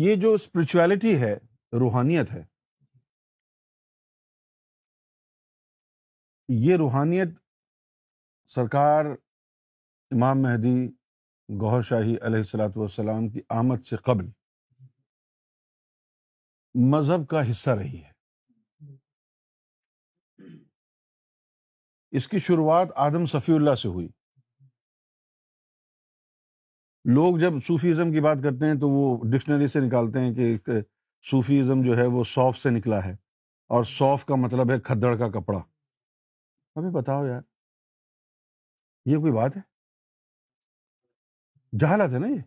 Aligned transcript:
یہ 0.00 0.14
جو 0.20 0.32
اسپرچویلٹی 0.32 1.20
ہے، 1.20 1.34
روحانیت 1.72 2.32
ہے۔ 2.32 2.42
یہ 6.48 6.76
روحانیت 6.76 7.28
سرکار 8.46 9.04
امام 10.10 10.42
مہدی 10.42 10.88
گوہر 11.60 11.82
شاہی 11.82 12.16
علیہ 12.22 12.38
السلاۃ 12.38 12.76
والسلام 12.76 13.28
کی 13.28 13.40
آمد 13.48 13.84
سے 13.84 13.96
قبل 13.96 14.26
مذہب 16.74 17.28
کا 17.28 17.50
حصہ 17.50 17.70
رہی 17.70 18.02
ہے۔ 18.02 18.12
اس 22.10 22.28
کی 22.28 22.38
شروعات 22.38 22.88
آدم 22.96 23.26
صفی 23.26 23.52
اللہ 23.52 23.74
سے 23.74 23.88
ہوئی۔ 23.88 24.08
لوگ 27.14 27.36
جب 27.36 27.52
صوفیزم 27.66 28.12
کی 28.12 28.20
بات 28.20 28.38
کرتے 28.42 28.66
ہیں 28.66 28.74
تو 28.74 28.88
وہ 28.88 29.24
ڈکشنری 29.32 29.66
سے 29.66 29.80
نکالتے 29.80 30.20
ہیں 30.20 30.34
کہ 30.34 30.72
صوفیزم 31.24 31.82
جو 31.86 31.96
ہے 31.96 32.06
وہ 32.06 32.24
سوف 32.24 32.58
سے 32.58 32.70
نکلا 32.70 33.04
ہے 33.04 33.12
اور 33.70 33.84
سوف 33.84 34.24
کا 34.24 34.34
مطلب 34.34 34.70
ہے 34.70 34.80
کھدڑ 34.80 35.16
کا 35.16 35.28
کپڑا۔ 35.28 35.58
ابھی 36.74 36.90
بتاؤ 37.00 37.26
یار، 37.26 37.40
یہ 39.06 39.16
کوئی 39.16 39.32
بات 39.32 39.56
ہے؟ 39.56 39.62
جہالت 41.80 42.14
ہے 42.14 42.18
نا 42.18 42.26
یہ؟ 42.26 42.42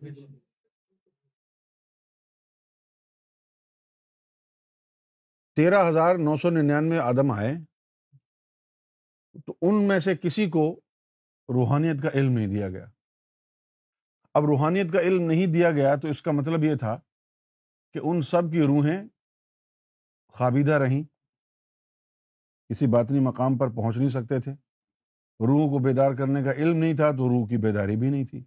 تیرہ 5.56 5.88
ہزار 5.88 6.14
نو 6.14 6.36
سو 6.36 6.50
ننانوے 6.50 6.98
آدم 6.98 7.30
آئے، 7.30 7.54
تو 9.46 9.54
ان 9.62 9.88
میں 9.88 10.00
سے 10.00 10.16
کسی 10.16 10.50
کو 10.50 10.80
روحانیت 11.48 12.02
کا 12.02 12.08
علم 12.14 12.32
نہیں 12.32 12.46
دیا 12.46 12.68
گیا۔ 12.68 12.86
اب 14.34 14.42
روحانیت 14.44 14.92
کا 14.92 15.00
علم 15.00 15.22
نہیں 15.22 15.46
دیا 15.46 15.70
گیا 15.70 15.96
تو 15.96 16.08
اس 16.08 16.22
کا 16.22 16.30
مطلب 16.30 16.64
یہ 16.64 16.74
تھا 16.74 17.00
کہ 17.92 18.00
ان 18.02 18.22
سب 18.22 18.42
کی 18.52 18.60
روحیں 18.60 19.08
خابیدہ 20.32 20.72
رہیں۔ 20.72 21.02
کسی 22.68 22.86
باطنی 22.86 23.20
مقام 23.20 23.58
پر 23.58 23.66
پہنچ 23.76 23.96
نہیں 23.96 24.08
سکتے 24.08 24.40
تھے۔ 24.40 24.52
روح 25.40 25.70
کو 25.70 25.78
بیدار 25.78 26.12
کرنے 26.18 26.44
کا 26.44 26.52
علم 26.52 26.76
نہیں 26.76 26.96
تھا 26.96 27.10
تو 27.10 27.28
روح 27.28 27.48
کی 27.48 27.56
بیداری 27.56 27.96
بھی 27.96 28.10
نہیں 28.10 28.24
تھی۔ 28.24 28.44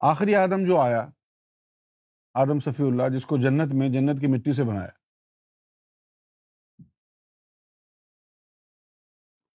آخری 0.00 0.34
آدم 0.34 0.66
جو 0.66 0.78
آیا 0.78 1.06
آدم 2.34 2.60
صفی 2.60 2.82
اللہ 2.82 3.16
جس 3.16 3.26
کو 3.26 3.36
جنت 3.36 3.74
میں 3.74 3.88
جنت 3.88 4.20
کی 4.20 4.26
مٹی 4.26 4.52
سے 4.52 4.64
بنایا۔ 4.64 4.90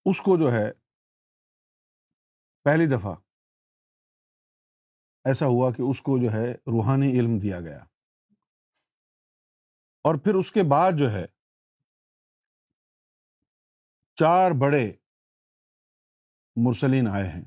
اس 0.06 0.22
کو 0.22 0.38
جو 0.38 0.52
ہے 0.52 0.72
پہلی 2.68 2.98
دفعہ 2.98 3.16
ایسا 5.24 5.46
ہوا 5.46 5.72
کہ 5.72 5.82
اس 5.82 6.02
کو 6.02 6.18
جو 6.18 6.32
ہے 6.32 6.54
روحانی 6.54 7.20
علم 7.20 7.40
دیا 7.40 7.62
گیا۔ 7.62 7.84
اور 10.04 10.16
پھر 10.24 10.36
اس 10.36 10.52
کے 10.52 10.60
بعد 10.72 10.92
جو 11.00 11.06
ہے 11.12 11.26
چار 14.16 14.52
بڑے 14.62 14.94
مرسلین 16.56 17.08
آئے 17.08 17.28
ہیں۔ 17.28 17.46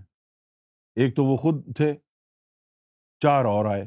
ایک 0.95 1.17
تو 1.17 1.25
وہ 1.25 1.37
خود 1.37 1.77
تھے، 1.77 1.95
چار 3.19 3.45
اور 3.45 3.65
آئے۔ 3.65 3.85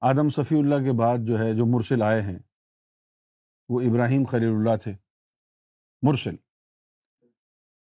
آدم 0.00 0.30
صفی 0.30 0.58
اللہ 0.58 0.74
کے 0.74 0.98
بعد 0.98 1.18
جو 1.26 1.34
ہے 1.34 1.56
جو 1.56 1.78
مرسل 1.78 2.02
آئے 2.02 2.22
ہیں، 2.22 2.38
وہ 3.68 3.80
ابراہیم 3.80 4.24
خلیل 4.24 4.48
اللہ 4.48 4.76
تھے۔ 4.76 4.92
مرسل۔ 6.02 6.47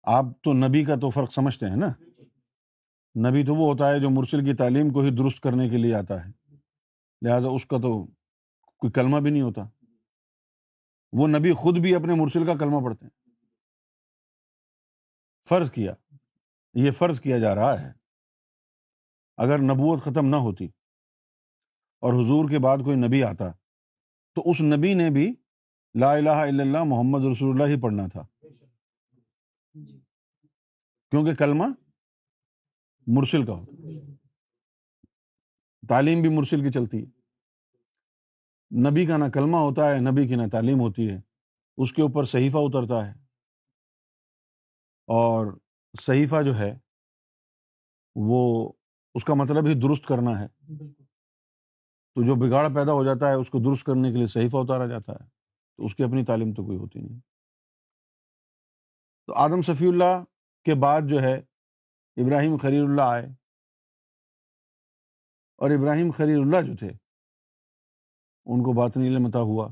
آپ 0.02 0.24
تو 0.42 0.52
نبی 0.52 0.84
کا 0.84 0.94
تو 0.96 1.10
فرق 1.10 1.32
سمجھتے 1.32 1.66
ہیں 1.66 1.76
نا؟ 1.76 1.88
نبی 3.30 3.46
تو 3.46 3.54
وہ 3.54 3.72
ہوتا 3.72 3.90
ہے 3.90 4.00
جو 4.00 4.10
مرسل 4.10 4.44
کی 4.44 4.54
تعلیم 4.54 4.92
کو 4.92 5.00
ہی 5.00 5.10
درست 5.10 5.40
کرنے 5.40 5.68
کے 5.68 5.76
لیے 5.76 5.94
آتا 5.94 6.26
ہے۔ 6.26 6.30
لہٰذا 7.22 7.48
اس 7.48 7.66
کا 7.66 7.76
تو 7.76 8.06
کوئی 8.78 8.92
کلمہ 8.92 9.20
بھی 9.20 9.30
نہیں 9.30 9.42
ہوتا۔ 9.42 9.62
وہ 11.12 11.28
نبی 11.28 11.52
خود 11.52 11.78
بھی 11.78 11.94
اپنے 11.94 12.14
مرسل 12.14 12.46
کا 12.46 12.54
کلمہ 12.54 12.84
پڑھتے 12.84 13.06
ہیں۔ 13.06 13.34
فرض 15.48 15.70
کیا۔ 15.70 15.94
یہ 16.74 16.90
فرض 16.90 17.20
کیا 17.20 17.38
جا 17.38 17.54
رہا 17.54 17.80
ہے۔ 17.80 17.92
اگر 19.36 19.58
نبوت 19.58 20.02
ختم 20.02 20.26
نہ 20.26 20.36
ہوتی 20.36 20.64
اور 22.00 22.12
حضور 22.12 22.50
کے 22.50 22.58
بعد 22.58 22.78
کوئی 22.78 22.96
نبی 22.96 23.24
آتا 23.24 23.50
تو 24.34 24.42
اس 24.50 24.60
نبی 24.60 24.94
نے 24.94 25.10
بھی 25.10 25.34
لا 26.00 26.12
الہ 26.12 26.30
الا 26.30 26.62
اللہ 26.62 26.84
محمد 26.84 27.20
رسول 27.32 27.50
اللہ 27.50 27.74
ہی 27.74 27.80
پڑھنا 27.80 28.06
تھا۔ 28.06 28.22
کیونکہ 31.12 31.34
کلمہ 31.34 31.64
مرسل 33.06 33.46
کا 33.46 33.52
ہوتا 33.52 33.72
تعلیم 35.88 36.22
بھی 36.22 36.28
مرسل 36.28 36.60
کی 36.60 36.70
چلتی 36.70 36.98
ہے۔ 36.98 37.06
نبی 38.90 39.06
کا 39.06 39.16
نہ 39.16 39.24
کلمہ 39.34 39.56
ہوتا 39.56 39.94
ہے، 39.94 40.00
نبی 40.00 40.28
کی 40.28 40.34
نہ 40.34 40.42
تعلیم 40.52 40.80
ہوتی 40.80 41.10
ہے۔ 41.10 41.20
اس 41.76 41.92
کے 41.92 42.02
اوپر 42.02 42.24
صحیفہ 42.24 42.56
اترتا 42.60 43.06
ہے۔ 43.06 43.12
اور 45.06 45.58
صحیفہ 46.00 46.42
جو 46.42 46.58
ہے، 46.58 46.78
وہ 48.14 48.72
اس 49.14 49.24
کا 49.24 49.34
مطلب 49.34 49.66
ہی 49.66 49.80
درست 49.80 50.06
کرنا 50.06 50.40
ہے۔ 50.40 50.48
تو 52.14 52.22
جو 52.22 52.34
بگاڑ 52.34 52.68
پیدا 52.68 52.92
ہو 52.92 53.04
جاتا 53.04 53.28
ہے، 53.28 53.34
اس 53.34 53.50
کو 53.50 53.58
درست 53.58 53.84
کرنے 53.84 54.10
کے 54.10 54.16
لیے 54.16 54.26
صحیفہ 54.26 54.56
اتارا 54.56 54.86
جاتا 54.86 55.12
ہے۔ 55.12 55.28
تو 55.76 55.86
اس 55.86 55.94
کی 55.94 56.02
اپنی 56.02 56.24
تعلیم 56.24 56.54
تو 56.54 56.64
کوئی 56.64 56.78
ہوتی 56.78 57.00
نہیں۔ 57.00 57.20
تو 59.26 59.34
آدم 59.34 59.62
صفی 59.62 59.86
اللہ 59.86 60.24
کے 60.64 60.72
بعد 60.82 61.00
جو 61.10 61.16
ہے 61.16 61.38
ابراہیم 62.16 62.56
خلیل 62.56 62.82
اللہ 62.82 63.02
آئے 63.02 63.26
اور 65.56 65.70
ابراہیم 65.70 66.10
خلیل 66.10 66.40
اللہ 66.40 66.66
جو 66.66 66.76
تھے، 66.76 66.88
ان 68.44 68.62
کو 68.62 68.80
باطنی 68.80 69.08
علم 69.08 69.26
عطا 69.26 69.38
ہوا۔ 69.38 69.68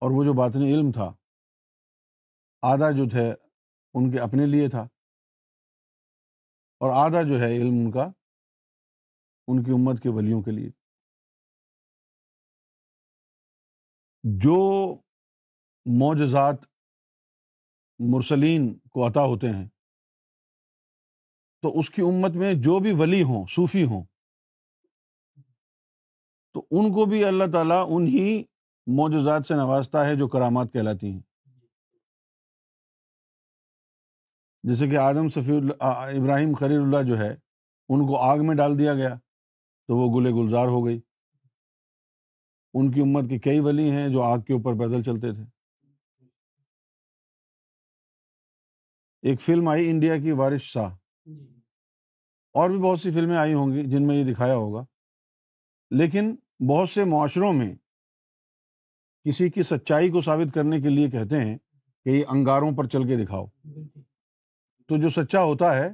اور 0.00 0.10
وہ 0.16 0.24
جو 0.24 0.32
باطنی 0.38 0.74
علم 0.74 0.92
تھا، 0.92 1.14
آدھا 2.62 2.90
جو 2.90 3.08
تھے، 3.10 3.32
ان 3.94 4.10
کے 4.10 4.20
اپنے 4.20 4.46
لیے 4.46 4.70
تھا۔ 4.70 4.82
اور 6.80 7.06
آدھا 7.06 7.22
جو 7.22 7.34
ہے 7.40 7.56
علم 7.56 7.74
ان 7.84 7.90
کا، 7.92 8.04
ان 9.46 9.62
کی 9.62 9.70
امت 9.70 10.02
کے 10.02 10.08
ولیوں 10.08 10.42
کے 10.42 10.50
لیے۔ 10.50 10.70
جو 14.40 14.94
معجزات 15.86 16.75
مرسلین 17.98 18.78
کو 18.78 19.06
عطا 19.06 19.24
ہوتے 19.24 19.50
ہیں۔ 19.50 19.68
تو 21.62 21.78
اس 21.78 21.90
کی 21.90 22.02
امت 22.02 22.30
میں 22.30 22.54
جو 22.54 22.78
بھی 22.78 22.92
ولی 22.92 23.22
ہوں، 23.22 23.46
صوفی 23.46 23.84
ہوں، 23.84 24.04
تو 26.52 26.66
ان 26.70 26.92
کو 26.92 27.04
بھی 27.04 27.24
اللہ 27.24 27.44
تعالیٰ 27.52 27.86
انہی 27.88 28.42
معجزات 28.86 29.46
سے 29.46 29.54
نوازتا 29.54 30.06
ہے 30.06 30.16
جو 30.16 30.28
کرامات 30.28 30.72
کہلاتی 30.72 31.10
ہیں۔ 31.10 31.20
جیسے 34.62 34.88
کہ 34.88 34.96
آدم 34.96 35.28
صفی 35.28 35.56
اللہ 35.56 35.82
ابراہیم 35.82 36.54
خلیل 36.54 36.80
اللہ 36.80 37.08
جو 37.08 37.18
ہے، 37.18 37.30
ان 37.88 38.06
کو 38.06 38.18
آگ 38.18 38.38
میں 38.38 38.56
ڈال 38.56 38.78
دیا 38.78 38.94
گیا 38.94 39.14
تو 39.86 39.96
وہ 39.96 40.20
گلے 40.20 40.30
گلزار 40.30 40.66
ہو 40.66 40.86
گئی۔ 40.86 41.00
ان 42.74 42.92
کی 42.92 43.00
امت 43.00 43.30
کے 43.30 43.38
کئی 43.38 43.60
ولی 43.60 43.90
ہیں 43.90 44.08
جو 44.08 44.22
آگ 44.22 44.38
کے 44.38 44.52
اوپر 44.52 44.72
پیدل 44.72 45.02
چلتے 45.02 45.32
تھے۔ 45.32 45.55
ایک 49.26 49.40
فلم 49.40 49.68
آئی 49.68 49.90
انڈیا 49.90 50.16
کی 50.16 50.32
وارث 50.32 50.60
شاہ۔ 50.60 50.96
اور 52.52 52.70
بھی 52.70 52.78
بہت 52.78 53.00
سی 53.00 53.10
فلمیں 53.10 53.36
آئی 53.36 53.54
ہوں 53.54 53.72
گی 53.72 53.82
جن 53.82 54.06
میں 54.06 54.16
یہ 54.16 54.32
دکھایا 54.32 54.54
ہوگا۔ 54.54 54.84
لیکن 55.90 56.36
بہت 56.68 56.88
سے 56.88 57.04
معاشروں 57.04 57.52
میں 57.52 57.74
کسی 59.24 59.50
کی 59.50 59.62
سچائی 59.62 60.10
کو 60.10 60.20
ثابت 60.20 60.54
کرنے 60.54 60.80
کے 60.80 60.88
لیے 60.88 61.10
کہتے 61.10 61.40
ہیں 61.40 61.58
کہ 62.04 62.08
یہ 62.08 62.24
انگاروں 62.28 62.72
پر 62.76 62.86
چل 62.86 63.08
کے 63.08 63.24
دکھاؤ۔ 63.24 63.46
تو 64.86 64.96
جو 64.96 65.10
سچا 65.10 65.42
ہوتا 65.42 65.74
ہے 65.74 65.88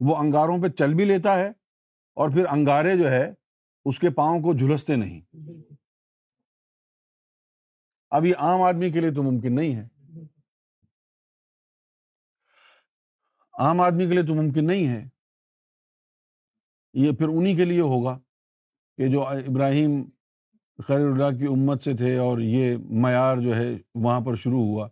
وہ 0.00 0.16
انگاروں 0.16 0.62
پہ 0.62 0.68
چل 0.68 0.94
بھی 0.94 1.04
لیتا 1.04 1.38
ہے 1.38 1.48
اور 2.14 2.30
پھر 2.30 2.46
انگارے 2.50 2.98
جو 2.98 3.10
ہے 3.10 3.34
اس 3.84 3.98
کے 3.98 4.10
پاؤں 4.10 4.40
کو 4.40 4.54
جھلستے 4.54 4.96
نہیں۔ 4.96 5.20
اب 8.10 8.24
یہ 8.24 8.34
عام 8.38 8.62
آدمی 8.62 8.90
کے 8.90 9.00
لیے 9.00 9.10
تو 9.10 9.22
ممکن 9.22 9.54
نہیں 9.54 9.74
ہے۔ 9.74 9.97
عام 13.58 13.80
آدمی 13.80 14.06
کے 14.06 14.12
لیے 14.12 14.22
تو 14.22 14.34
ممکن 14.34 14.66
نہیں 14.66 14.88
ہے۔ 14.88 15.08
یہ 16.94 17.12
پھر 17.12 17.28
انہیں 17.28 17.56
کے 17.56 17.64
لیے 17.64 17.80
ہوگا 17.80 18.18
کہ 18.96 19.08
جو 19.08 19.24
ابراہیم 19.24 20.04
خیر 20.84 21.00
اللہ 21.00 21.38
کی 21.38 21.46
امت 21.46 21.82
سے 21.82 21.94
تھے 21.94 22.16
اور 22.18 22.38
یہ 22.38 22.76
معیار 22.76 23.38
جو 23.38 23.56
ہے 23.56 23.68
وہاں 23.94 24.20
پر 24.20 24.34
شروع 24.34 24.60
ہوا 24.60 24.88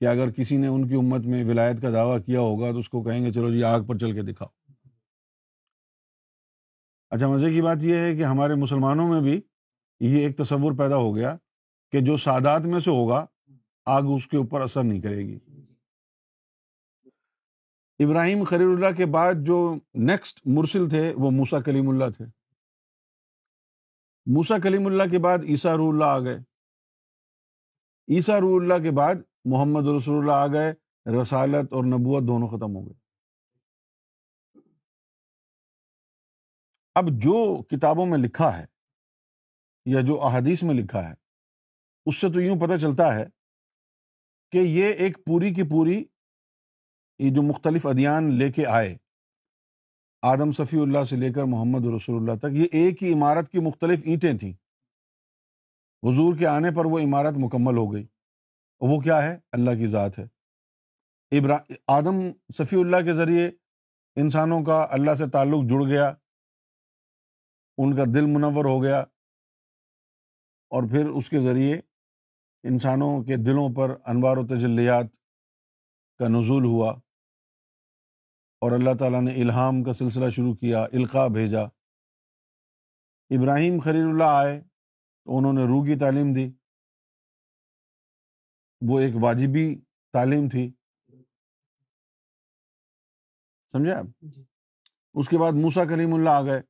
کہ 0.00 0.06
اگر 0.06 0.30
کسی 0.30 0.56
نے 0.56 0.66
ان 0.66 0.88
کی 0.88 0.94
امت 0.94 1.26
میں 1.26 1.44
ولایت 1.44 1.82
کا 1.82 1.90
دعویٰ 1.90 2.18
کیا 2.26 2.40
ہوگا 2.40 2.72
تو 2.72 2.78
اس 2.78 2.88
کو 2.88 3.02
کہیں 3.02 3.24
گے 3.24 3.32
چلو 3.32 3.50
جی 3.50 3.64
آگ 3.64 3.80
پر 3.82 3.98
چل 3.98 4.12
کے 4.12 4.22
دکھاؤ۔ 4.22 4.48
اچھا 7.10 7.28
مزے 7.28 7.50
کی 7.50 7.62
بات 7.62 7.76
یہ 7.80 7.96
ہے 7.96 8.16
کہ 8.16 8.24
ہمارے 8.24 8.54
مسلمانوں 8.54 9.08
میں 9.08 9.20
بھی 9.20 9.40
یہ 10.00 10.20
ایک 10.20 10.36
تصور 10.36 10.72
پیدا 10.78 10.96
ہو 10.96 11.16
گیا 11.16 11.36
کہ 11.92 12.00
جو 12.00 12.16
سادات 12.16 12.60
میں 12.60 12.80
سے 12.80 12.90
ہوگا، 12.90 13.26
آگ 13.84 14.02
اس 14.02 14.26
کے 14.26 14.36
اوپر 14.36 14.60
اثر 14.60 14.82
نہیں 14.82 15.00
کرے 15.00 15.26
گی۔ 15.26 15.38
ابراہیم 18.04 18.44
خلیل 18.44 18.66
اللہ 18.66 18.96
کے 18.96 19.06
بعد 19.06 19.34
جو 19.42 19.74
نیکسٹ 19.94 20.46
مرسل 20.46 20.88
تھے، 20.88 21.14
وہ 21.16 21.30
موسا 21.30 21.60
کلیم 21.60 21.88
اللہ 21.88 22.04
تھے۔ 22.16 22.24
موسا 24.26 24.58
کلیم 24.62 24.86
اللہ 24.86 25.02
کے 25.10 25.18
بعد 25.18 25.38
عیسیٰ 25.38 25.76
رو 25.76 25.88
اللہ 25.90 26.04
آ 26.04 26.18
گئے۔ 26.18 26.36
عیسیٰ 28.08 28.40
رو 28.40 28.56
اللہ 28.56 28.82
کے 28.82 28.90
بعد 28.90 29.14
محمد 29.44 29.82
رسول 29.96 30.18
اللہ 30.18 30.32
آ 30.32 30.46
گئے۔ 30.46 30.74
رسالت 31.22 31.72
اور 31.72 31.84
نبوت 31.84 32.28
دونوں 32.28 32.48
ختم 32.48 32.76
ہو 32.76 32.86
گئے۔ 32.86 33.00
اب 36.94 37.04
جو 37.04 37.62
کتابوں 37.62 38.06
میں 38.06 38.18
لکھا 38.18 38.58
ہے 38.58 38.66
یا 39.84 40.00
جو 40.00 40.22
احادیث 40.22 40.62
میں 40.62 40.74
لکھا 40.74 41.08
ہے، 41.08 41.14
اس 42.06 42.16
سے 42.16 42.32
تو 42.32 42.40
یوں 42.40 42.56
پتہ 42.60 42.76
چلتا 42.76 43.14
ہے 43.14 43.26
کہ 44.52 44.58
یہ 44.58 44.92
ایک 44.92 45.24
پوری 45.26 45.54
کی 45.54 45.62
پوری 45.62 46.04
یہ 47.20 47.30
جو 47.30 47.42
مختلف 47.42 47.86
ادیان 47.86 48.34
لے 48.34 48.52
کے 48.52 48.66
آئے، 48.66 48.96
آدم 50.22 50.52
صفی 50.52 50.80
اللہ 50.80 51.04
سے 51.04 51.16
لے 51.16 51.32
کر 51.32 51.44
محمد 51.44 51.86
رسول 51.96 52.16
اللہ 52.16 52.38
تک، 52.38 52.46
یہ 52.52 52.66
ایک 52.72 53.02
ہی 53.02 53.12
عمارت 53.12 53.52
کی 53.52 53.58
مختلف 53.58 54.00
اینٹیں 54.04 54.38
تھیں۔ 54.38 54.52
حضور 56.02 56.36
کے 56.38 56.46
آنے 56.46 56.70
پر 56.70 56.84
وہ 56.84 56.98
عمارت 56.98 57.34
مکمل 57.36 57.76
ہو 57.76 57.92
گئی۔ 57.92 58.06
وہ 58.80 59.00
کیا 59.00 59.22
ہے؟ 59.22 59.38
اللہ 59.52 59.70
کی 59.70 59.86
ذات 59.86 60.18
ہے۔ 60.18 60.24
ابرا، 61.38 61.56
آدم 61.86 62.16
صفی 62.54 62.80
اللہ 62.80 62.96
کے 62.96 63.14
ذریعے 63.14 63.50
انسانوں 64.16 64.64
کا 64.64 64.86
اللہ 64.90 65.14
سے 65.14 65.30
تعلق 65.30 65.68
جڑ 65.68 65.84
گیا، 65.88 66.12
ان 67.78 67.96
کا 67.96 68.04
دل 68.04 68.26
منور 68.26 68.64
ہو 68.64 68.82
گیا، 68.82 69.00
اور 70.70 70.82
پھر 70.82 71.06
اس 71.06 71.30
کے 71.30 71.40
ذریعے 71.40 71.80
انسانوں 72.62 73.24
کے 73.24 73.36
دلوں 73.36 73.74
پر 73.74 73.90
انوار 74.04 74.36
و 74.36 74.46
تجلیات 74.46 75.06
کا 76.18 76.28
نزول 76.28 76.64
ہوا۔ 76.64 77.00
اور 78.60 78.72
اللہ 78.72 78.90
تعالیٰ 78.98 79.22
نے 79.22 79.42
الہام 79.42 79.82
کا 79.82 79.92
سلسلہ 79.92 80.30
شروع 80.30 80.54
کیا 80.54 80.82
القاع 80.82 81.26
بھیجا۔ 81.26 81.60
ابراہیم 83.30 83.80
خلیل 83.80 84.08
اللہ 84.08 84.24
آئے 84.24 84.60
تو 85.24 85.38
انہوں 85.38 85.52
نے 85.52 85.60
روح 85.64 85.86
کی 85.86 85.98
تعلیم 85.98 86.34
دی۔ 86.34 86.52
وہ 88.80 89.00
ایک 89.00 89.14
واجبی 89.20 89.80
تعلیم 90.12 90.48
تھی۔ 90.48 90.72
سمجھے 93.72 93.92
آپ؟ 93.92 94.04
جی۔ 94.20 94.44
اس 95.14 95.28
کے 95.28 95.38
بعد 95.38 95.52
موسا 95.52 95.84
کریم 95.84 96.14
اللہ 96.14 96.30
آ 96.30 96.42
گئے۔ 96.42 96.62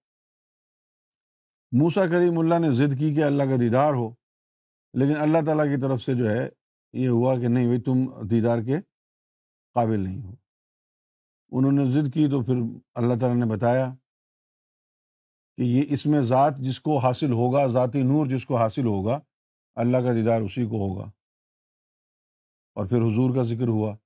موسا 1.72 2.06
کریم 2.06 2.38
اللہ 2.38 2.54
نے 2.58 2.72
ضد 2.72 2.98
کی 2.98 3.14
کہ 3.14 3.24
اللہ 3.24 3.42
کا 3.42 3.56
دیدار 3.60 3.92
ہو۔ 3.92 4.10
لیکن 4.94 5.20
اللہ 5.20 5.38
تعالیٰ 5.46 5.64
کی 5.64 5.80
طرف 5.80 6.02
سے 6.02 6.14
جو 6.14 6.30
ہے 6.30 6.48
یہ 6.92 7.08
ہوا 7.08 7.38
کہ 7.38 7.48
نہیں 7.48 7.66
بھائی 7.66 7.80
تم 7.80 8.26
دیدار 8.26 8.58
کے 8.58 8.76
قابل 9.74 10.00
نہیں 10.00 10.22
ہو۔ 10.22 10.39
انہوں 11.52 11.72
نے 11.72 11.86
ضد 11.86 12.14
کی 12.14 12.28
تو 12.30 12.42
پھر 12.44 12.54
اللہ 12.94 13.14
تعالیٰ 13.20 13.46
نے 13.46 13.56
بتایا 13.56 13.94
کہ 15.56 15.62
یہ 15.62 15.82
اس 15.88 16.06
میں 16.06 16.22
ذات 16.22 16.56
جس 16.56 16.80
کو 16.80 16.98
حاصل 16.98 17.30
ہوگا، 17.30 17.66
ذاتی 17.66 18.02
نور 18.02 18.26
جس 18.26 18.46
کو 18.46 18.56
حاصل 18.56 18.86
ہوگا، 18.86 19.20
اللہ 19.74 19.96
کا 19.96 20.12
دیدار 20.12 20.40
اسی 20.40 20.64
کو 20.64 20.76
ہوگا۔ 20.76 21.10
اور 22.74 22.86
پھر 22.86 22.98
حضور 22.98 23.34
کا 23.34 23.42
ذکر 23.42 23.68
ہوا 23.68 23.96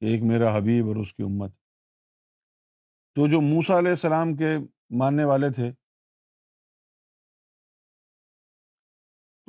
کہ 0.00 0.04
ایک 0.04 0.22
میرا 0.22 0.56
حبیب 0.56 0.86
اور 0.86 0.96
اس 0.96 1.14
کی 1.14 1.22
امت۔ 1.22 1.50
تو 3.14 3.28
جو 3.28 3.40
موسا 3.40 3.78
علیہ 3.78 3.90
السلام 3.90 4.36
کے 4.36 4.56
ماننے 4.90 5.24
والے 5.24 5.50
تھے 5.50 5.72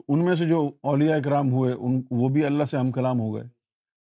ان 0.07 0.25
میں 0.25 0.35
سے 0.35 0.50
جو 0.50 0.77
اولیاء 0.83 1.18
اکرام 1.18 1.51
ہوئے، 1.51 1.74
ان، 1.74 2.01
وہ 2.12 2.29
بھی 2.29 2.45
اللہ 2.45 2.63
سے 2.63 2.77
ہم 2.77 2.91
کلام 2.91 3.19
ہو 3.19 3.35
گئے۔ 3.35 3.44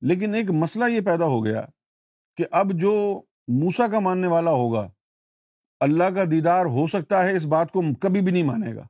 لیکن 0.01 0.35
ایک 0.35 0.47
مسئلہ 0.51 0.85
یہ 0.85 1.01
پیدا 1.01 1.25
ہو 1.25 1.45
گیا 1.45 1.63
کہ 2.37 2.45
اب 2.51 2.73
جو 2.73 3.21
موسا 3.49 3.89
کا 3.89 3.99
ماننے 3.99 4.27
والا 4.27 4.51
ہوگا، 4.51 4.91
اللہ 5.81 6.05
کا 6.05 6.25
دیدار 6.31 6.67
ہو 6.67 6.87
سکتا 6.87 7.25
ہے، 7.25 7.37
اس 7.37 7.47
بات 7.47 7.73
کو 7.73 7.83
کبھی 8.01 8.21
بھی 8.21 8.33
نہیں 8.33 8.43
مانے 8.43 8.75
گا۔ 8.75 8.87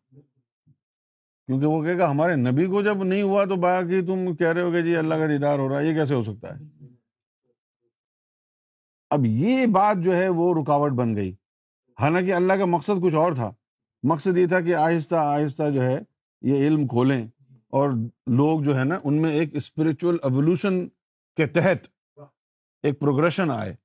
کیونکہ 1.46 1.66
وہ 1.66 1.82
کہے 1.82 1.98
گا، 1.98 2.10
ہمارے 2.10 2.36
نبی 2.36 2.66
کو 2.66 2.82
جب 2.82 3.04
نہیں 3.04 3.22
ہوا 3.22 3.44
تو 3.44 3.56
باقی 3.56 4.06
تم 4.06 4.36
کہہ 4.36 4.46
رہے 4.46 4.62
ہو 4.62 4.70
کہ 4.70 4.82
جی 4.82 4.96
اللہ 4.96 5.14
کا 5.14 5.26
دیدار 5.26 5.58
ہو 5.58 5.68
رہا 5.68 5.78
ہے، 5.78 5.86
یہ 5.86 5.94
کیسے 5.94 6.14
ہو 6.14 6.22
سکتا 6.22 6.58
ہے؟ 6.58 6.84
اب 9.10 9.26
یہ 9.26 9.66
بات 9.66 9.96
جو 9.96 10.16
ہے، 10.16 10.28
وہ 10.28 10.62
رکاوٹ 10.62 10.92
بن 10.92 11.16
گئی۔ 11.16 11.34
حالانکہ 12.00 12.34
اللہ 12.34 12.52
کا 12.52 12.64
مقصد 12.64 13.02
کچھ 13.02 13.14
اور 13.14 13.32
تھا۔ 13.32 13.52
مقصد 14.02 14.38
یہ 14.38 14.46
تھا 14.46 14.60
کہ 14.60 14.74
آہستہ 14.74 15.14
آہستہ 15.14 15.70
جو 15.70 15.82
ہے، 15.82 15.98
یہ 16.42 16.66
علم 16.66 16.86
کھولیں۔ 16.86 17.26
اور 17.68 17.90
لوگ 18.26 18.60
جو 18.60 18.76
ہے 18.78 18.84
نا، 18.84 18.98
ان 19.04 19.22
میں 19.22 19.30
ایک 19.30 19.56
اسپرچل 19.56 20.16
ایولیوشن 20.22 20.88
کے 21.36 21.46
تحت 21.46 21.95
ایک 22.82 23.00
پروگریشن 23.00 23.50
آئے۔ 23.50 23.76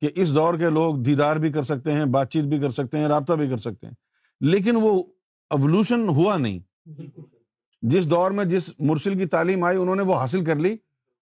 کہ 0.00 0.08
اس 0.14 0.34
دور 0.34 0.54
کے 0.54 0.70
لوگ 0.70 0.96
دیدار 0.96 1.36
بھی 1.36 1.52
کر 1.52 1.62
سکتے 1.62 1.92
ہیں، 1.92 2.04
بات 2.04 2.30
چیت 2.30 2.44
بھی 2.44 2.60
کر 2.60 2.70
سکتے 2.70 2.98
ہیں، 2.98 3.08
رابطہ 3.08 3.32
بھی 3.32 3.48
کر 3.48 3.58
سکتے 3.58 3.86
ہیں۔ 3.86 3.94
لیکن 4.40 4.76
وہ 4.76 5.02
ایولیوشن 5.50 6.08
ہوا 6.08 6.36
نہیں۔ 6.36 6.58
جس 7.82 8.10
دور 8.10 8.30
میں 8.30 8.44
جس 8.44 8.70
مرسل 8.78 9.18
کی 9.18 9.26
تعلیم 9.26 9.64
آئی، 9.64 9.76
انہوں 9.76 9.96
نے 9.96 10.02
وہ 10.02 10.14
حاصل 10.14 10.44
کر 10.44 10.56
لی۔ 10.56 10.76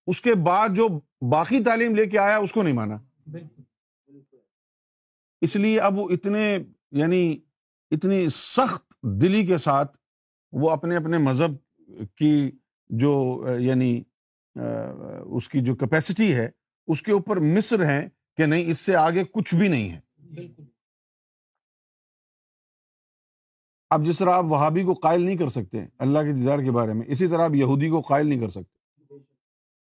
اس 0.06 0.20
کے 0.20 0.34
بعد 0.34 0.68
جو 0.68 0.88
باقی 1.30 1.64
تعلیم 1.64 1.94
لے 1.94 2.06
کے 2.06 2.18
آیا، 2.18 2.36
اس 2.36 2.52
کو 2.52 2.62
نہیں 2.62 2.74
مانا۔ 2.74 2.96
اس 5.40 5.56
لیے 5.56 5.80
اب 5.80 5.98
وہ 5.98 6.08
اتنے 6.08 6.58
یعنی 6.90 7.38
اتنی 7.90 8.28
سخت 8.28 8.94
دلی 9.02 9.46
کے 9.46 9.58
ساتھ 9.58 9.96
وہ 10.52 10.70
اپنے 10.70 10.96
اپنے 10.96 11.18
مذہب 11.18 11.50
کی 12.16 12.50
جو 12.88 13.44
یعنی 13.58 14.02
اس 15.36 15.48
کی 15.48 15.60
جو 15.60 15.74
کیپیسٹی 15.74 16.34
ہے 16.34 16.50
اس 16.86 17.02
کے 17.02 17.12
اوپر 17.12 17.36
مصر 17.36 17.84
ہیں 17.84 18.08
کہ 18.36 18.46
نہیں 18.46 18.70
اس 18.70 18.78
سے 18.78 18.96
آگے 18.96 19.24
کچھ 19.24 19.54
بھی 19.54 19.68
نہیں 19.68 19.90
ہے۔ 19.90 20.00
اب 23.90 24.04
جس 24.04 24.18
طرح 24.18 24.30
آپ 24.30 24.44
وہابی 24.44 24.84
کو 24.84 24.94
قائل 24.94 25.22
نہیں 25.22 25.36
کر 25.36 25.48
سکتے 25.48 25.78
اللہ 25.98 26.18
کے 26.18 26.32
دیدار 26.32 26.58
کے 26.58 26.70
بارے 26.70 26.92
میں 26.92 27.06
اسی 27.06 27.26
طرح 27.26 27.44
آپ 27.44 27.50
یہودی 27.54 27.88
کو 27.88 28.00
قائل 28.00 28.28
نہیں 28.28 28.40
کر 28.40 28.50
سکتے 28.50 29.18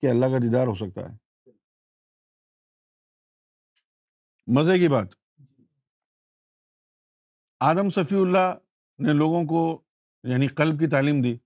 کہ 0.00 0.06
اللہ 0.06 0.26
کا 0.26 0.38
دیدار 0.38 0.66
ہو 0.66 0.74
سکتا 0.74 1.12
ہے۔ 1.12 1.16
مزے 4.46 4.78
کی 4.78 4.88
بات۔ 4.88 5.06
آدم 7.60 7.90
صفی 7.90 8.16
اللہ 8.16 8.54
نے 8.98 9.12
لوگوں 9.12 9.44
کو 9.44 9.82
یعنی 10.24 10.46
قلب 10.46 10.80
کی 10.80 10.86
تعلیم 10.86 11.22
دی۔ 11.22 11.36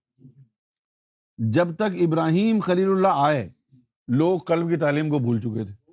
جب 1.38 1.74
تک 1.74 1.82
ابراہیم 1.82 2.60
خلیل 2.60 2.88
اللہ 2.88 3.08
آئے، 3.10 3.48
لوگ 4.08 4.38
قلب 4.38 4.70
کی 4.70 4.76
تعلیم 4.76 5.10
کو 5.10 5.18
بھول 5.18 5.40
چکے 5.40 5.64
تھے۔ 5.64 5.86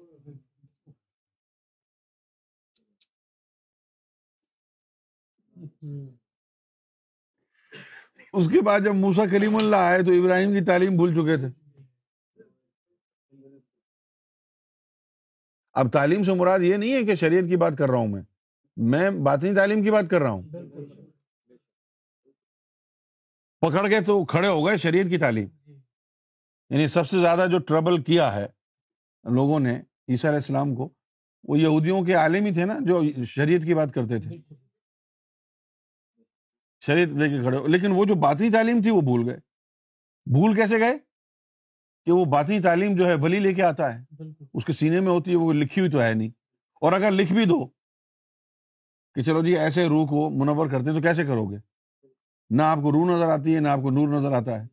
اس 8.34 8.48
کے 8.52 8.62
بعد 8.62 8.80
جب 8.80 8.96
موسا 8.96 9.26
کلیم 9.32 9.56
اللہ 9.56 9.76
آئے 9.76 10.04
تو 10.04 10.12
ابراہیم 10.12 10.54
کی 10.54 10.66
تعلیم 10.66 10.96
بھول 10.96 11.14
چکے 11.14 11.38
تھے۔ 11.38 11.48
اب 15.74 15.92
تعلیم 15.92 16.24
سے 16.24 16.34
مراد 16.34 16.60
یہ 16.60 16.76
نہیں 16.76 16.94
ہے 16.94 17.04
کہ 17.04 17.16
شریعت 17.16 17.44
کی 17.50 17.58
بات 17.58 17.74
کر 17.78 17.90
رہا 17.90 17.98
ہوں 17.98 18.08
میں۔ 18.08 18.22
میں 18.78 19.12
باطنی 19.12 19.56
تعلیم 19.56 19.84
کی 19.84 19.92
بات 19.92 20.06
کر 20.10 20.22
رہا 20.22 20.30
ہوں۔ 20.30 20.44
پکڑ 23.64 23.90
کے 23.90 24.02
تو 24.02 24.26
کھڑے 24.26 24.48
ہو 24.48 24.68
گئے 24.68 24.78
شریعت 24.78 25.06
کی 25.10 25.18
تعلیم۔ 25.18 25.48
یعنی 26.70 26.88
سب 26.88 27.08
سے 27.08 27.20
زیادہ 27.20 27.46
جو 27.52 27.60
ٹربل 27.60 28.04
کیا 28.04 28.34
ہے 28.36 28.46
لوگوں 29.24 29.60
نے 29.60 29.82
عیسیٰ 30.10 30.30
علیہ 30.30 30.40
السلام 30.40 30.76
کو 30.76 30.90
وہ 31.44 31.60
یہودیوں 31.60 32.04
کے 32.04 32.14
عالم 32.14 32.46
ہی 32.46 32.54
تھے 32.54 32.66
نا 32.66 32.78
جو 32.82 33.02
شریعت 33.24 33.62
کی 33.62 33.74
بات 33.74 33.94
کرتے 33.94 34.20
تھے۔ 34.20 34.38
شریعت 36.86 37.08
لے 37.08 37.30
کے 37.30 37.42
کھڑے 37.42 37.58
ہو 37.58 37.68
لیکن 37.68 37.92
وہ 37.92 38.06
جو 38.06 38.16
باطنی 38.16 38.50
تعلیم 38.50 38.82
تھی 38.82 38.90
وہ 38.90 39.02
بھول 39.02 39.30
گئے۔ 39.30 39.38
بھول 40.26 40.56
کیسے 40.56 40.80
گئے؟ 40.80 40.98
کہ 42.06 42.12
وہ 42.12 42.26
باطنی 42.26 42.62
تعلیم 42.62 42.96
جو 42.96 43.06
ہے 43.06 43.14
ولی 43.14 43.40
لے 43.40 43.54
کے 43.54 43.64
آتا 43.64 43.96
ہے۔ 43.96 44.04
اس 44.54 44.66
کے 44.66 44.74
سینے 44.74 45.00
میں 45.00 45.12
ہوتی 45.12 45.32
ہے 45.32 45.36
وہ 45.36 45.54
لکھی 45.54 45.82
ہوئی 45.82 45.92
تو 45.92 46.02
ہے 46.02 46.14
نہیں۔ 46.14 46.30
اور 46.82 46.94
اگر 46.94 47.12
لکھ 47.12 47.34
بھی 47.34 47.46
دو 47.46 47.68
کہ 49.14 49.22
چلو 49.22 49.46
جی 49.46 49.58
ایسے 49.58 49.88
روح 49.88 50.08
کو 50.08 50.30
منور 50.30 50.68
کرتے 50.68 50.90
ہیں 50.90 50.98
تو 50.98 51.02
کیسے 51.02 51.24
کرو 51.24 51.46
گے؟ 51.46 51.73
نہ 52.56 52.62
آپ 52.62 52.78
کو 52.82 52.92
روح 52.92 53.16
نظر 53.16 53.26
آتی 53.26 53.56
ہے 53.56 53.60
نہ 53.60 53.68
آپ 53.68 53.80
کو 53.82 53.92
نور 53.92 54.08
نظر 54.08 54.32
آتا 54.32 54.64
ہے۔ 54.64 54.68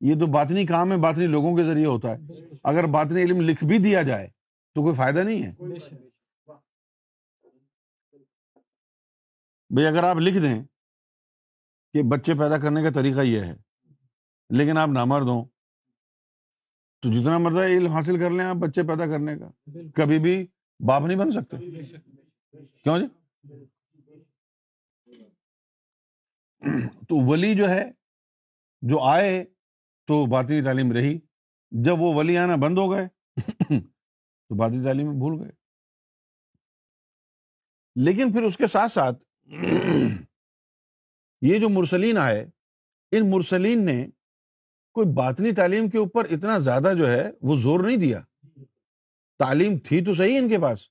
یہ 0.00 0.14
تو 0.14 0.26
باطنی 0.26 0.66
کام 0.66 0.92
ہے 0.92 0.96
باطنی 0.96 1.26
لوگوں 1.26 1.56
کے 1.56 1.64
ذریعے 1.64 1.86
ہوتا 1.86 2.10
ہے۔ 2.10 2.16
اگر 2.62 2.86
باطنی 2.86 3.22
علم 3.22 3.40
لکھ 3.40 3.64
بھی 3.64 3.78
دیا 3.78 4.02
جائے 4.02 4.28
تو 4.74 4.82
کوئی 4.82 4.94
فائدہ 4.94 5.18
نہیں 5.18 5.42
ہے۔ 5.42 5.52
بھائی 9.70 9.86
اگر 9.86 10.04
آپ 10.04 10.16
لکھ 10.16 10.38
دیں 10.38 10.64
کہ 11.92 12.02
بچے 12.02 12.34
پیدا 12.34 12.58
کرنے 12.58 12.82
کا 12.82 12.90
طریقہ 12.90 13.20
یہ 13.20 13.40
ہے 13.40 13.54
لیکن 14.50 14.78
آپ 14.78 14.88
نامرد 14.88 15.26
ہوں 15.26 15.44
تو 17.02 17.12
جتنا 17.12 17.38
مرضہ 17.38 17.58
علم 17.58 17.90
حاصل 17.92 18.18
کر 18.20 18.30
لیں 18.30 18.44
آپ 18.44 18.56
بچے 18.56 18.82
پیدا 18.82 19.06
کرنے 19.06 19.38
کا۔ 19.38 19.50
کبھی 19.94 20.18
بھی 20.18 20.46
باپ 20.86 21.02
نہیں 21.02 21.18
بن 21.18 21.30
سکتے۔ 21.32 21.56
کیوں 22.82 22.98
جی؟ 22.98 23.04
تو 27.08 27.30
ولی 27.30 27.54
جو 27.54 27.68
ہے، 27.68 27.90
جو 28.82 29.00
آئے 29.00 29.44
تو 30.06 30.26
باطنی 30.26 30.62
تعلیم 30.62 30.92
رہی۔ 30.92 31.18
جب 31.70 32.00
وہ 32.00 32.14
ولی 32.14 32.38
آنا 32.38 32.56
بند 32.56 32.78
ہو 32.78 32.90
گئے، 32.90 33.08
تو 34.48 34.54
باطنی 34.54 34.84
تعلیم 34.84 35.18
بھول 35.18 35.40
گئے۔ 35.40 35.50
لیکن 37.94 38.32
پھر 38.32 38.42
اس 38.42 38.56
کے 38.56 38.66
ساتھ 38.66 38.92
ساتھ 38.92 39.24
یہ 41.40 41.60
جو 41.60 41.68
مرسلین 41.68 42.18
آئے، 42.18 42.46
ان 43.12 43.30
مرسلین 43.30 43.86
نے 43.86 44.06
کوئی 44.92 45.14
باطنی 45.14 45.52
تعلیم 45.52 45.90
کے 45.90 45.98
اوپر 45.98 46.24
اتنا 46.24 46.58
زیادہ 46.58 46.92
جو 46.98 47.12
ہے، 47.12 47.30
وہ 47.42 47.56
زور 47.56 47.80
نہیں 47.80 47.96
دیا۔ 47.96 48.20
تعلیم 49.38 49.78
تھی 49.78 50.04
تو 50.04 50.14
صحیح 50.14 50.38
ان 50.38 50.48
کے 50.48 50.58
پاس، 50.58 50.88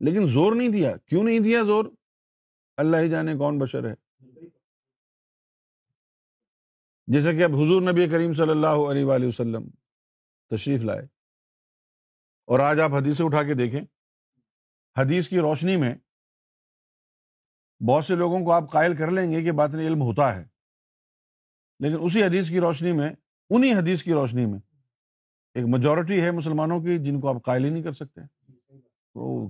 لیکن 0.00 0.28
زور 0.28 0.52
نہیں 0.56 0.68
دیا۔ 0.68 0.96
کیوں 0.96 1.24
نہیں 1.24 1.38
دیا 1.38 1.62
زور؟ 1.62 1.84
اللہ 2.76 2.96
ہی 2.96 3.10
جانے 3.10 3.36
کون 3.36 3.58
بشر 3.58 3.90
ہے۔ 3.90 4.07
جیسا 7.12 7.32
کہ 7.32 7.44
اب 7.44 7.54
حضور 7.54 7.82
نبی 7.82 8.08
کریم 8.08 8.32
صلی 8.32 8.50
اللہ 8.50 8.66
علیہ 8.66 9.04
وآلہ 9.04 9.26
وسلم 9.26 9.70
تشریف 10.50 10.82
لائے۔ 10.82 11.02
اور 12.46 12.60
آج 12.60 12.80
آپ 12.80 12.92
حدیث 12.94 13.20
اٹھا 13.20 13.42
کے 13.42 13.54
دیکھیں۔ 13.54 13.80
حدیث 14.98 15.28
کی 15.28 15.38
روشنی 15.38 15.76
میں 15.76 15.94
بہت 17.88 18.04
سے 18.04 18.14
لوگوں 18.14 18.40
کو 18.40 18.52
آپ 18.52 18.72
قائل 18.72 18.96
کر 18.96 19.10
لیں 19.10 19.32
گے 19.32 19.42
کہ 19.42 19.52
باطنی 19.52 19.86
علم 19.86 20.02
ہوتا 20.02 20.36
ہے۔ 20.36 20.44
لیکن 21.78 21.96
اسی 22.00 22.24
حدیث 22.24 22.48
کی 22.48 22.60
روشنی 22.60 22.92
میں 22.92 23.12
انہیں 23.50 23.74
حدیث 23.74 24.02
کی 24.02 24.12
روشنی 24.12 24.46
میں 24.46 24.58
ایک 25.54 25.64
میجورٹی 25.64 26.20
ہے 26.20 26.30
مسلمانوں 26.30 26.80
کی 26.80 26.98
جن 26.98 27.20
کو 27.20 27.28
آپ 27.28 27.42
قائل 27.42 27.64
ہی 27.64 27.70
نہیں 27.70 27.82
کر 27.82 27.92
سکتے۔ 27.92 28.20
تو 29.14 29.48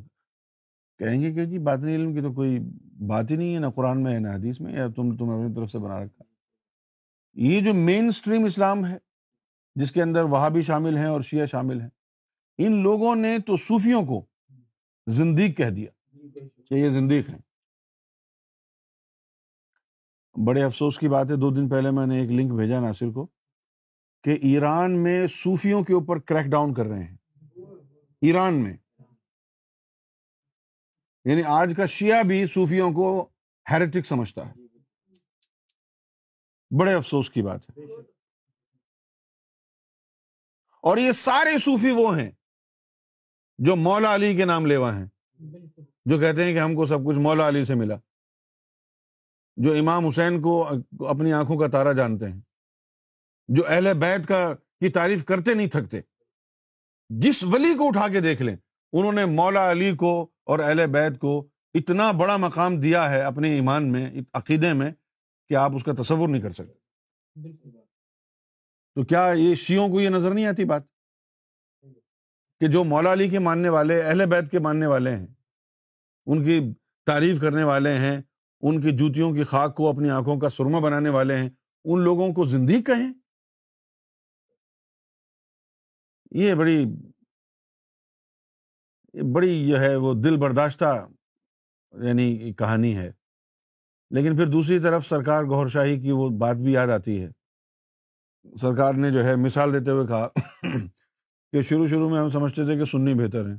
کہیں 0.99 1.21
گے 1.21 1.33
کہ 1.33 1.45
جی 1.45 1.59
باطنی 1.59 1.95
علم 1.95 2.15
کی 2.15 2.21
تو 2.21 2.33
کوئی 2.33 2.59
بات 3.07 3.31
ہی 3.31 3.37
نہیں 3.37 3.55
ہے، 3.55 3.61
نہ 3.61 3.67
قرآن 3.75 4.03
میں 4.03 4.15
ہے، 4.15 4.19
نہ 4.19 4.29
حدیث 4.29 4.61
میں 4.61 4.73
یا 4.73 4.87
تم 4.97 5.17
تم 5.17 5.31
اپنی 5.31 5.55
طرف 5.55 5.71
سے 5.71 5.79
بنا 5.79 6.05
رکھا 6.05 6.28
یہ 7.41 7.61
جو 7.61 7.75
مین 7.75 8.09
اسٹریم 8.09 8.45
اسلام 8.45 8.87
ہے، 8.87 8.97
جس 9.75 9.93
کے 9.93 10.03
اندر 10.03 10.23
وہاں 10.23 10.51
بھی 10.51 10.63
شامل 10.63 10.97
ہیں 10.97 11.07
اور 11.07 11.21
شیعہ 11.21 11.47
شامل 11.47 11.81
ہیں، 11.81 11.89
ان 12.59 12.83
لوگوں 12.83 13.17
نے 13.17 13.39
تو 13.39 13.57
صوفیوں 13.57 14.03
کو 14.07 14.27
زندگی 15.07 15.53
کہہ 15.53 15.65
دیا 15.65 15.91
کہ 16.69 16.75
یہ 16.75 16.89
زندگی 16.89 17.21
ہیں۔ 17.29 17.39
بڑے 20.47 20.65
افسوس 20.65 20.99
کی 20.99 21.09
بات 21.09 21.31
ہے، 21.31 21.37
دو 21.37 21.51
دن 21.51 21.69
پہلے 21.69 21.91
میں 21.91 22.07
نے 22.07 22.21
ایک 22.21 22.31
لنک 22.31 22.53
بھیجا 22.53 22.81
ناصر 22.81 23.11
کو 23.11 23.27
کہ 24.23 24.31
ایران 24.43 25.03
میں 25.03 25.27
صوفیوں 25.27 25.85
کے 25.85 25.93
اوپر 25.93 26.19
کریک 26.19 26.47
ڈاؤن 26.47 26.75
کر 26.75 26.87
رہے 26.87 27.05
ہیں۔ 27.05 27.17
ایران 28.21 28.55
میں۔ 28.55 28.77
یعنی 31.25 31.43
آج 31.47 31.75
کا 31.77 31.87
شیعہ 31.87 32.23
بھی 32.23 32.47
صوفیوں 32.47 32.93
کو 32.93 33.29
ہیریٹک 33.71 34.07
سمجھتا 34.07 34.49
ہے۔ 34.49 34.68
بڑے 36.71 36.95
افسوس 36.95 37.31
کی 37.31 37.43
بات 37.43 37.61
ہے۔ 37.69 37.85
اور 40.85 40.97
یہ 40.97 41.13
سارے 41.13 41.59
صوفی 41.59 41.91
وہ 41.91 42.19
ہیں 42.19 42.31
جو 43.59 43.77
مولا 43.77 44.15
علی 44.15 44.37
کے 44.37 44.45
نام 44.45 44.67
لیوا 44.67 44.97
ہیں، 44.97 45.07
جو 46.05 46.19
کہتے 46.19 46.45
ہیں 46.45 46.53
کہ 46.53 46.59
ہم 46.59 46.75
کو 46.75 46.87
سب 46.87 47.07
کچھ 47.07 47.19
مولا 47.19 47.49
علی 47.49 47.65
سے 47.65 47.75
ملا، 47.75 47.97
جو 49.57 49.73
امام 49.73 50.07
حسین 50.07 50.41
کو 50.43 50.69
اپنی 51.09 51.33
آنکھوں 51.33 51.59
کا 51.59 51.67
تارا 51.67 51.93
جانتے 51.93 52.29
ہیں، 52.29 52.41
جو 53.49 53.63
اہل 53.69 53.93
بیت 53.99 54.29
کا، 54.29 54.55
کی 54.55 54.89
تعریف 54.89 55.25
کرتے 55.25 55.55
نہیں 55.55 55.67
تھکتے۔ 55.67 56.01
جس 57.11 57.45
ولی 57.45 57.75
کو 57.79 57.89
اٹھا 57.89 58.09
کے 58.09 58.21
دیکھ 58.21 58.43
لیں، 58.43 58.57
انہوں 58.93 59.13
نے 59.13 59.25
مولا 59.25 59.71
علی 59.71 59.97
کو 59.97 60.23
اور 60.23 60.59
اہل 60.59 60.87
بیت 60.87 61.19
کو 61.19 61.49
اتنا 61.75 62.11
بڑا 62.13 62.37
مقام 62.37 62.81
دیا 62.81 63.11
ہے 63.11 63.21
اپنے 63.23 63.55
ایمان 63.55 63.93
میں، 63.93 64.11
عقیدے 64.33 64.73
میں 64.73 64.93
کہ 65.49 65.55
آپ 65.55 65.71
اس 65.75 65.85
کا 65.85 65.93
تصور 66.03 66.29
نہیں 66.29 66.43
کر 66.43 66.51
سکتے۔ 66.51 66.73
تو 68.95 69.05
کیا 69.05 69.33
یہ 69.37 69.55
شیوں 69.55 69.89
کو 69.89 70.01
یہ 70.01 70.09
نظر 70.09 70.35
نہیں 70.35 70.47
آتی 70.47 70.65
بات؟ 70.65 70.83
کہ 72.61 72.69
جو 72.69 72.85
مولا 72.85 73.13
علی 73.13 73.29
کے 73.29 73.39
ماننے 73.39 73.69
والے 73.69 74.03
اہل 74.03 74.27
بیت 74.31 74.51
کے 74.51 74.59
ماننے 74.59 74.87
والے 74.87 75.17
ہیں 75.17 75.27
ان 76.27 76.45
کی 76.45 76.75
تعریف 77.07 77.41
کرنے 77.41 77.65
والے 77.65 77.95
ہیں 77.95 78.23
ان 78.61 78.81
کی 78.81 78.97
جوتیوں 78.97 79.33
کی 79.33 79.45
خاک 79.45 79.77
کو 79.77 79.89
اپنی 79.89 80.11
آنکھوں 80.11 80.41
کا 80.41 80.51
سرما 80.51 80.79
بنانے 80.79 81.09
والے 81.09 81.37
ہیں 81.37 81.51
ان 81.85 82.01
لوگوں 82.01 82.33
کو 82.33 82.45
زندگی 82.45 82.83
کہیں؟ 82.83 83.13
یہ 86.31 86.55
بڑی 86.55 86.85
بڑی 89.35 89.69
جو 89.69 89.81
ہے 89.81 89.97
وہ 89.97 90.15
دل 90.25 90.37
برداشتہ 90.37 91.09
یعنی 92.03 92.53
کہانی 92.53 92.97
ہے۔ 92.97 93.18
لیکن 94.11 94.37
پھر 94.37 94.47
دوسری 94.47 94.79
طرف 94.79 95.07
سرکار 95.07 95.45
گور 95.45 95.67
شاہی 95.67 96.01
کی 96.01 96.11
وہ 96.11 96.29
بات 96.31 96.57
بھی 96.57 96.73
یاد 96.73 96.89
آتی 96.89 97.23
ہے۔ 97.23 97.29
سرکار 98.61 98.95
نے 98.95 99.11
جو 99.11 99.25
ہے 99.25 99.37
مثال 99.37 99.73
دیتے 99.73 99.91
ہوئے 99.91 100.07
کہا 100.07 100.29
کہ 101.53 101.63
شروع 101.63 101.87
شروع 101.87 102.11
میں 102.11 102.19
ہم 102.21 102.31
سمجھتے 102.31 102.65
تھے 102.65 102.77
کہ 102.77 102.85
سننی 102.85 103.15
بہتر 103.15 103.49
ہے 103.49 103.55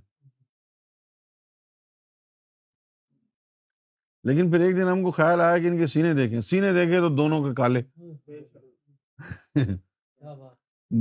لیکن 4.24 4.52
پھر 4.52 4.60
ایک 4.60 4.76
دن 4.76 4.88
ہم 4.88 5.04
کو 5.04 5.12
خیال 5.12 5.42
آیا 5.42 5.58
کہ 5.58 5.68
ان 5.68 5.78
کے 5.78 5.88
سینے 5.88 6.14
دیکھیں۔ 6.14 6.42
سینے 6.42 6.74
دیکھے 6.74 7.00
تو 7.00 7.10
دونوں 7.16 7.44
کے 7.44 7.54
کالے۔ 7.54 7.82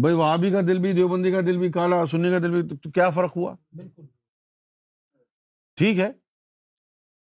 بھائی 0.02 0.14
وہاں 0.14 0.36
بھی 0.36 0.50
کا 0.50 0.60
دل 0.60 0.78
بھی 0.78 0.92
دیوبندی 0.92 1.32
کا 1.32 1.40
دل 1.40 1.58
بھی 1.58 1.72
کالا 1.72 2.06
سنی 2.06 2.30
کا 2.30 2.38
دل 2.38 2.50
بھی 2.50 2.76
تو 2.76 2.90
کیا 2.90 3.10
فرق 3.10 3.36
ہوا؟ 3.36 3.54
ٹھیک 5.76 5.98
ہے۔ 5.98 6.12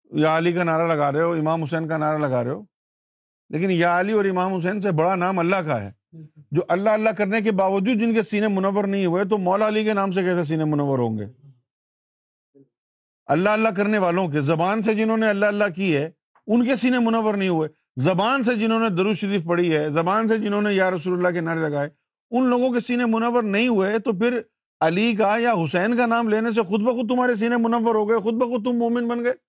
یا 0.10 0.38
علی 0.38 0.52
کا 0.52 0.64
نعرہ 0.64 0.88
لگا 0.88 1.12
رہے 1.12 1.22
ہو، 1.22 1.32
امام 1.32 1.64
حسین 1.64 1.88
کا 1.88 1.98
نعرہ 1.98 2.18
لگا 2.18 2.44
رہے 2.44 2.52
ہو، 2.52 2.64
لیکن 3.50 3.72
یا 3.72 4.00
علی 4.00 4.14
اور 4.14 4.26
امام 4.26 4.54
حسین 4.54 4.82
سے 4.82 4.92
بڑا 4.92 5.16
نام 5.16 5.40
اللہ 5.40 5.56
کا 5.56 5.82
ہے۔ 5.82 5.92
جو 6.52 6.62
اللہ 6.70 6.90
اللہ 6.90 7.10
کرنے 7.10 7.42
کے 7.42 7.52
باوجود 7.52 8.00
جن 8.00 8.14
کے 8.14 8.24
سینے 8.24 8.48
منور 8.48 8.84
نہیں 8.84 9.06
ہوئے، 9.06 9.26
تو 9.26 9.38
مولا 9.38 9.68
علی 9.68 9.84
کے 9.84 9.94
نام 9.94 10.12
سے 10.12 10.24
کیسے 10.24 10.44
سینے 10.44 10.64
منور 10.64 11.00
ہوں 11.00 11.18
گے؟ 11.18 11.26
اللہ 13.26 13.50
اللہ 13.50 13.70
کرنے 13.70 13.98
والوں 13.98 14.28
کے، 14.28 14.42
زبان 14.42 14.82
سے 14.82 14.96
جنہوں 14.96 15.18
نے 15.18 15.30
اللہ 15.30 15.46
اللہ 15.46 15.64
کی 15.76 15.96
ہے، 15.96 16.12
ان 16.48 16.66
کے 16.66 16.76
سینے 16.76 17.00
منور 17.00 17.34
نہیں 17.34 17.50
ہوئے۔ 17.50 17.70
زبان 17.98 18.44
سے 18.44 18.56
جنہوں 18.56 18.80
نے 18.80 18.90
درو 18.90 19.14
شریف 19.14 19.46
پڑھی 19.46 19.76
ہے، 19.76 19.90
زبان 19.90 20.28
سے 20.28 20.38
جنہوں 20.38 20.62
نے 20.62 20.74
یا 20.74 20.92
رسول 20.92 21.14
اللہ 21.14 21.30
کے 21.30 21.42
نعرے 21.42 21.60
لگائے، 21.60 21.90
ان 22.32 22.46
لوگوں 22.46 22.70
کے 22.70 22.80
سینے 22.80 23.06
منور 23.06 23.44
نہیں 23.44 23.68
ہوئے، 23.68 24.00
تو 24.00 24.12
پھر 24.12 24.42
علی 24.82 25.16
کا 25.16 25.38
یا 25.40 25.54
حسین 25.54 25.98
کا 25.98 26.06
نام 26.06 26.30
لینے 26.30 26.54
سے 26.54 26.62
خود 26.62 26.82
بخود 26.82 27.10
تمہارے 27.10 27.36
سینے 27.36 27.58
منور 27.58 27.96
ہو 27.96 28.10
گئے، 28.10 28.18
خود 28.18 28.34
بخود 28.34 28.66
تم 28.66 28.72
مومن 28.72 29.08
بن 29.08 29.24
گئے۔ 29.24 29.49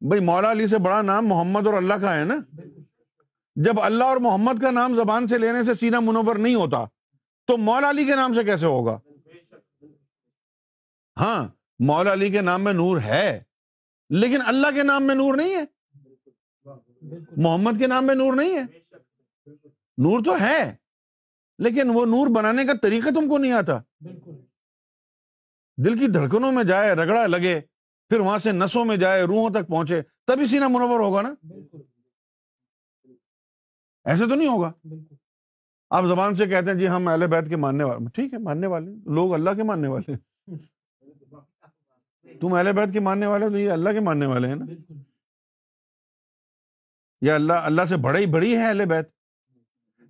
بھائی 0.00 0.20
مولا 0.20 0.50
علی 0.50 0.66
سے 0.66 0.78
بڑا 0.78 1.02
نام 1.02 1.26
محمد 1.26 1.66
اور 1.66 1.74
اللہ 1.74 1.94
کا 1.94 2.16
ہے 2.16 2.24
نا؟ 2.24 2.36
جب 3.56 3.80
اللہ 3.80 4.04
اور 4.04 4.16
محمد 4.16 4.60
کا 4.62 4.70
نام 4.70 4.94
زبان 4.96 5.26
سے 5.26 5.38
لینے 5.38 5.62
سے 5.64 5.74
سینہ 5.74 6.00
منور 6.00 6.36
نہیں 6.36 6.54
ہوتا، 6.54 6.84
تو 7.48 7.56
مولا 7.56 7.90
علی 7.90 8.04
کے 8.04 8.16
نام 8.16 8.32
سے 8.32 8.44
کیسے 8.44 8.66
ہوگا؟ 8.66 8.98
ہاں 11.16 11.48
مولا 11.78 12.12
علی 12.12 12.30
کے 12.30 12.40
نام 12.40 12.64
میں 12.64 12.72
نور 12.72 13.00
ہے، 13.00 13.42
لیکن 14.10 14.38
اللہ 14.46 14.74
کے 14.74 14.82
نام 14.82 15.02
میں 15.02 15.14
نور 15.14 15.34
نہیں 15.34 15.54
ہے۔ 15.54 15.64
محمد 17.36 17.78
کے 17.78 17.86
نام 17.86 18.06
میں 18.06 18.14
نور 18.14 18.34
نہیں 18.34 18.54
ہے۔ 18.54 18.62
نور 19.98 20.24
تو 20.24 20.40
ہے، 20.40 20.74
لیکن 21.58 21.90
وہ 21.90 22.04
نور 22.06 22.26
بنانے 22.34 22.64
کا 22.64 22.72
طریقہ 22.82 23.08
تم 23.08 23.28
کو 23.28 23.38
نہیں 23.38 23.52
آتا۔ 23.52 23.78
دل 25.78 25.98
کی 25.98 26.06
دھڑکنوں 26.06 26.52
میں 26.52 26.64
جائے، 26.64 26.92
رگڑا 26.92 27.26
لگے 27.26 27.60
پھر 28.08 28.20
وہاں 28.20 28.38
سے 28.38 28.52
نسوں 28.52 28.84
میں 28.84 28.96
جائے 28.96 29.22
روحوں 29.22 29.50
تک 29.50 29.68
پہنچے 29.68 30.02
تب 30.02 30.44
سینہ 30.46 30.68
منور 30.68 31.00
ہوگا 31.00 31.22
نا؟ 31.22 31.34
ایسے 34.04 34.28
تو 34.28 34.34
نہیں 34.34 34.48
ہوگا؟ 34.48 34.72
آپ 35.90 36.04
زبان 36.04 36.34
سے 36.34 36.46
کہتے 36.46 36.70
ہیں 36.70 36.78
جی 36.78 36.88
ہم 36.88 37.08
اہل 37.08 37.26
بیت 37.26 37.48
کے 37.48 37.56
ماننے 37.56 37.84
والے 37.84 38.08
ٹھیک 38.14 38.32
ہے 38.32 38.38
ماننے 38.38 38.66
والے 38.66 38.90
لوگ 39.14 39.34
اللہ 39.34 39.50
کے 39.50 39.62
ماننے 39.62 39.88
والے 39.88 40.14
تم 42.40 42.52
اہل 42.52 42.72
بیت 42.72 42.92
کے 42.92 43.00
ماننے 43.00 43.26
والے 43.26 43.48
تو 43.48 43.58
یہ 43.58 43.70
اللہ 43.70 43.90
کے 43.90 44.00
ماننے 44.00 44.26
والے 44.26 44.48
ہیں 44.48 44.56
نا؟ 44.56 44.64
یا 47.20 47.34
اللہ 47.34 47.52
اللہ 47.52 47.84
سے 47.84 47.96
بڑی 47.96 48.26
بڑی 48.26 48.56
ہے 48.56 48.66
اہل 48.66 48.84
بیت۔ 48.88 49.08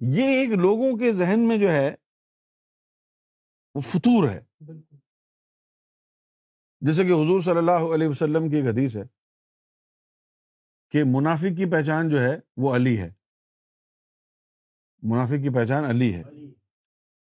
یہ 0.01 0.25
ایک 0.25 0.51
لوگوں 0.51 0.99
کے 0.99 1.13
ذہن 1.13 1.41
میں 1.41 1.59
جو 1.59 1.71
ہے 1.71 1.95
وہ 3.75 3.81
فطور 3.81 4.29
ہے۔ 4.29 4.41
جیسے 6.87 7.03
کہ 7.03 7.13
حضور 7.13 7.41
صلی 7.41 7.59
اللہ 7.59 7.95
علیہ 7.95 8.09
وسلم 8.09 8.51
کی 8.51 8.57
ایک 8.57 8.67
حدیث 8.67 8.97
ہے 8.97 9.03
کہ 10.91 11.03
منافق 11.07 11.57
کی 11.57 11.71
پہچان 11.71 12.09
جو 12.09 12.21
ہے 12.21 12.37
وہ 12.57 12.77
علی 12.77 12.99
ہے۔ 12.99 13.11
منافق 15.03 15.43
کی 15.43 15.55
پہچان 15.55 15.85
علی 15.85 16.15
ہے۔ 16.15 16.23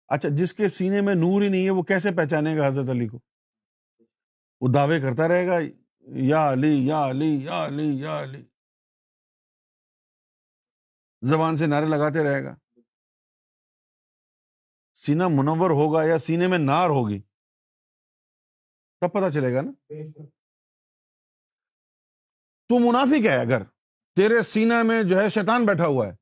اچھا 0.09 0.29
جس 0.33 0.55
کے 0.55 0.69
سینے 0.69 1.01
میں 1.01 1.15
نور 1.15 1.43
ہی 1.43 1.49
نہیں 1.49 1.65
ہے، 1.65 1.71
وہ 1.71 1.83
کیسے 1.83 2.09
پہچانے 2.17 2.57
گا 2.57 2.67
حضرت 2.67 2.89
علی 2.89 3.09
کو؟ 3.09 3.19
وہ 4.61 4.69
دعوے 4.75 5.01
کرتا 5.01 5.29
رہے 5.29 5.47
گا، 5.47 5.59
یا 6.01 6.53
علی 6.53 6.87
یا 6.87 7.11
علی 7.11 7.45
یا 7.45 7.67
علی 7.67 8.01
یا 8.01 8.23
علی۔ 8.23 8.45
زبان 11.23 11.57
سے 11.57 11.67
نعرے 11.67 11.87
لگاتے 11.87 12.25
رہے 12.25 12.45
گا۔ 12.45 12.55
سینا 14.95 15.29
منور 15.29 15.71
ہوگا 15.71 16.05
یا 16.05 16.19
سینے 16.19 16.47
میں 16.47 16.59
نار 16.59 16.91
ہوگی۔ 16.91 17.21
تب 19.01 19.13
پتا 19.13 19.31
چلے 19.31 19.55
گا 19.55 19.61
نا؟ 19.61 19.73
تو 22.69 22.79
منافق 22.79 23.27
ہے 23.27 23.37
اگر 23.37 23.63
تیرے 24.17 24.43
سینا 24.43 24.83
میں 24.83 25.03
جو 25.03 25.23
ہے 25.23 25.29
شیطان 25.29 25.67
بیٹھا 25.67 25.87
ہوا 25.87 26.07
ہے۔ 26.07 26.13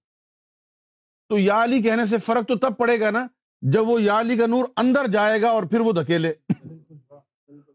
تو 1.29 1.39
یا 1.39 1.65
علی 1.65 1.83
کہنے 1.83 2.07
سے 2.07 2.19
فرق 2.19 2.49
تو 2.49 2.59
تب 2.59 2.79
پڑے 2.79 3.01
گا 3.01 3.11
نا 3.11 3.27
جب 3.61 3.89
وہ 3.89 4.03
یا 4.03 4.21
علی 4.21 4.37
کا 4.37 4.47
نور 4.47 4.65
اندر 4.77 5.09
جائے 5.09 5.43
گا 5.43 5.49
اور 5.49 5.63
پھر 5.63 5.81
وہ 5.81 5.93
دھکیلے۔ 5.93 6.33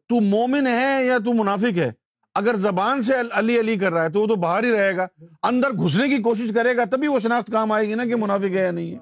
تو 0.10 0.22
مومن 0.22 0.68
ہے 0.68 1.06
یا 1.06 1.18
تو 1.18 1.34
منافق 1.34 1.78
ہے؟ 1.78 1.92
اگر 2.36 2.56
زبان 2.56 3.02
سے 3.02 3.14
علی 3.32 3.60
علی 3.60 3.78
کر 3.78 3.92
رہا 3.94 4.04
ہے 4.04 4.10
تو 4.10 4.22
وہ 4.22 4.28
تو 4.28 4.36
باہر 4.36 4.64
ہی 4.64 4.72
رہے 4.72 4.98
گا۔ 4.98 5.08
اندر 5.44 5.72
گھسنے 5.72 6.08
کی 6.10 6.22
کوشش 6.22 6.52
کرے 6.56 6.78
گا 6.78 6.84
تبھی 6.86 7.08
وہ 7.08 7.20
شناخت 7.20 7.52
کام 7.52 7.72
آئے 7.72 7.88
گی 7.88 7.96
نا 7.96 8.06
کہ 8.06 8.16
منافق 8.16 8.56
ہے 8.56 8.62
یا 8.62 8.72
نہیں 8.72 8.96
ہے۔ 8.96 9.00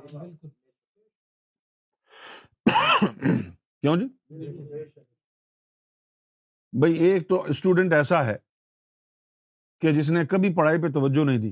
کیوں 3.82 3.96
جی؟ 3.98 4.08
بھائی 6.74 6.94
ایک 6.94 7.28
تو 7.30 7.42
اسٹوڈنٹ 7.44 7.94
ایسا 7.94 8.26
ہے 8.26 8.36
کہ 9.82 9.92
جس 9.92 10.10
نے 10.10 10.26
کبھی 10.26 10.54
پڑھائی 10.56 10.82
پہ 10.82 10.88
توجہ 10.88 11.26
نہیں 11.26 11.38
دی، 11.38 11.50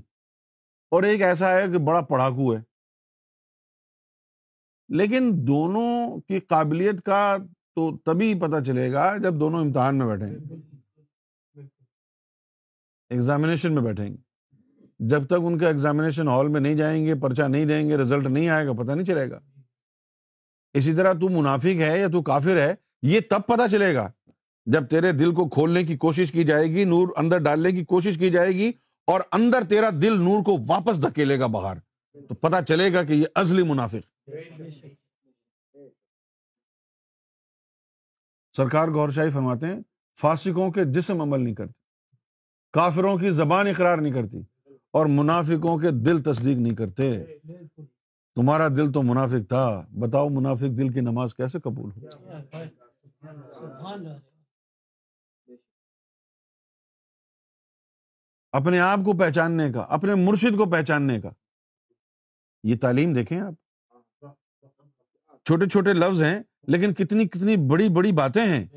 اور 0.92 1.04
ایک 1.04 1.22
ایسا 1.22 1.52
ہے 1.52 1.68
کہ 1.72 1.78
بڑا 1.78 2.02
پڑھاکو 2.02 2.56
ہے۔ 2.56 2.62
لیکن 4.90 5.32
دونوں 5.48 6.20
کی 6.22 6.40
قابلیت 6.40 7.02
کا 7.06 7.38
تو 7.76 7.98
تبھی 7.98 8.34
پتہ 8.40 8.64
چلے 8.64 8.92
گا 8.94 9.18
جب 9.18 9.40
دونوں 9.40 9.60
امتحان 9.62 9.98
میں 9.98 10.08
بیٹھیں 10.08 10.32
گے۔ 10.32 10.56
ایگزامینیشن 13.10 13.76
میں 13.76 13.84
بیٹھیں 13.84 14.10
گے۔ 14.10 14.18
جب 15.00 15.26
تک 15.28 15.36
ان 15.42 15.58
کا 15.58 15.68
ایگزامینیشن 15.68 16.28
ہال 16.28 16.48
میں 16.48 16.62
نہیں 16.62 16.76
جائیں 16.76 17.06
گے، 17.06 17.16
پرچہ 17.16 17.42
نہیں 17.42 17.66
دیں 17.66 17.88
گے 17.90 17.98
رزلٹ 17.98 18.28
نہیں 18.28 18.50
آئے 18.50 18.66
گا، 18.68 18.74
پتہ 18.74 18.92
نہیں 18.92 19.06
چلے 19.06 19.30
گا۔ 19.30 19.40
اسی 20.74 20.96
طرح 20.96 21.14
تو 21.14 21.30
منافق 21.30 21.82
ہے 21.82 22.00
یا 22.00 22.08
تو 22.08 22.22
کافر 22.24 22.58
ہے، 22.58 22.74
یہ 23.02 23.20
تب 23.30 23.46
پتہ 23.48 23.68
چلے 23.72 23.94
گا 23.96 24.12
جب 24.68 24.88
تیرے 24.90 25.12
دل 25.12 25.34
کو 25.36 25.48
کھولنے 25.50 25.84
کی 25.84 25.98
کوشش 25.98 26.32
کی 26.32 26.44
جائے 26.44 26.66
گی، 26.66 26.84
نور 26.84 27.08
اندر 27.18 27.38
ڈالنے 27.38 27.72
کی 27.72 27.84
کوشش 27.86 28.18
کی 28.18 28.30
جائے 28.30 28.52
گی 28.52 28.72
اور 29.08 29.22
اندر 29.32 29.64
تیرا 29.70 29.90
دل 30.02 30.18
نور 30.18 30.44
کو 30.44 30.58
واپس 30.68 31.02
دھکیلے 31.02 31.40
گا 31.40 31.48
باہر 31.48 31.78
تو 32.30 32.36
پتا 32.36 32.62
چلے 32.62 32.92
گا 32.94 33.04
کہ 33.04 33.14
یہ 33.14 33.26
ازلی 33.36 33.64
منافق۔ 33.64 34.30
سرکار 38.56 38.88
گور 38.88 39.10
شاہی 39.10 39.30
فرماتے 39.30 39.66
ہیں، 39.66 39.80
فاسقوں 40.18 40.72
کے 40.72 40.84
جسم 40.94 41.22
عمل 41.22 41.44
نہیں 41.44 41.56
کرتے، 41.56 41.74
کافروں 42.74 43.18
کی 43.18 43.30
زبان 43.32 43.68
اقرار 43.68 43.98
نہیں 43.98 44.14
کرتی 44.14 44.42
اور 44.94 45.06
منافقوں 45.06 45.78
کے 45.78 45.92
دل 46.06 46.22
تصدیق 46.24 46.58
نہیں 46.58 46.76
کرتے۔ 46.76 47.12
تمہارا 48.36 48.68
دل 48.68 48.92
تو 48.92 49.02
منافق 49.04 49.48
تھا، 49.50 49.86
بتاؤ 50.00 50.30
منافق 50.30 50.78
دل 50.78 50.90
کی 50.90 51.02
نماز 51.02 51.34
کیسے 51.36 51.60
قبول 51.60 51.92
ہو؟ 51.92 52.00
اپنے 58.52 58.80
آپ 58.80 59.00
کو 59.06 59.18
پہچاننے 59.18 59.72
کا 59.72 59.80
اپنے 59.80 60.16
مرشد 60.16 60.58
کو 60.58 60.72
پہچاننے 60.72 61.22
کا۔ 61.22 61.30
یہ 62.64 62.76
تعلیم 62.82 63.14
دیکھیں 63.14 63.40
آپ۔ 63.40 63.54
چھوٹے 65.46 65.70
چھوٹے 65.70 65.94
لفظ 65.94 66.22
ہیں 66.22 66.40
لیکن 66.68 66.94
کتنی 66.94 67.28
کتنی 67.28 67.56
بڑی 67.58 67.90
بڑی 67.90 68.12
باتیں 68.12 68.46
ہیں۔ 68.46 68.68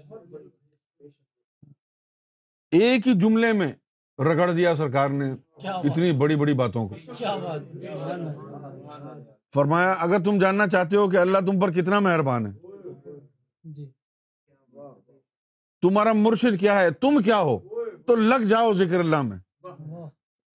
ایک 2.70 3.08
ہی 3.08 3.12
جملے 3.20 3.52
میں 3.52 3.72
رگڑ 4.18 4.52
دیا 4.52 4.76
سرکار 4.76 5.08
نے 5.08 5.32
اتنی 5.64 6.12
بڑی 6.12 6.36
بڑی 6.36 6.54
باتوں 6.54 6.88
کو۔ 6.88 6.94
فرمایا 9.54 9.92
اگر 9.92 10.24
تم 10.24 10.38
جاننا 10.38 10.66
چاہتے 10.66 10.96
ہو 10.96 11.10
کہ 11.10 11.16
اللہ 11.16 11.38
تم 11.38 11.60
پر 11.60 11.72
کتنا 11.72 12.00
مہربان 12.00 12.46
ہے۔ 12.46 12.52
جی۔ 13.64 13.90
تمہارا 15.82 16.12
مرشد 16.12 16.60
کیا 16.60 16.80
ہے؟ 16.80 16.90
تم 16.90 17.22
کیا 17.22 17.38
ہو؟ 17.40 17.58
تو 18.06 18.14
لگ 18.14 18.44
جاؤ 18.44 18.72
ذکر 18.72 18.98
اللہ 18.98 19.22
میں۔ 19.22 19.38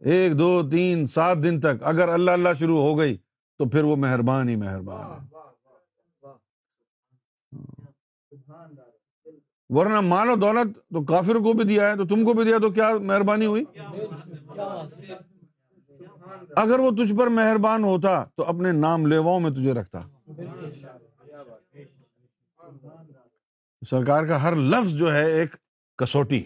ایک، 0.02 0.38
دو، 0.40 0.70
تین، 0.70 1.06
سات 1.06 1.38
دن 1.44 1.60
تک 1.62 1.84
اگر 1.92 2.10
اللہ 2.10 2.32
اللہ 2.32 2.54
شروع 2.60 2.80
ہو 2.82 2.98
گئی 3.00 3.18
تو 3.60 3.70
پھر 3.70 3.84
وہ 3.84 3.96
مہربان 3.96 4.50
ہی 4.50 4.56
مہربان 4.56 5.06
ہے۔ 5.12 5.26
ورنہ 9.70 10.02
مال 10.02 10.30
و 10.30 10.36
دولت 10.36 10.78
تو 10.94 11.04
کافر 11.06 11.36
کو 11.44 11.54
بھی 11.54 11.64
دیا 11.64 11.90
ہے، 11.90 11.96
تو 11.98 12.06
تم 12.08 12.24
کو 12.26 12.34
بھی 12.34 12.44
دیا 12.44 12.58
تو 12.62 12.70
کیا 12.72 12.90
مہربانی 13.02 13.46
ہوئی؟ 13.46 13.64
اگر 16.56 16.80
وہ 16.80 16.92
تجھ 16.92 17.14
پر 17.18 17.28
مہربان 17.28 17.84
ہوتا 17.84 18.24
تو 18.36 18.44
اپنے 18.44 18.72
نام 18.72 19.06
لیواؤں 19.06 19.40
میں 19.40 19.52
تجھے 19.52 19.74
رکھتا۔ 19.74 20.02
سرکار 23.82 24.26
کا 24.26 24.42
ہر 24.44 24.56
لفظ 24.56 24.94
جو 24.94 25.14
ہے 25.14 25.26
ایک 25.32 25.56
کسوٹی 26.00 26.44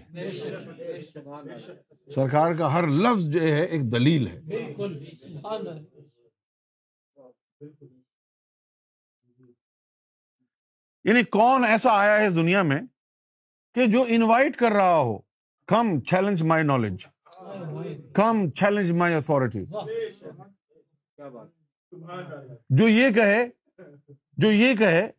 سرکار 2.15 2.53
کا 2.53 2.73
ہر 2.73 2.87
لفظ 2.87 3.25
جو 3.25 3.41
ہے 3.41 3.63
ایک 3.65 3.91
دلیل 3.91 4.27
ہے۔ 4.27 4.39
یعنی 11.03 11.23
کون 11.23 11.63
ایسا 11.63 11.89
آیا 11.91 12.19
ہے 12.19 12.27
اس 12.27 12.35
دنیا 12.35 12.61
میں 12.61 12.81
کہ 13.75 13.85
جو 13.85 14.05
انوائٹ 14.07 14.55
کر 14.55 14.71
رہا 14.71 14.97
ہو۔ 14.97 15.17
Come 15.67 16.01
challenge 16.01 16.43
my 16.43 16.63
knowledge 16.63 17.05
come 18.13 18.49
challenge 18.51 18.91
my 18.91 19.13
authority 19.15 19.65
جو 22.69 22.87
یہ 22.87 23.09
کہے 23.09 23.47
جو 24.37 24.51
یہ 24.51 24.75
کہے 24.75 25.11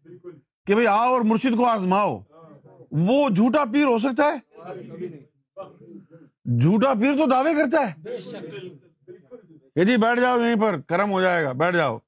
کہ 0.67 0.73
بھائی 0.73 0.87
آؤ 0.87 1.13
اور 1.13 1.21
مرشد 1.21 1.57
کو 1.57 1.67
آزماؤ۔ 1.67 2.21
وہ 2.91 3.29
جھوٹا 3.29 3.65
پیر 3.73 3.85
ہو 3.85 3.99
سکتا 3.99 4.25
ہے؟ 4.25 4.39
جھوٹا 6.45 6.95
پیر 6.95 7.17
تو 7.17 7.31
دعوے 7.31 7.55
کرتا 7.55 7.91
ہے۔ 7.91 8.17
کہ 9.75 9.85
جی 9.85 9.97
بیٹھ 9.97 10.21
جاؤ 10.21 10.41
یہیں 10.41 10.61
پر 10.61 10.81
کرم 10.81 11.11
ہو 11.11 11.21
جائے 11.21 11.45
گا 11.45 11.53
بیٹھ 11.53 11.77
جاؤ۔ 11.77 11.99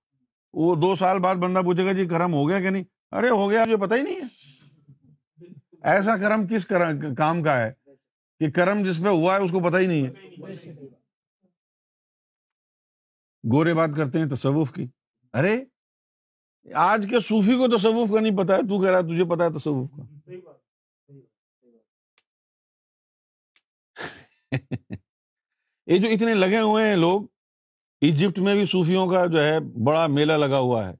وہ 0.54 0.74
دو 0.74 0.96
سال 0.96 1.18
بعد 1.18 1.34
بندہ 1.34 1.58
پوچھے 1.58 1.86
گا 1.86 1.92
جی 1.92 2.06
کرم 2.06 2.32
ہو 2.34 2.48
گیا 2.48 2.60
کہ 2.60 2.70
نہیں؟ 2.70 2.84
ارے 3.12 3.28
ہو 3.28 3.50
گیا 3.50 3.64
جو 3.64 3.78
پتا 3.78 3.94
ہی 3.94 4.02
نہیں 4.02 4.14
ہے۔ 4.14 4.54
ایسا 5.82 6.16
کرم 6.16 6.46
کس 6.46 6.66
کام 7.16 7.42
کا 7.42 7.56
ہے؟ 7.62 7.72
کہ 8.40 8.50
کرم 8.50 8.82
جس 8.82 8.98
پہ 9.02 9.08
ہوا 9.08 9.36
ہے 9.36 9.40
اس 9.40 9.50
کو 9.50 9.60
پتا 9.60 9.78
ہی 9.78 9.86
نہیں 9.86 10.06
ہے۔ 10.06 10.12
گورے 13.52 13.74
بات 13.74 13.90
کرتے 13.96 14.18
ہیں 14.18 14.26
تصوف 14.26 14.72
کی۔ 14.72 14.86
ارے 15.32 15.64
آج 16.74 17.06
کے 17.10 17.20
صوفی 17.20 17.52
کو 17.52 17.76
تصوف 17.78 18.10
کا 18.12 18.20
نہیں 18.20 18.36
پتا 18.36 18.56
ہے 18.56 18.62
تو 18.62 18.82
کہہ 18.82 18.90
رہا 18.90 19.00
تجھے 19.00 19.24
پتا 19.24 19.44
ہے 19.44 19.50
تصوف 19.58 19.90
کا۔ 19.90 20.13
یہ 25.86 25.98
جو 25.98 26.08
اتنے 26.08 26.34
لگے 26.34 26.60
ہوئے 26.60 26.88
ہیں 26.88 26.96
لوگ، 26.96 27.22
ایجپٹ 28.00 28.38
میں 28.38 28.54
بھی 28.54 28.66
صوفیوں 28.66 29.06
کا 29.06 29.26
جو 29.26 29.42
ہے 29.42 29.60
بڑا 29.60 30.06
میلہ 30.06 30.32
لگا 30.32 30.58
ہوا 30.58 30.88
ہے۔ 30.88 30.94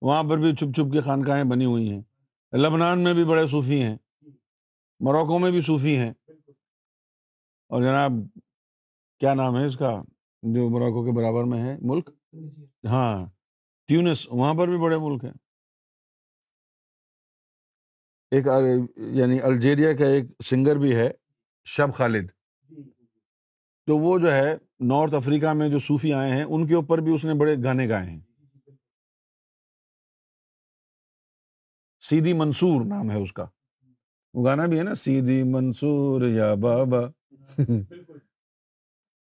وہاں 0.00 0.22
پر 0.22 0.38
بھی 0.38 0.54
چھپ 0.54 0.74
چھپ 0.74 0.92
کے 0.92 1.00
خانقاہیں 1.00 1.44
بنی 1.44 1.64
ہوئی 1.64 1.92
ہیں۔ 1.92 2.02
لبنان 2.56 3.04
میں 3.04 3.14
بھی 3.14 3.24
بڑے 3.24 3.46
صوفی 3.46 3.82
ہیں۔ 3.82 3.96
موروکو 5.00 5.38
میں 5.38 5.50
بھی 5.50 5.60
صوفی 5.60 5.96
ہیں۔ 5.96 6.12
اور 7.68 7.82
جناب، 7.82 8.10
کیا 9.18 9.34
نام 9.34 9.56
ہے 9.56 9.66
اس 9.66 9.76
کا؟ 9.76 10.02
جو 10.42 10.68
موروکو 10.68 11.04
کے 11.04 11.12
برابر 11.12 11.44
میں 11.44 11.62
ہے 11.62 11.76
ملک؟ 11.80 12.10
ہاں 12.84 13.26
ٹیونس 13.86 14.26
وہاں 14.30 14.54
پر 14.54 14.68
بھی 14.68 14.78
بڑے 14.78 14.96
ملک 14.98 15.24
ہیں۔ 15.24 15.32
ایک 18.30 18.46
یعنی 18.96 19.40
الجیریا 19.40 19.96
کا 19.96 20.04
ایک 20.04 20.24
سنگر 20.44 20.76
بھی 20.76 20.96
ہے، 20.96 21.10
شب 21.64 21.94
خالد۔ 21.94 22.28
تو 23.88 23.98
وہ 23.98 24.18
جو 24.18 24.32
ہے 24.32 24.56
نارتھ 24.80 25.14
افریقہ 25.14 25.52
میں 25.52 25.68
جو 25.68 25.78
صوفی 25.78 26.12
آئے 26.12 26.32
ہیں، 26.32 26.44
ان 26.44 26.66
کے 26.66 26.74
اوپر 26.74 26.98
بھی 26.98 27.14
اس 27.14 27.24
نے 27.24 27.34
بڑے 27.34 27.56
گانے 27.64 27.88
گائے 27.88 28.10
ہیں۔ 28.10 28.20
سیدھی 32.00 32.32
منصور 32.32 32.86
نام 32.86 33.10
ہے 33.10 33.16
اس 33.16 33.32
کا۔ 33.32 33.46
وہ 34.34 34.44
گانا 34.44 34.66
بھی 34.66 34.78
ہے 34.78 34.84
نا، 34.84 34.94
سیدھی 34.94 35.42
منصور 35.42 36.22
یا 36.22 36.54
بابا۔ 36.54 36.98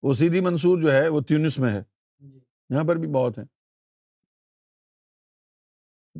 وہ 0.04 0.13
سیدھی 0.13 0.39
منصور 0.39 0.82
جو 0.82 0.93
ہے، 0.93 1.08
وہ 1.08 1.21
تیونس 1.21 1.60
میں 1.60 1.73
ہے۔ 1.73 1.84
یہاں 2.69 2.84
پر 2.84 2.95
بھی 2.95 3.08
بہت 3.08 3.38
ہیں۔ 3.38 3.45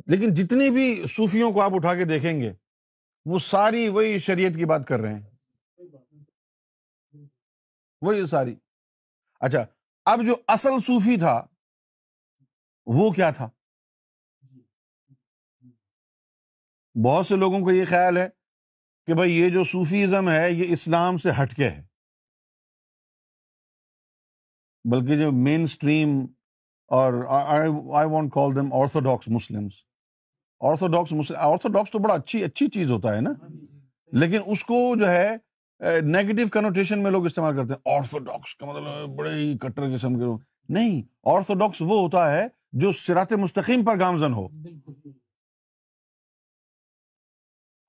لیکن 0.06 0.34
جتنی 0.34 0.70
بھی 0.70 1.06
صوفیوں 1.06 1.52
کو 1.52 1.60
آپ 1.60 1.74
اٹھا 1.74 1.94
کے 1.94 2.04
دیکھیں 2.04 2.40
گے، 2.40 2.52
وہ 3.24 3.38
ساری 3.38 3.88
وہی 3.88 4.18
شریعت 4.18 4.52
کی 4.54 4.64
بات 4.64 4.88
کر 4.88 5.00
رہے 5.00 5.14
ہیں۔ 5.14 5.33
وہی 8.02 8.26
ساری۔ 8.26 8.56
اچھا 9.40 9.64
اب 10.04 10.20
جو 10.26 10.34
اصل 10.48 10.78
صوفی 10.80 11.16
تھا 11.18 11.46
وہ 12.86 13.10
کیا 13.10 13.30
تھا؟ 13.30 13.48
بہت 17.04 17.26
سے 17.26 17.36
لوگوں 17.36 17.60
کو 17.60 17.70
یہ 17.70 17.84
خیال 17.84 18.16
ہے 18.16 18.28
کہ 19.06 19.14
بھائی 19.14 19.32
یہ 19.32 19.50
جو 19.50 19.64
صوفیزم 19.64 20.30
ہے 20.30 20.52
یہ 20.52 20.72
اسلام 20.72 21.16
سے 21.16 21.30
ہٹ 21.42 21.54
کے 21.56 21.70
ہے۔ 21.70 21.82
بلکہ 24.90 25.16
جو 25.16 25.32
مین 25.32 25.62
اسٹریم 25.62 26.08
اور 26.86 27.12
I 27.28 28.08
want 28.10 28.32
call 28.32 28.56
them 28.56 28.72
orthodox 28.72 29.28
Muslim 29.28 29.68
orthodox 30.60 31.32
orthodox 31.36 31.90
تو 31.90 31.98
بڑا 31.98 32.14
اچھی 32.14 32.44
اچھی 32.44 32.68
چیز 32.68 32.90
ہوتا 32.90 33.14
ہے 33.14 33.20
نا۔ 33.20 33.30
لیکن 34.12 34.40
اس 34.46 34.64
کو 34.64 34.96
جو 34.98 35.08
ہے 35.08 35.36
نیگیٹو 35.84 36.48
کنوٹیشن 36.48 37.02
میں 37.02 37.10
لوگ 37.10 37.26
استعمال 37.26 37.56
کرتے 37.56 37.74
ہیں۔ 37.74 37.96
آرتھوڈاکس 37.96 38.56
کا 38.56 38.66
مطلب 38.66 39.08
بڑے 39.16 39.34
ہی 39.34 39.58
کٹر 39.58 39.82
قسم 39.94 40.18
کے 40.18 40.44
نہیں 40.68 41.02
آرتھوڈاکس 41.24 41.82
وہ 41.82 42.00
ہوتا 42.00 42.30
ہے 42.30 42.46
جو 42.72 42.92
سرات 42.92 43.32
مستقیم 43.32 43.84
پر 43.84 43.98
گامزن 44.00 44.32
ہو۔ 44.32 44.48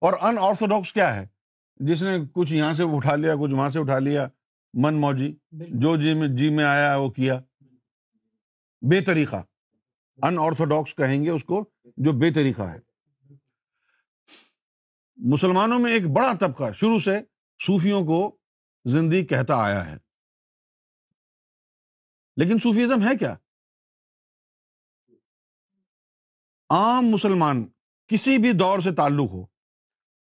اور 0.01 0.13
ان 0.21 0.37
آرتھوڈاکس 0.41 0.93
کیا 0.93 1.15
ہے؟ 1.15 1.27
جس 1.75 2.01
نے 2.01 2.17
کچھ 2.33 2.53
یہاں 2.53 2.73
سے 2.73 2.83
اٹھا 2.83 3.15
لیا 3.15 3.35
کچھ 3.35 3.53
وہاں 3.53 3.69
سے 3.69 3.79
اٹھا 3.79 3.99
لیا 3.99 4.27
من 4.73 4.93
موجی۔ 4.93 5.35
جو 5.51 5.95
جی 5.95 6.13
میں 6.13 6.27
جی 6.27 6.49
میں 6.49 6.65
آیا 6.65 6.95
وہ 6.95 7.09
کیا۔ 7.09 7.39
بے 8.81 9.01
طریقہ۔ 9.01 9.35
ان 10.21 10.37
آرتھوڈاکس 10.39 10.95
کہیں 10.95 11.23
گے 11.23 11.29
اس 11.29 11.43
کو 11.43 11.65
جو 11.97 12.11
بے 12.11 12.31
طریقہ 12.31 12.61
ہے۔ 12.61 12.79
مسلمانوں 15.17 15.79
میں 15.79 15.91
ایک 15.93 16.07
بڑا 16.07 16.33
طبقہ 16.39 16.71
شروع 16.73 16.99
سے 16.99 17.19
صوفیوں 17.61 18.01
کو 18.01 18.37
زندگی 18.85 19.25
کہتا 19.25 19.53
آیا 19.55 19.85
ہے۔ 19.85 19.97
لیکن 22.37 22.59
صوفیزم 22.59 23.07
ہے 23.07 23.17
کیا؟ 23.17 23.33
عام 26.69 27.05
مسلمان 27.05 27.65
کسی 28.07 28.37
بھی 28.37 28.51
دور 28.51 28.79
سے 28.79 28.95
تعلق 28.95 29.31
ہو 29.33 29.45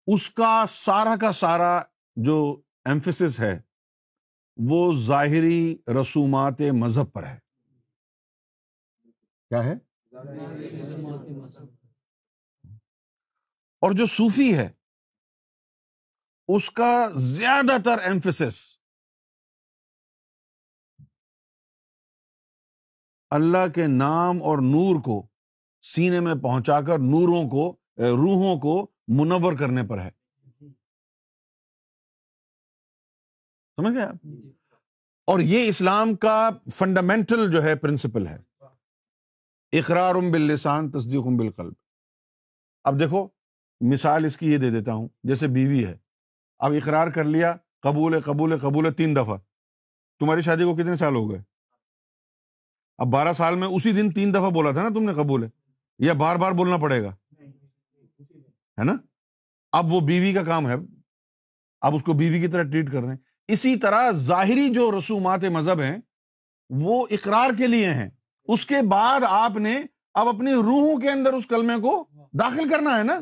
اس 0.06 0.30
کا 0.30 0.64
سارا 0.68 1.16
کا 1.20 1.32
سارا 1.32 1.82
جو 2.16 2.62
ایمفس 2.84 3.40
ہے 3.40 3.62
وہ 4.56 4.92
ظاہری 4.92 5.78
رسومات 6.02 6.60
مذہب 6.60 7.12
پر 7.12 7.26
ہے۔ 7.26 7.38
کیا 9.48 9.64
ہے؟ 9.64 9.72
اور 13.80 13.92
جو 13.92 14.06
صوفی 14.06 14.58
ہے 14.58 14.72
اس 16.56 16.70
کا 16.70 17.08
زیادہ 17.14 17.82
تر 17.84 17.98
ایمفس 17.98 18.76
اللہ 23.30 23.72
کے 23.74 23.86
نام 23.86 24.42
اور 24.42 24.58
نور 24.58 25.02
کو 25.02 25.26
سینے 25.80 26.20
میں 26.20 26.34
پہنچا 26.34 26.80
کر 26.80 26.98
نوروں 26.98 27.48
کو 27.48 27.76
روحوں 27.98 28.60
کو 28.60 28.90
منور 29.08 29.52
کرنے 29.52 29.82
پر 29.88 29.98
ہے۔ 29.98 30.10
سمجھ 33.76 33.94
گیا 33.94 34.12
اور 35.24 35.40
یہ 35.40 35.68
اسلام 35.68 36.16
کا 36.16 36.50
فنڈامنٹل 36.74 37.50
جو 37.52 37.62
ہے 37.62 37.76
پرنسپل 37.76 38.26
ہے۔ 38.26 38.38
اقرار 39.72 40.14
باللسان 40.32 40.90
تصدیق 40.90 41.38
بالقلب۔ 41.38 41.72
اب 42.84 43.00
دیکھو 43.00 43.28
مثال 43.92 44.24
اس 44.24 44.36
کی 44.36 44.46
یہ 44.46 44.58
دے 44.58 44.70
دیتا 44.70 44.92
ہوں 44.92 45.08
جیسے 45.22 45.46
بیوی 45.46 45.86
ہے۔ 45.86 46.09
اب 46.60 46.72
اقرار 46.72 47.10
کر 47.10 47.24
لیا 47.24 47.54
قبول 47.80 48.20
قبول 48.20 48.58
قبول 48.58 48.92
تین 48.92 49.16
دفعہ 49.16 49.36
تمہاری 50.20 50.40
شادی 50.40 50.64
کو 50.64 50.74
کتنے 50.74 50.96
سال 50.96 51.14
ہو 51.14 51.30
گئے 51.30 51.38
اب 52.98 53.06
بارہ 53.06 53.32
سال 53.32 53.54
میں 53.54 53.68
اسی 53.68 53.92
دن 53.92 54.10
تین 54.12 54.34
دفعہ 54.34 54.50
بولا 54.50 54.72
تھا 54.72 54.82
نا 54.82 54.88
تم 54.88 55.04
نے 55.04 55.14
قبول 55.14 55.44
ہے 55.44 55.48
یا 55.98 56.12
بار 56.12 56.36
بار 56.36 56.52
بولنا 56.52 56.76
پڑے 56.76 57.02
گا 57.02 57.14
ہے 58.78 58.84
نا 58.84 58.92
اب 59.72 59.92
وہ 59.92 60.00
بیوی 60.00 60.32
کا 60.34 60.42
کام 60.42 60.68
ہے 60.68 60.74
اب 61.82 61.94
اس 61.94 62.02
کو 62.02 62.12
بیوی 62.12 62.40
کی 62.40 62.48
طرح 62.48 62.62
ٹریٹ 62.62 62.92
کر 62.92 63.00
رہے 63.00 63.08
ہیں 63.08 63.16
اسی 63.48 63.76
طرح 63.76 64.10
ظاہری 64.10 64.68
جو 64.74 64.98
رسومات 64.98 65.44
مذہب 65.44 65.80
ہیں 65.80 65.98
وہ 66.70 67.06
اقرار 67.10 67.50
کے 67.58 67.66
لیے 67.66 67.94
ہیں 67.94 68.08
اس 68.48 68.66
کے 68.66 68.82
بعد 68.88 69.20
آپ 69.28 69.56
نے 69.56 69.82
اب 70.14 70.28
اپنی 70.28 70.52
روحوں 70.52 71.00
کے 71.00 71.10
اندر 71.10 71.32
اس 71.32 71.46
کلمے 71.46 71.80
کو 71.80 72.04
داخل 72.32 72.68
کرنا 72.68 72.98
ہے 72.98 73.02
نا 73.02 73.20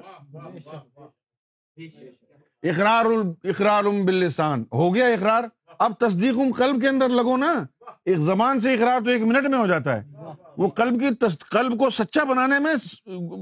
اقرار 2.63 3.05
اقرار 3.45 3.85
باللسان۔ 3.85 4.65
ہو 4.73 4.95
گیا 4.95 5.07
اقرار؟ 5.07 5.45
اب 5.79 5.93
تصدیق 5.99 6.57
قلب 6.57 6.81
کے 6.81 6.89
اندر 6.89 7.09
لگو 7.09 7.37
نا۔ 7.37 7.65
ایک 8.05 8.19
زبان 8.19 8.61
سے 8.61 8.75
اقرار 8.75 9.01
تو 9.01 9.11
ایک 9.11 9.23
منٹ 9.23 9.47
میں 9.47 9.59
ہو 9.59 9.67
جاتا 9.67 9.97
ہے۔ 9.97 10.09
وہ 10.57 10.69
قلب 10.69 11.01
کی 11.01 11.27
قلب 11.51 11.79
کو 11.79 11.91
سچا 11.91 12.25
بنانے 12.25 12.59
میں 12.59 12.75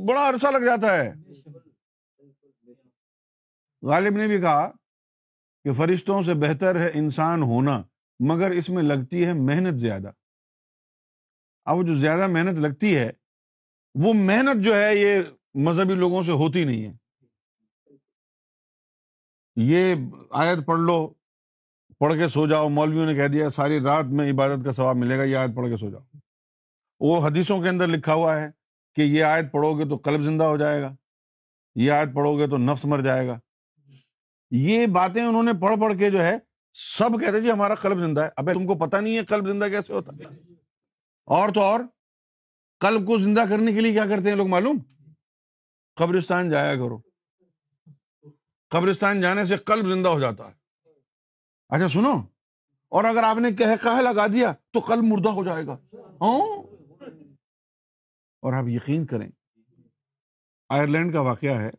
بڑا 0.08 0.28
عرصہ 0.28 0.46
لگ 0.46 0.64
جاتا 0.64 0.96
ہے۔ 0.96 1.14
غالب 3.82 4.16
نے 4.16 4.26
بھی 4.26 4.40
کہا 4.40 4.70
کہ 5.64 5.72
فرشتوں 5.72 6.22
سے 6.22 6.34
بہتر 6.34 6.80
ہے 6.80 6.90
انسان 6.94 7.42
ہونا، 7.42 7.82
مگر 8.20 8.50
اس 8.50 8.68
میں 8.68 8.82
لگتی 8.82 9.26
ہے 9.26 9.32
محنت 9.32 9.78
زیادہ۔ 9.78 10.10
اب 11.64 11.86
جو 11.86 11.96
زیادہ 11.96 12.26
محنت 12.26 12.58
لگتی 12.58 12.96
ہے، 12.96 13.10
وہ 13.94 14.14
محنت 14.14 14.64
جو 14.64 14.78
ہے 14.78 14.96
یہ 14.96 15.20
مذہبی 15.54 15.94
لوگوں 15.94 16.22
سے 16.22 16.32
ہوتی 16.32 16.64
نہیں 16.64 16.84
ہے۔ 16.84 17.05
یہ 19.56 19.94
آیت 20.30 20.66
پڑھ 20.66 20.80
لو، 20.80 21.12
پڑھ 21.98 22.14
کے 22.14 22.28
سو 22.28 22.46
جاؤ، 22.46 22.68
مولویوں 22.68 23.06
نے 23.06 23.14
کہہ 23.14 23.28
دیا 23.28 23.50
ساری 23.50 23.80
رات 23.80 24.04
میں 24.04 24.32
عبادت 24.32 24.64
کا 24.64 24.72
ثواب 24.72 24.96
ملے 24.96 25.18
گا، 25.18 25.22
یہ 25.22 25.36
آیت 25.36 25.50
پڑھ 25.56 25.68
کے 25.68 25.76
سو 25.76 25.90
جاؤ۔ 25.90 26.18
وہ 27.00 27.26
حدیثوں 27.26 27.62
کے 27.62 27.68
اندر 27.68 27.86
لکھا 27.86 28.14
ہوا 28.14 28.40
ہے 28.40 28.50
کہ 28.94 29.02
یہ 29.02 29.24
آیت 29.24 29.52
پڑھو 29.52 29.78
گے 29.78 29.84
تو 29.84 29.96
قلب 29.96 30.22
زندہ 30.22 30.44
ہو 30.44 30.56
جائے 30.56 30.82
گا، 30.82 30.94
یہ 31.74 31.92
آیت 31.92 32.08
پڑھو 32.14 32.38
گے 32.38 32.46
تو 32.46 32.58
نفس 32.58 32.84
مر 32.84 33.00
جائے 33.00 33.28
گا۔ 33.28 33.38
یہ 34.50 34.86
باتیں 34.86 35.24
انہوں 35.24 35.42
نے 35.42 35.52
پڑھ 35.52 35.80
پڑھ 35.80 35.98
کے 35.98 36.10
جو 36.10 36.22
ہے 36.22 36.36
سب 36.72 37.10
کہتے 37.20 37.40
جی 37.40 37.50
ہمارا 37.50 37.74
قلب 37.74 38.00
زندہ 38.00 38.20
ہے۔ 38.20 38.28
ابھی 38.36 38.54
تم 38.54 38.66
کو 38.66 38.74
پتا 38.74 39.00
نہیں 39.00 39.16
ہے 39.16 39.24
قلب 39.24 39.48
زندہ 39.48 39.64
کیسے 39.64 39.92
ہوتا 39.92 40.12
ہے۔ 40.12 40.24
اور 41.26 41.48
تو 41.50 41.60
اور، 41.60 41.80
قلب 42.80 43.06
کو 43.06 43.18
زندہ 43.18 43.40
کرنے 43.50 43.72
کے 43.72 43.80
لیے 43.80 43.92
کیا 43.92 44.06
کرتے 44.06 44.28
ہیں 44.28 44.36
لوگ 44.36 44.46
معلوم؟ 44.46 44.78
قبرستان 45.96 46.50
جایا 46.50 46.74
کرو۔ 46.74 46.98
قبرستان 48.76 49.20
جانے 49.20 49.44
سے 49.44 49.56
قلب 49.56 49.94
زندہ 49.94 50.08
ہو 50.08 50.20
جاتا 50.20 50.48
ہے۔ 50.48 50.52
اچھا 51.68 51.88
سنو۔ 51.88 52.22
اور 52.88 53.04
اگر 53.04 53.22
آپ 53.22 53.36
نے 53.36 53.52
کہ 53.52 53.64
لگا 53.84 54.26
دیا 54.26 54.52
تو 54.70 54.78
قلب 54.78 55.04
مردہ 55.04 55.28
ہو 55.28 55.44
جائے 55.44 55.66
گا۔ 55.66 55.78
ہاں؟ 56.20 56.62
اور 58.42 58.52
آپ 58.52 58.64
یقین 58.68 59.06
کریں، 59.06 59.28
آئرلینڈ 60.68 61.12
کا 61.12 61.20
واقعہ 61.20 61.60
ہے۔ 61.60 61.70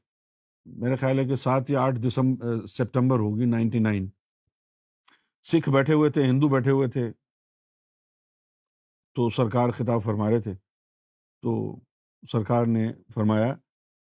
میرا 0.66 0.96
خیال 0.96 1.20
ہے 1.20 1.26
کہ 1.26 1.36
سات 1.36 1.70
یا 1.70 1.82
آٹھ 1.82 2.00
دسمبر 2.00 2.68
سپٹمبر 2.68 3.18
ہوگی، 3.20 3.46
نائنٹی 3.46 3.80
نائن۔ 3.80 4.10
سکھ 5.44 5.70
بیٹھے 5.70 5.94
ہوئے 5.94 6.12
تھے، 6.12 6.24
ہندو 6.24 6.48
بیٹھے 6.48 6.72
ہوئے 6.72 6.88
تھے۔ 6.88 7.12
تو 9.16 9.30
سرکار 9.30 9.70
خطاب 9.70 10.04
فرما 10.04 10.30
رہے 10.30 10.42
تھے۔ 10.42 10.54
تو 11.42 11.80
سرکار 12.32 12.66
نے 12.66 12.94
فرمایا 13.14 13.56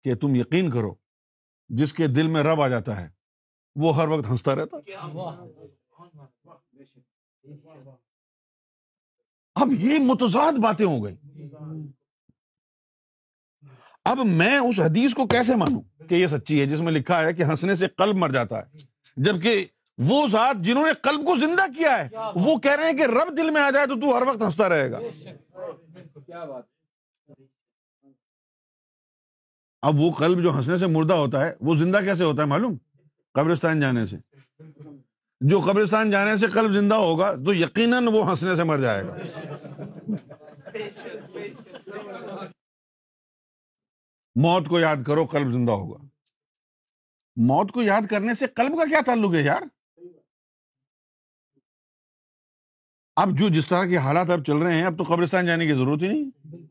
کہ 0.03 0.15
تم 0.15 0.35
یقین 0.35 0.71
کرو 0.71 0.95
جس 1.69 1.93
کے 1.93 2.07
دل 2.07 2.27
میں 2.27 2.43
رب 2.43 2.61
آ 2.61 2.67
جاتا 2.67 3.01
ہے 3.01 3.09
وہ 3.75 3.95
ہر 3.95 4.07
وقت 4.07 4.29
ہنستا 4.29 4.55
رہتا 4.55 4.77
اب 9.55 9.71
یہ 9.79 9.99
متضاد 9.99 10.59
باتیں 10.59 10.85
ہو 10.85 11.03
گئی 11.03 11.15
اب 14.05 14.17
میں 14.25 14.57
اس 14.57 14.79
حدیث 14.79 15.13
کو 15.13 15.27
کیسے 15.27 15.55
مانوں 15.55 15.81
کہ 16.07 16.15
یہ 16.15 16.27
سچی 16.27 16.61
ہے 16.61 16.65
جس 16.65 16.79
میں 16.79 16.91
لکھا 16.91 17.21
ہے 17.21 17.33
کہ 17.33 17.43
ہنسنے 17.43 17.75
سے 17.75 17.87
قلب 17.87 18.17
مر 18.17 18.29
جاتا 18.29 18.59
ہے 18.59 18.77
جبکہ 19.17 19.65
وہ 19.97 20.27
ذات 20.27 20.55
جنہوں 20.57 20.85
نے 20.85 20.91
قلب 21.03 21.25
کو 21.25 21.35
زندہ 21.35 21.65
کیا 21.77 21.97
ہے 21.99 22.07
وہ 22.35 22.57
کہہ 22.57 22.71
رہے 22.71 22.85
ہیں 22.85 22.97
کہ 22.97 23.03
رب 23.03 23.37
دل 23.37 23.49
میں 23.49 23.61
آ 23.61 23.69
جائے 23.69 23.87
تو 23.87 23.99
تو 24.01 24.17
ہر 24.17 24.21
وقت 24.21 24.41
ہنستا 24.41 24.69
رہے 24.69 24.91
گا۔ 24.91 24.99
اب 29.81 29.93
وہ 29.97 30.11
قلب 30.11 30.43
جو 30.43 30.57
ہنسنے 30.57 30.77
سے 30.77 30.87
مردہ 30.87 31.13
ہوتا 31.13 31.45
ہے، 31.45 31.53
وہ 31.61 31.75
زندہ 31.75 31.97
کیسے 31.97 32.23
ہوتا 32.23 32.41
ہے 32.41 32.47
معلوم؟ 32.47 32.77
قبرستان 33.33 33.79
جانے 33.79 34.05
سے۔ 34.05 34.17
جو 35.41 35.59
قبرستان 35.59 36.11
جانے 36.11 36.37
سے 36.37 36.47
قلب 36.47 36.71
زندہ 36.71 36.95
ہوگا، 36.95 37.35
تو 37.35 37.53
یقیناً 37.53 38.07
وہ 38.13 38.29
ہنسنے 38.29 38.55
سے 38.55 38.63
مر 38.63 38.79
جائے 38.79 39.03
گا۔ 39.03 39.15
موت 44.35 44.67
کو 44.67 44.79
یاد 44.79 44.95
کرو، 45.07 45.25
قلب 45.25 45.51
زندہ 45.53 45.71
ہوگا۔ 45.71 46.03
موت 47.35 47.71
کو 47.71 47.81
یاد 47.81 48.01
کرنے 48.09 48.33
سے 48.33 48.47
قلب 48.47 48.71
کا 48.71 48.85
کیا 48.89 48.99
تعلق 49.05 49.33
ہے 49.33 49.41
یار؟ 49.41 49.61
اب 53.15 53.37
جو 53.37 53.49
جس 53.49 53.67
طرح 53.67 53.85
کے 53.85 53.97
حالات 53.97 54.29
اب 54.29 54.45
چل 54.45 54.55
رہے 54.55 54.73
ہیں، 54.73 54.83
اب 54.83 54.97
تو 54.97 55.03
قبرستان 55.03 55.45
جانے 55.45 55.65
کی 55.65 55.73
ضرورت 55.73 56.01
ہی 56.01 56.07
نہیں۔ 56.07 56.68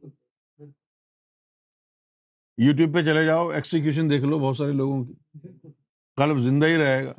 یوٹیوب 2.58 2.94
پہ 2.94 3.02
چلے 3.02 3.24
جاؤ 3.24 3.48
ایکسیکیوشن 3.48 4.10
دیکھ 4.10 4.24
لو 4.24 4.38
بہت 4.38 4.56
سارے 4.56 4.72
لوگوں 4.72 5.04
کی۔ 5.04 5.12
قلب 6.16 6.38
زندہ 6.38 6.66
ہی 6.66 6.76
رہے 6.76 7.06
گا۔ 7.06 7.12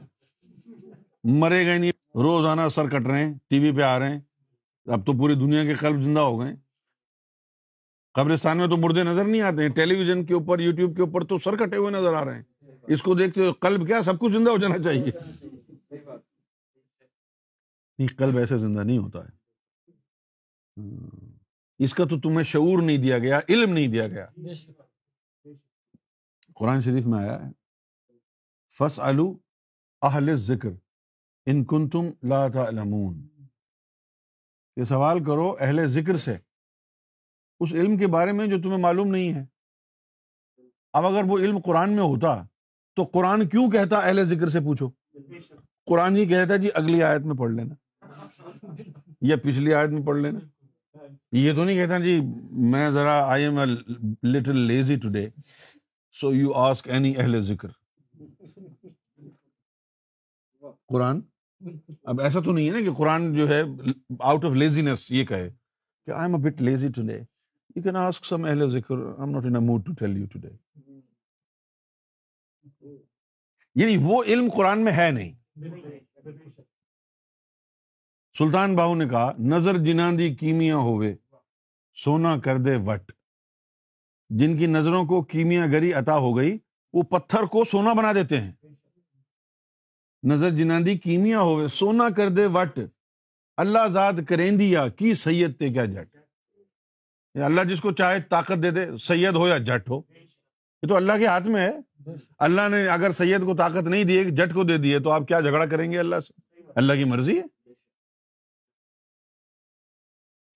مرے 1.24 1.66
گئے 1.66 1.78
نہیں۔ 1.78 1.92
روزانہ 2.16 2.62
سر 2.72 2.90
کٹ 2.90 3.08
رہے 3.08 3.26
ہیں، 3.26 3.34
ٹی 3.48 3.60
وی 3.60 3.78
پہ 3.78 3.82
آ 3.82 4.00
رہے 4.00 4.10
ہیں۔ 4.10 4.20
اب 4.86 5.06
تو 5.06 5.14
پوری 5.14 5.34
دنیا 5.34 5.64
کے 5.64 5.74
قلب 5.74 6.02
زندہ 6.02 6.20
ہو 6.20 6.42
گئے۔ 6.42 6.56
قبرستان 8.14 8.58
میں 8.58 8.68
تو 8.68 8.78
مردے 8.78 9.04
نظر 9.04 9.26
نہیں 9.26 9.42
آتے 9.42 9.62
ہیں۔ 9.62 9.70
ٹیلی 9.70 9.96
ویژن 9.96 10.26
کے 10.26 10.34
اوپر، 10.34 10.60
یوٹیوب 10.60 10.96
کے 10.96 11.02
اوپر 11.02 11.24
تو 11.24 11.38
سر 11.38 11.56
کٹے 11.56 11.78
ہوئے 11.78 11.92
نظر 11.92 12.14
آ 12.14 12.26
رہے 12.26 12.36
ہیں۔ 12.36 12.72
اس 12.88 13.02
کو 13.02 13.16
دیکھتے 13.16 13.48
ہو 13.48 13.52
قلب 13.52 13.88
کیا؟ 13.88 14.04
سب 14.04 14.20
کچھ 14.20 14.32
زندہ 14.32 14.50
ہو 14.50 14.58
جانا 14.58 14.78
چاہیے۔ 14.78 15.12
نہیں، 17.98 18.18
قلب 18.18 18.38
ایسے 18.38 18.58
زندہ 18.58 18.82
نہیں 18.82 18.98
ہوتا 18.98 19.20
ہے۔ 19.20 19.40
اس 21.80 21.94
کا 21.94 22.06
تو 22.06 22.20
تمہیں 22.20 22.44
شعور 22.44 22.82
نہیں 22.82 22.98
دیا 22.98 23.18
گیا، 23.18 23.40
علم 23.50 23.74
نہیں 23.74 23.88
دیا 23.88 24.08
گیا۔ 24.08 24.26
قرآن 26.60 26.82
شریف 26.82 27.06
میں 27.06 27.20
آیا 27.20 27.46
ہے 27.46 27.52
فس 28.80 29.00
اہل 30.02 30.36
ذکر 30.36 30.70
ان 31.46 31.64
کن 31.66 31.90
تم 31.90 32.06
لا 32.24 32.48
تعلمون۔ 32.48 33.28
یہ 34.76 34.84
سوال 34.84 35.24
کرو 35.24 35.56
اہل 35.60 35.88
ذکر 35.88 36.18
سے، 36.18 36.38
اس 37.60 37.74
علم 37.74 37.98
کے 37.98 38.08
بارے 38.08 38.32
میں 38.32 38.48
جو 38.48 38.62
تمہیں 38.62 38.78
معلوم 38.78 39.08
نہیں 39.08 39.34
ہے۔ 39.34 39.46
اب 40.94 41.06
اگر 41.06 41.22
وہ 41.28 41.38
علم 41.38 41.60
قرآن 41.60 41.90
میں 41.90 42.04
ہوتا 42.04 42.44
تو 42.96 43.04
قرآن 43.04 43.50
کیوں 43.50 43.72
کہتا 43.72 44.00
اہل 44.00 44.24
ذکر 44.24 44.50
سے 44.50 44.60
پوچھو؟ 44.60 44.90
قرآن 45.86 46.16
ہی 46.16 46.26
کہتا 46.26 46.56
جی 46.56 46.70
اگلی 46.74 47.04
آیت 47.04 47.22
میں 47.22 47.36
پڑھ 47.36 47.52
لینا۔ 47.52 47.76
یا 49.22 49.36
پچھلی 49.38 49.74
آیت 49.74 49.90
میں 49.90 50.06
پڑھ 50.06 50.18
لینا۔ 50.18 50.40
یہ 51.32 51.54
تو 51.54 51.64
نہیں 51.64 51.76
کہتا 51.76 52.00
جی 52.00 52.22
میں 52.52 52.90
ذرا 52.90 53.26
I 53.26 53.44
am 53.44 53.58
a 53.58 53.66
little 54.28 54.58
lazy 54.58 54.96
today 54.96 55.30
so 56.20 56.34
you 56.34 56.54
ask 56.54 56.88
any 56.90 57.16
اہل 57.18 57.42
ذکر 57.42 57.68
قرآن 60.90 61.22
اب 62.04 62.22
ایسا 62.22 62.40
تو 62.40 62.52
نہیں 62.52 62.68
ہے 62.68 62.74
نا 62.74 62.80
کہ 62.80 62.94
قرآن 62.98 63.34
جو 63.36 63.48
ہے 63.50 63.62
آؤٹ 64.20 64.46
آف 64.46 64.54
لیزینس 64.56 65.10
یہ 65.12 65.26
کہے 65.26 65.50
کہ 66.06 66.12
I 66.12 66.22
am 66.22 66.36
a 66.36 66.42
bit 66.42 66.62
lazy 66.62 66.88
today 66.96 67.18
you 67.76 67.84
can 67.84 67.96
ask 67.96 68.26
some 68.26 68.46
اہل 68.46 68.70
ذکر 68.70 68.96
I 68.96 69.20
am 69.20 69.32
not 69.32 69.46
in 69.46 69.66
mood 69.66 69.86
to 69.86 69.94
tell 70.00 70.18
you 70.18 70.26
today 70.34 70.50
یعنی 73.76 73.98
وہ 74.04 74.24
علم 74.24 74.50
قرآن 74.56 74.84
میں 74.84 74.92
ہے 74.92 75.10
نہیں. 75.12 75.34
سلطان 78.36 78.76
باہو 78.76 78.96
نے 78.96 79.08
کہا 79.10 79.32
نظر 79.54 79.78
جناندی 79.86 80.34
کیمیا 80.36 80.76
ہوئے 80.76 81.16
سونا 81.98 82.38
کر 82.40 82.58
دے 82.66 82.76
وٹ. 82.86 83.12
جن 84.30 84.58
کی 84.58 84.66
نظروں 84.66 85.06
کو 85.06 85.24
کیمیا 85.24 85.66
گری 85.66 85.94
عطا 85.94 86.18
ہو 86.18 86.38
گئی، 86.38 86.58
وہ 86.94 87.04
پتھر 87.04 87.44
کو 87.44 87.64
سونا 87.64 87.94
بنا 87.94 88.14
دیتے 88.14 88.42
ہیں۔ 88.42 88.52
نظر 90.24 90.50
جناندی 90.50 90.98
کیمیا 90.98 91.42
ہوئے، 91.42 91.68
سونا 91.68 92.10
کر 92.10 92.30
دے 92.30 92.46
وٹ۔ 92.46 92.80
اللہ 93.58 93.88
زاد 93.94 94.14
کریں 94.30 94.52
دیا 94.52 94.88
کی 94.88 95.14
سید 95.14 95.60
تے 95.60 95.70
کیا 95.70 95.86
جٹ۔ 95.86 96.18
اللہ 97.36 97.62
جس 97.62 97.82
کو 97.82 97.92
چاہے 97.92 98.22
طاقت 98.22 98.64
دے 98.64 98.72
دے، 98.72 98.98
سید 98.98 99.36
ہو 99.36 99.48
یا 99.48 99.58
جٹ 99.58 99.90
ہو۔ 99.90 100.02
یہ 100.82 100.88
تو 100.88 100.96
اللہ 100.96 101.14
کے 101.20 101.28
ہاتھ 101.28 101.48
میں 101.48 101.70
ہے۔ 101.70 102.10
اللہ 102.40 102.70
نے 102.70 102.88
اگر 102.88 103.12
سید 103.12 103.42
کو 103.42 103.56
طاقت 103.56 103.88
نہیں 103.88 104.04
دی 104.04 104.32
جٹ 104.32 104.54
کو 104.54 104.64
دے 104.64 104.78
دیے 104.78 105.00
تو 105.00 105.10
آپ 105.10 105.28
کیا 105.28 105.40
جھگڑا 105.40 105.66
کریں 105.66 105.92
گے 105.92 106.00
اللہ 106.00 106.20
سے؟ 106.20 106.62
اللہ 106.76 106.94
کی 106.94 107.04
مرضی 107.04 107.40
ہے۔ 107.40 107.70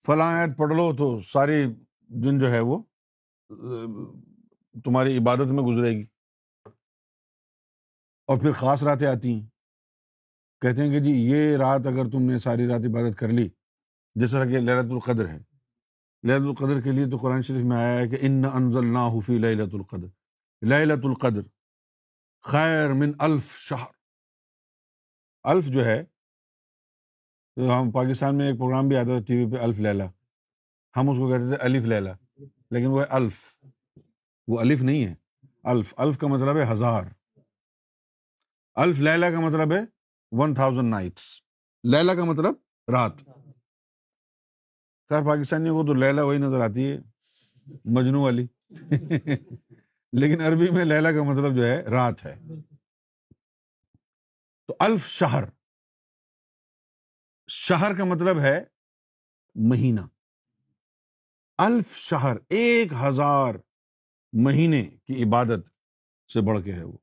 فلاں 0.06 0.46
پڑھ 0.56 0.74
لو 0.74 0.96
تو 0.96 1.20
ساری 1.20 1.64
دن 2.08 2.38
جو 2.38 2.50
ہے 2.50 2.60
وہ 2.60 2.82
تمہاری 4.84 5.18
عبادت 5.18 5.50
میں 5.50 5.62
گزرے 5.62 5.90
گی۔ 5.90 6.04
اور 8.26 8.40
پھر 8.40 8.52
خاص 8.52 8.82
راتیں 8.82 9.06
آتی 9.06 9.32
ہیں۔ 9.32 9.46
کہتے 10.60 10.82
ہیں 10.82 10.90
کہ 10.90 11.00
جی 11.00 11.10
یہ 11.10 11.56
رات 11.56 11.80
اگر 11.86 12.10
تم 12.10 12.22
نے 12.22 12.38
ساری 12.38 12.66
رات 12.66 12.80
عبادت 12.90 13.18
کر 13.18 13.28
لی، 13.28 13.48
جس 14.14 14.30
طرح 14.30 14.44
کہ 14.44 14.58
لہرت 14.60 14.86
القدر 14.90 15.28
ہے۔ 15.28 15.38
لہرت 16.22 16.42
القدر 16.42 16.80
کے 16.80 16.92
لیے 16.92 17.04
تو 17.10 17.16
قرآن 17.16 17.42
شریف 17.42 17.62
میں 17.62 17.76
آیا 17.76 17.98
ہے 17.98 18.08
کہ 18.08 18.16
ان 18.20 18.42
انضل 18.54 18.92
نا 18.92 19.06
حفی 19.06 19.38
لہلت 19.38 19.74
القدر۔ 19.74 20.06
لہلت 20.62 21.04
القدر، 21.04 21.42
خیر 22.42 22.92
من 22.92 23.12
الف 23.18 23.58
شہر۔ 23.58 23.92
الف 25.42 25.66
جو 25.66 25.84
ہے، 25.84 26.04
ہم 27.56 27.90
پاکستان 27.90 28.36
میں 28.36 28.46
ایک 28.46 28.58
پروگرام 28.58 28.88
بھی 28.88 28.96
آتا 28.96 29.18
تھا 29.18 29.24
ٹی 29.26 29.44
وی 29.44 29.52
پہ، 29.52 29.62
الف 29.62 29.78
لیلا 29.78 30.04
ہم 30.96 31.10
اس 31.10 31.16
کو 31.16 31.28
کہتے 31.30 31.56
تھے 31.56 31.64
الف 31.64 31.84
لیلا 31.84 32.12
لیکن 32.74 32.86
وہ 32.86 33.00
ہے 33.00 33.06
الف۔ 33.10 33.64
وہ 34.48 34.60
الف 34.60 34.82
نہیں 34.82 35.06
ہے۔ 35.06 35.14
الف 35.64 35.94
الف 35.96 36.18
کا 36.18 36.26
مطلب 36.26 36.56
ہے 36.56 36.72
ہزار۔ 36.72 37.02
الف 38.74 38.98
لیلا 38.98 39.30
کا 39.30 39.40
مطلب 39.40 39.72
ہے 39.72 39.80
ون 40.32 40.54
تھاؤزینڈ 40.54 40.88
نائٹس 40.88 41.40
لیلا 41.82 42.14
کا 42.14 42.24
مطلب 42.24 42.54
رات۔ 42.92 43.12
خیر 45.08 45.26
پاکستانیوں 45.26 45.80
کو 45.80 45.86
تو 45.86 45.94
لیلا 45.94 46.22
وہی 46.22 46.38
نظر 46.38 46.60
آتی 46.60 46.92
ہے، 46.92 46.98
مجنو 47.84 48.20
والی 48.20 48.46
لیکن 50.12 50.40
عربی 50.40 50.70
میں 50.70 50.84
لیلا 50.84 51.12
کا 51.12 51.22
مطلب 51.22 51.56
جو 51.56 51.64
ہے، 51.64 51.82
رات 51.82 52.24
ہے۔ 52.24 52.34
تو 54.66 54.76
الف 54.78 55.06
شہر۔ 55.06 55.44
شہر 57.48 57.98
کا 57.98 58.04
مطلب 58.04 58.40
ہے 58.40 58.64
مہینہ۔ 59.54 60.00
الف 61.58 61.96
شہر، 61.96 62.36
ایک 62.48 62.92
ہزار 62.92 63.54
مہینے 64.32 64.84
کی 64.84 65.24
عبادت 65.24 65.70
سے 66.32 66.40
بڑھ 66.40 66.64
کے 66.64 66.72
ہے 66.72 66.84
وہ۔ 66.84 66.98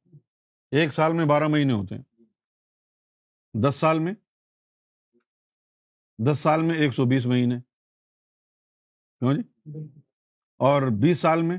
ایک 0.72 0.94
سال 0.94 1.14
میں 1.14 1.26
بارہ 1.26 1.48
مہینے 1.48 1.74
ہوتے 1.74 1.96
ہیں۔ 1.96 2.04
دس 3.64 3.76
سال 3.76 4.00
میں؟ 4.00 4.14
دس 6.32 6.40
سال 6.40 6.62
میں 6.62 6.76
ایک 6.76 6.94
سو 6.94 7.06
بیس 7.06 7.26
مہینے۔ 7.26 7.56
کیوں 9.20 9.34
جی؟ 9.34 10.00
اور 10.58 10.82
بیس 11.02 11.20
سال 11.20 11.42
میں؟ 11.42 11.58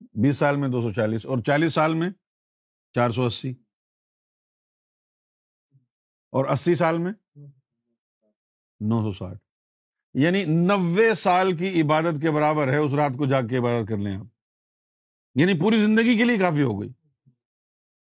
بیس 0.00 0.36
سال 0.36 0.56
میں 0.56 0.68
دو 0.68 0.82
سو 0.82 0.92
چالیس۔ 0.92 1.26
اور 1.26 1.38
چالیس 1.38 1.74
سال 1.74 1.94
میں؟ 1.94 2.10
چار 2.94 3.10
سو 3.10 3.26
اسی۔ 3.26 3.50
اور 6.30 6.44
اسی 6.44 6.74
سال 6.74 6.98
میں؟ 6.98 7.12
نو 8.80 9.02
سو 9.02 9.12
ساٹھ۔ 9.12 9.45
یعنی 10.16 10.44
نوے 10.44 11.14
سال 11.14 11.56
کی 11.56 11.82
عبادت 11.82 12.22
کے 12.22 12.30
برابر 12.30 12.68
ہے، 12.68 12.76
اس 12.76 12.94
رات 12.94 13.12
کو 13.18 13.26
جا 13.26 13.42
کے 13.42 13.56
عبادت 13.56 13.88
کر 13.88 13.96
لیں 13.96 14.16
آپ۔ 14.16 14.26
یعنی 15.34 15.60
پوری 15.60 15.80
زندگی 15.80 16.16
کے 16.16 16.24
لیے 16.24 16.36
کافی 16.36 16.62
ہو 16.62 16.80
گئی۔ 16.80 16.90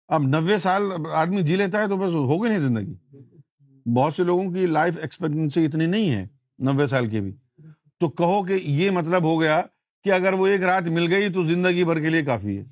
اب 0.07 0.21
نوے 0.21 0.59
سال 0.59 0.83
آدمی 1.11 1.41
جی 1.41 1.55
لیتا 1.55 1.81
ہے 1.81 1.87
تو 1.87 1.97
بس 1.97 2.13
ہو 2.13 2.43
گئی 2.43 2.51
نہیں 2.51 2.59
زندگی۔ 2.59 3.17
بہت 3.95 4.13
سے 4.13 4.23
لوگوں 4.23 4.51
کی 4.51 4.65
لائف 4.65 4.97
ایکسپیکٹنسی 5.01 5.65
اتنی 5.65 5.85
نہیں 5.85 6.11
ہے، 6.11 6.27
نوے 6.59 6.87
سال 6.87 7.09
کی 7.09 7.21
بھی۔ 7.21 7.35
تو 7.99 8.09
کہو 8.09 8.43
کہ 8.43 8.53
یہ 8.53 8.91
مطلب 8.91 9.23
ہو 9.23 9.41
گیا 9.41 9.61
کہ 10.03 10.11
اگر 10.11 10.33
وہ 10.33 10.47
ایک 10.47 10.63
رات 10.63 10.83
مل 10.83 11.13
گئی 11.13 11.29
تو 11.29 11.43
زندگی 11.43 11.83
بھر 11.83 11.99
کے 11.99 12.09
لیے 12.09 12.21
کافی 12.21 12.57
ہے۔ 12.57 12.63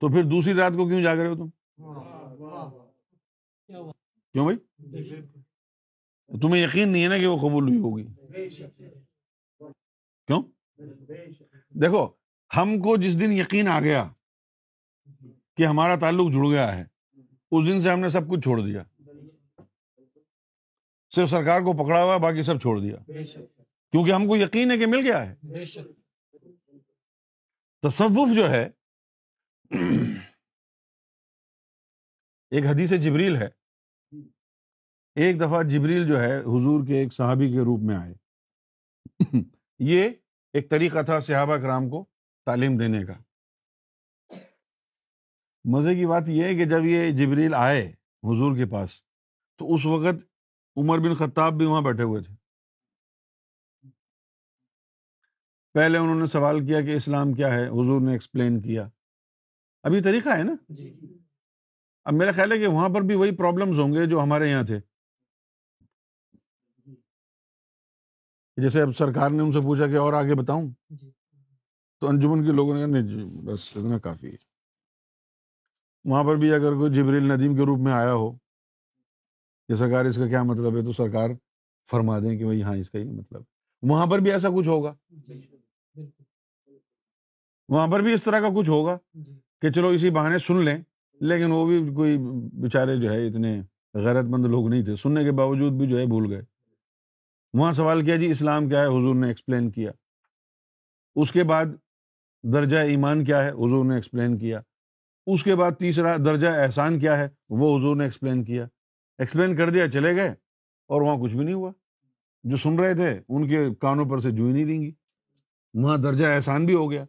تو 0.00 0.08
پھر 0.08 0.22
دوسری 0.22 0.54
رات 0.54 0.72
کو 0.72 0.88
کیوں 0.88 1.02
جا 1.02 1.14
رہے 1.14 1.26
ہو 1.26 1.36
تم؟ 1.36 1.48
کیوں 4.32 4.44
بھائی؟ 4.44 4.56
تمہیں 6.42 6.62
یقین 6.62 6.88
نہیں 6.88 7.02
ہے 7.02 7.08
نا 7.08 7.18
کہ 7.18 7.26
وہ 7.26 7.36
قبول 7.38 7.68
ہوئی 7.68 7.78
ہوگی 7.78 8.06
کیوں 10.28 10.42
دیکھو 11.74 12.08
ہم 12.56 12.78
کو 12.78 12.96
جس 12.96 13.20
دن 13.20 13.32
یقین 13.32 13.68
آ 13.68 13.80
گیا 13.80 14.08
کہ 15.56 15.66
ہمارا 15.66 15.96
تعلق 15.96 16.32
جڑ 16.32 16.48
گیا 16.50 16.78
ہے 16.78 16.84
اس 17.52 17.66
دن 17.66 17.80
سے 17.80 17.90
ہم 17.90 18.00
نے 18.00 18.08
سب 18.08 18.30
کچھ 18.30 18.40
چھوڑ 18.40 18.60
دیا 18.60 18.82
صرف 21.12 21.30
سرکار 21.30 21.60
کو 21.60 21.72
پکڑا 21.72 22.02
ہوا 22.04 22.16
باقی 22.16 22.42
سب 22.42 22.60
چھوڑ 22.60 22.80
دیا 22.80 22.96
کیونکہ 23.90 24.12
ہم 24.12 24.26
کو 24.28 24.36
یقین 24.36 24.70
ہے 24.70 24.78
کہ 24.78 24.86
مل 24.86 25.06
گیا 25.06 25.30
ہے 25.30 25.34
تصوف 27.82 28.36
جو 28.36 28.50
ہے 28.50 28.68
ایک 32.50 32.64
حدیث 32.66 32.92
جبریل 32.92 33.36
ہے 33.36 33.48
ایک 35.14 35.40
دفعہ 35.40 35.62
جبریل 35.62 36.06
جو 36.06 36.20
ہے 36.20 36.40
حضور 36.40 36.86
کے 36.86 36.94
ایک 36.98 37.12
صحابی 37.12 37.52
کے 37.52 37.58
روپ 37.58 37.80
میں 37.80 37.96
آئے۔ 37.96 38.14
یہ 39.78 40.08
ایک 40.52 40.70
طریقہ 40.70 41.02
تھا 41.02 41.20
صحابہ 41.20 41.56
کرام 41.56 41.88
کو 41.88 42.04
تعلیم 42.46 42.76
دینے 42.76 43.04
کا۔ 43.04 43.12
مزے 45.64 45.94
کی 45.94 46.06
بات 46.06 46.22
یہ 46.26 46.44
ہے 46.44 46.54
کہ 46.54 46.64
جب 46.64 46.84
یہ 46.84 47.10
جبریل 47.10 47.54
آئے 47.54 47.88
حضور 48.22 48.56
کے 48.56 48.66
پاس 48.66 48.90
تو 49.58 49.74
اس 49.74 49.86
وقت 49.86 50.24
عمر 50.76 50.98
بن 50.98 51.14
خطاب 51.14 51.52
بھی 51.52 51.66
وہاں 51.66 51.82
بیٹھے 51.82 52.02
ہوئے 52.02 52.22
تھے۔ 52.22 52.34
پہلے 55.74 55.98
انہوں 55.98 56.20
نے 56.20 56.26
سوال 56.26 56.66
کیا 56.66 56.80
کہ 56.80 56.96
اسلام 56.96 57.32
کیا 57.32 57.54
ہے؟ 57.54 57.68
حضور 57.68 58.00
نے 58.00 58.12
ایکسپلین 58.12 58.60
کیا۔ 58.60 58.88
ابھی 59.82 60.02
طریقہ 60.02 60.28
ہے 60.28 60.42
نا؟ 60.42 60.54
جی،۔ 60.68 61.18
اب 62.04 62.12
میرا 62.12 62.32
خیال 62.32 62.52
ہے 62.52 62.58
کہ 62.58 62.66
وہاں 62.66 62.88
پر 62.88 63.00
بھی 63.00 63.14
وہی 63.14 63.36
پرابلمس 63.36 63.78
ہوں 63.78 63.92
گے 63.92 64.06
جو 64.06 64.22
ہمارے 64.22 64.50
یہاں 64.50 64.62
تھے۔ 64.62 64.80
جیسے 68.56 68.82
اب 68.82 68.96
سرکار 68.96 69.30
نے 69.30 69.42
ان 69.42 69.52
سے 69.52 69.60
پوچھا 69.60 69.86
کہ 69.86 69.96
اور 69.96 70.12
آگے 70.12 70.34
بتاؤں؟ 70.34 70.70
جی۔ 70.90 71.10
تو 72.00 72.08
انجمن 72.08 72.44
کے 72.44 72.52
لوگوں 72.52 72.74
نے 72.74 72.80
کہا 72.80 72.88
نہیں 72.88 73.02
جی 73.02 73.24
بس 73.24 73.76
اتنا 73.76 73.98
کافی 73.98 74.26
ہے۔ 74.26 74.36
وہاں 76.04 76.24
پر 76.24 76.36
بھی 76.36 76.54
اگر 76.54 76.72
کوئی 76.72 76.94
جبریل 76.94 77.32
ندیم 77.32 77.56
کے 77.56 77.62
روپ 77.62 77.78
میں 77.78 77.92
آیا 77.92 78.14
ہو 78.14 78.32
کہ 79.68 79.74
سرکار 79.74 80.04
اس 80.04 80.16
کا 80.16 80.28
کیا 80.28 80.42
مطلب 80.42 80.76
ہے 80.76 80.82
تو 80.82 80.92
سرکار 80.92 81.30
فرما 81.90 82.18
دیں 82.18 82.38
کہ 82.38 82.44
بھائی 82.44 82.62
ہاں 82.62 82.76
اس 82.76 82.90
کا 82.90 82.98
یہ 82.98 83.10
مطلب 83.10 83.42
وہاں 83.82 84.06
پر 84.06 84.18
بھی 84.18 84.32
ایسا 84.32 84.48
کچھ 84.48 84.68
ہوگا؟ 84.68 84.94
جی، 85.08 85.40
وہاں 87.68 87.86
پر 87.88 88.00
بھی 88.00 88.12
اس 88.12 88.24
طرح 88.24 88.40
کا 88.40 88.48
کچھ 88.56 88.68
ہوگا؟ 88.70 88.98
جی۔ 89.14 89.40
کہ 89.60 89.70
چلو 89.70 89.88
اسی 89.88 90.10
بہانے 90.10 90.38
سن 90.38 90.64
لیں 90.64 90.78
لیکن 91.20 91.52
وہ 91.52 91.66
بھی 91.66 91.94
کوئی 91.94 92.18
بےچارے 92.60 92.96
جو 92.96 93.10
ہے 93.10 93.26
اتنے 93.26 93.62
غیرت 93.94 94.24
مند 94.24 94.46
لوگ 94.46 94.68
نہیں 94.68 94.84
تھے۔ 94.84 94.96
سننے 94.96 95.24
کے 95.24 95.32
باوجود 95.32 95.72
بھی 95.72 95.86
جو 95.86 95.98
ہے 95.98 96.06
بھول 96.06 96.32
گئے۔ 96.32 96.53
وہاں 97.54 97.72
سوال 97.72 98.04
کیا 98.04 98.16
جی 98.16 98.30
اسلام 98.30 98.68
کیا 98.68 98.80
ہے؟ 98.80 98.86
حضور 98.86 99.14
نے 99.14 99.28
ایکسپلین 99.28 99.70
کیا۔ 99.70 99.90
اس 101.14 101.32
کے 101.32 101.44
بعد 101.44 101.64
درجہ 102.42 102.76
ایمان 102.76 103.24
کیا 103.24 103.42
ہے؟ 103.42 103.50
حضور 103.50 103.84
نے 103.84 103.94
ایکسپلین 103.94 104.38
کیا۔ 104.38 104.60
اس 105.26 105.44
کے 105.44 105.56
بعد 105.56 105.72
تیسرا 105.72 106.16
درجہ 106.16 106.48
احسان 106.48 106.98
کیا 106.98 107.18
ہے؟ 107.18 107.28
وہ 107.48 107.78
حضور 107.78 107.96
نے 107.96 108.04
ایکسپلین 108.04 108.44
کیا۔ 108.44 108.66
ایکسپلین 109.18 109.56
کر 109.56 109.70
دیا، 109.70 109.90
چلے 109.90 110.16
گئے۔ 110.16 110.28
اور 110.88 111.02
وہاں 111.02 111.16
کچھ 111.16 111.36
بھی 111.36 111.44
نہیں 111.44 111.54
ہوا۔ 111.54 111.72
جو 112.42 112.56
سن 112.56 112.78
رہے 112.78 112.94
تھے، 112.94 113.20
ان 113.28 113.48
کے 113.48 113.74
کانوں 113.80 114.04
پر 114.04 114.20
سے 114.20 114.30
جو 114.30 114.44
ہی 114.44 114.52
نہیں 114.52 114.64
دیں 114.64 114.82
گی۔ 114.82 114.92
وہاں 115.74 115.98
درجہ 115.98 116.26
احسان 116.26 116.66
بھی 116.66 116.74
ہو 116.74 116.90
گیا۔ 116.90 117.04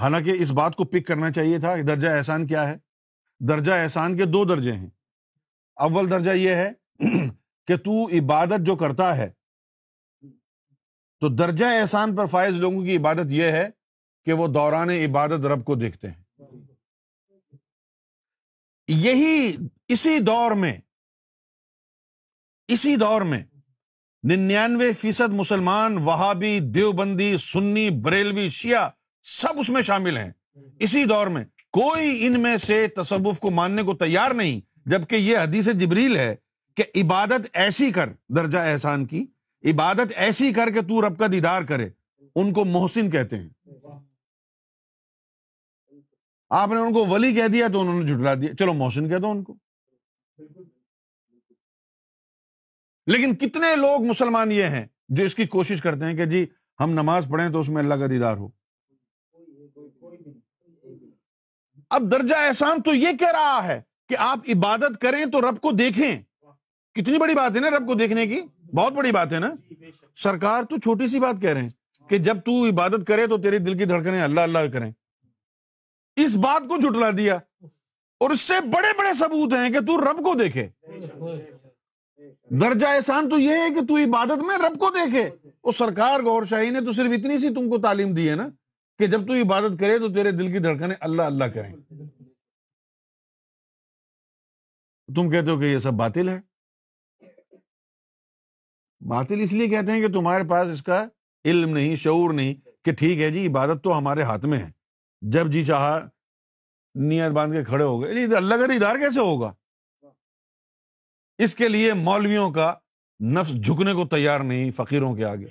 حالانکہ 0.00 0.32
اس 0.40 0.52
بات 0.52 0.76
کو 0.76 0.84
پک 0.84 1.06
کرنا 1.06 1.30
چاہیے 1.30 1.58
تھا 1.58 1.76
کہ 1.76 1.82
درجہ 1.82 2.08
احسان 2.08 2.46
کیا 2.46 2.68
ہے۔ 2.68 2.76
درجہ 3.40 3.72
احسان 3.72 4.16
کے 4.16 4.24
دو 4.24 4.44
درجے 4.44 4.72
ہیں۔ 4.72 4.90
اول 5.76 6.10
درجہ 6.10 6.30
یہ 6.30 6.50
ہے 6.50 6.72
کہ 7.66 7.76
تو 7.76 8.08
عبادت 8.08 8.60
جو 8.60 8.76
کرتا 8.76 9.16
ہے 9.16 9.43
تو 11.24 11.28
درجہ 11.28 11.64
احسان 11.64 12.16
پر 12.16 12.26
فائز 12.26 12.54
لوگوں 12.54 12.84
کی 12.84 12.96
عبادت 12.96 13.30
یہ 13.30 13.44
ہے 13.44 13.68
کہ 14.24 14.32
وہ 14.32 14.46
دوران 14.46 14.90
عبادت 14.90 15.46
رب 15.46 15.64
کو 15.64 15.74
دیکھتے 15.74 16.08
ہیں۔ 16.10 16.42
یہی 18.88 19.56
اسی 19.88 20.18
دور 20.18 20.52
میں، 20.52 20.80
اسی 22.68 22.96
دور 22.96 23.22
میں 23.22 23.44
ننانوے 24.22 24.92
فیصد 24.92 25.32
مسلمان، 25.32 25.98
وہابی، 25.98 26.60
دیوبندی، 26.60 27.36
سنی، 27.38 27.90
بریلوی، 27.90 28.48
شیعہ 28.48 28.90
سب 29.22 29.58
اس 29.58 29.70
میں 29.70 29.82
شامل 29.82 30.16
ہیں۔ 30.16 30.30
اسی 30.80 31.04
دور 31.04 31.26
میں 31.26 31.44
کوئی 31.72 32.26
ان 32.26 32.40
میں 32.40 32.56
سے 32.56 32.86
تصوف 32.86 33.40
کو 33.40 33.50
ماننے 33.50 33.82
کو 33.82 33.94
تیار 33.94 34.30
نہیں، 34.30 34.60
جبکہ 34.88 35.14
یہ 35.14 35.38
حدیث 35.38 35.68
جبریل 35.68 36.16
ہے 36.16 36.36
کہ 36.74 36.84
عبادت 36.96 37.48
ایسی 37.52 37.90
کر 37.90 38.12
درجہ 38.28 38.58
احسان 38.58 39.06
کی 39.06 39.26
عبادت 39.64 40.12
ایسی 40.16 40.52
کر 40.52 40.70
کے 40.70 40.80
تو 40.80 41.08
رب 41.08 41.18
کا 41.18 41.26
دیدار 41.32 41.62
کرے، 41.62 41.88
ان 42.34 42.52
کو 42.52 42.64
محسن 42.64 43.10
کہتے 43.10 43.38
ہیں۔ 43.38 43.48
آپ 46.50 46.68
نے 46.68 46.76
ان 46.76 46.92
کو 46.92 47.06
ولی 47.06 47.34
کہہ 47.34 47.48
دیا 47.48 47.66
تو 47.72 47.80
انہوں 47.80 48.02
نے 48.02 48.12
جھٹلا 48.12 48.34
دیا۔ 48.34 48.54
چلو 48.54 48.74
محسن 48.74 49.08
کہہ 49.08 49.16
دو 49.16 49.30
ان 49.30 49.44
کو۔ 49.44 49.56
لیکن 53.06 53.34
کتنے 53.34 53.76
لوگ 53.76 54.04
مسلمان 54.04 54.52
یہ 54.52 54.62
ہیں 54.62 54.86
جو 55.08 55.24
اس 55.24 55.34
کی 55.34 55.46
کوشش 55.46 55.82
کرتے 55.82 56.04
ہیں 56.04 56.14
کہ 56.14 56.24
جی 56.24 56.46
ہم 56.80 56.90
نماز 56.90 57.26
پڑھیں 57.30 57.50
تو 57.50 57.60
اس 57.60 57.68
میں 57.68 57.82
اللہ 57.82 57.94
کا 57.94 58.06
دیدار 58.06 58.36
ہو۔ 58.36 58.48
اب 61.90 62.10
درجہ 62.10 62.34
احسان 62.34 62.82
تو 62.82 62.94
یہ 62.94 63.08
کہہ 63.18 63.32
رہا 63.32 63.60
ہے 63.64 63.82
کہ 64.08 64.16
آپ 64.18 64.38
عبادت 64.48 65.00
کریں 65.00 65.26
تو 65.26 65.50
رب 65.50 65.60
کو 65.60 65.72
دیکھیں۔ 65.72 66.22
کتنی 66.94 67.18
بڑی 67.18 67.34
بات 67.34 67.52
ہے 67.54 67.60
نا 67.60 67.70
رب 67.70 67.86
کو 67.86 67.94
دیکھنے 67.94 68.26
کی۔ 68.26 68.40
بہت 68.76 68.92
بڑی 68.92 69.12
بات 69.12 69.32
ہے 69.32 69.38
نا۔ 69.38 69.50
سرکار 70.16 70.62
تو 70.62 70.76
چھوٹی 70.78 71.06
سی 71.06 71.20
بات 71.20 71.34
کہہ 71.40 71.50
رہے 71.50 71.62
ہیں 71.62 71.68
کہ 72.08 72.18
جب 72.18 72.36
تو 72.36 72.68
عبادت 72.68 73.06
کرے 73.06 73.26
تو 73.26 73.38
تیری 73.38 73.58
دل 73.58 73.78
کی 73.78 73.84
دھڑکنیں 73.84 74.22
اللہ 74.22 74.40
اللہ 74.40 74.58
کریں۔ 74.72 74.92
اس 76.16 76.36
بات 76.36 76.62
کو 76.68 76.76
جھٹلا 76.76 77.10
دیا۔ 77.18 77.38
اور 78.20 78.30
اس 78.30 78.40
سے 78.40 78.54
بڑے 78.60 78.98
بڑے 78.98 79.12
ثبوت 79.14 79.52
ہیں 79.52 79.72
کہ 79.72 79.80
تو 79.80 80.12
رب 80.12 80.16
کو 80.16 80.34
دیکھے۔ 80.34 80.68
درجہ 82.50 82.86
احسان 82.86 83.28
تو 83.28 83.38
یہ 83.38 83.50
ہے 83.50 83.74
کہ 83.74 83.80
تو 83.86 83.96
عبادت 83.96 84.38
میں 84.38 84.58
رب 84.58 84.78
کو 84.78 84.90
دیکھے۔ 84.90 85.48
وہ 85.64 85.72
سرکار 85.72 86.20
گور 86.20 86.44
شاہی 86.44 86.70
نے 86.70 86.80
تو 86.80 86.92
صرف 86.92 87.12
اتنی 87.18 87.38
سی 87.38 87.48
تم 87.48 87.70
کو 87.70 87.78
تعلیم 87.78 88.14
دی 88.14 88.30
ہے 88.30 88.34
نا 88.34 88.48
کہ 88.98 89.06
جب 89.06 89.26
تو 89.26 89.34
عبادت 89.34 89.80
کرے 89.80 89.98
تو 89.98 90.08
تیرے 90.08 90.30
دل 90.30 90.52
کی 90.52 90.58
دھڑکنیں 90.58 90.96
اللہ 91.00 91.22
اللہ 91.22 91.44
کریں۔ 91.44 91.72
تم 95.16 95.30
کہتے 95.30 95.50
ہو 95.50 95.58
کہ 95.58 95.64
یہ 95.64 95.78
سب 95.78 95.92
باطل 95.92 96.28
ہے؟ 96.28 96.53
باطل 99.04 99.40
اس 99.40 99.52
لیے 99.52 99.68
کہتے 99.68 99.92
ہیں 99.92 100.00
کہ 100.00 100.12
تمہارے 100.12 100.48
پاس 100.48 100.68
اس 100.68 100.82
کا 100.82 101.04
علم 101.44 101.70
نہیں، 101.70 101.96
شعور 101.96 102.34
نہیں 102.34 102.54
کہ 102.84 102.92
ٹھیک 102.92 103.20
ہے 103.20 103.30
جی 103.30 103.46
عبادت 103.46 103.84
تو 103.84 103.98
ہمارے 103.98 104.22
ہاتھ 104.22 104.44
میں 104.44 104.58
ہے۔ 104.58 104.70
جب 105.22 105.50
جی 105.50 105.64
چاہا، 105.64 105.98
نیت 106.94 107.32
باندھ 107.32 107.56
کے 107.56 107.64
کھڑے 107.64 107.84
ہو 107.84 108.02
گئے۔ 108.02 108.24
اللہ 108.36 108.54
کا 108.54 108.66
دیدار 108.66 108.96
کیسے 108.96 109.20
ہوگا؟ 109.20 109.52
اس 111.38 111.54
کے 111.54 111.68
لیے 111.68 111.92
مولویوں 111.92 112.50
کا 112.50 112.74
نفس 113.20 113.52
جھکنے 113.52 113.92
کو 113.92 114.06
تیار 114.06 114.40
نہیں، 114.40 114.70
فقیروں 114.70 115.14
کے 115.14 115.24
آگے۔ 115.24 115.48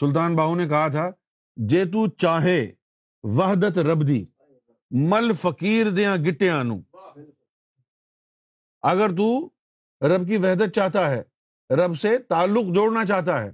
سلطان 0.00 0.36
باہو 0.36 0.54
نے 0.54 0.68
کہا 0.68 0.88
تھا، 0.88 1.10
جے 1.56 1.84
تو 1.84 2.06
چاہے 2.06 2.72
وحدت 3.22 3.78
رب 3.78 4.08
دی 4.08 4.24
مل 4.90 5.32
فقیر 5.32 5.90
دیا 5.90 6.16
گٹیا 6.16 6.62
نو 6.62 6.78
اگر 8.82 9.16
تو 9.16 9.28
رب 10.02 10.28
کی 10.28 10.36
وحدت 10.36 10.74
چاہتا 10.74 11.10
ہے 11.10 11.22
رب 11.70 11.98
سے 11.98 12.18
تعلق 12.18 12.74
جوڑنا 12.74 13.04
چاہتا 13.04 13.44
ہے۔ 13.44 13.50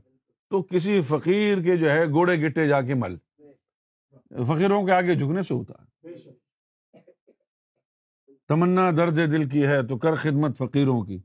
تو 0.51 0.63
کسی 0.63 1.01
فقیر 1.03 1.63
کے 1.63 1.77
جو 1.77 1.91
ہے 1.91 2.07
گوڑے 2.07 2.47
گٹے 2.47 2.69
جا 2.69 2.81
کے 2.81 2.95
مل۔ 2.95 3.17
فقیروں 4.29 4.87
کے 4.87 4.93
آگے 4.93 5.15
جھکنے 5.15 5.43
سے 5.43 5.55
ہوتا 5.55 5.75
ہے۔ 5.83 6.09
تمنا 8.49 8.91
درد 8.91 9.17
دل 9.17 9.49
کی 9.49 9.67
ہے 9.67 9.83
تو 9.83 9.99
کر 9.99 10.15
خدمت 10.15 10.59
فقیروں 10.59 11.03
کی۔ 11.03 11.19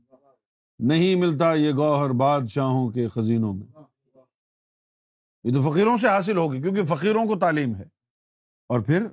نہیں 0.78 1.14
ملتا 1.14 1.54
یہ 1.54 1.72
گوہر 1.72 2.10
بادشاہوں 2.10 2.90
کے 2.90 3.08
خزینوں 3.08 3.54
میں۔ 3.54 3.66
یہ 5.44 5.54
تو 5.54 5.70
فقیروں 5.70 5.98
سے 5.98 6.08
حاصل 6.08 6.36
ہوگی 6.36 6.62
کیونکہ 6.62 6.82
فقیروں 6.84 7.26
کو 7.26 7.38
تعلیم 7.38 7.74
ہے۔ 7.74 7.84
اور 8.68 8.80
پھر 8.80 9.06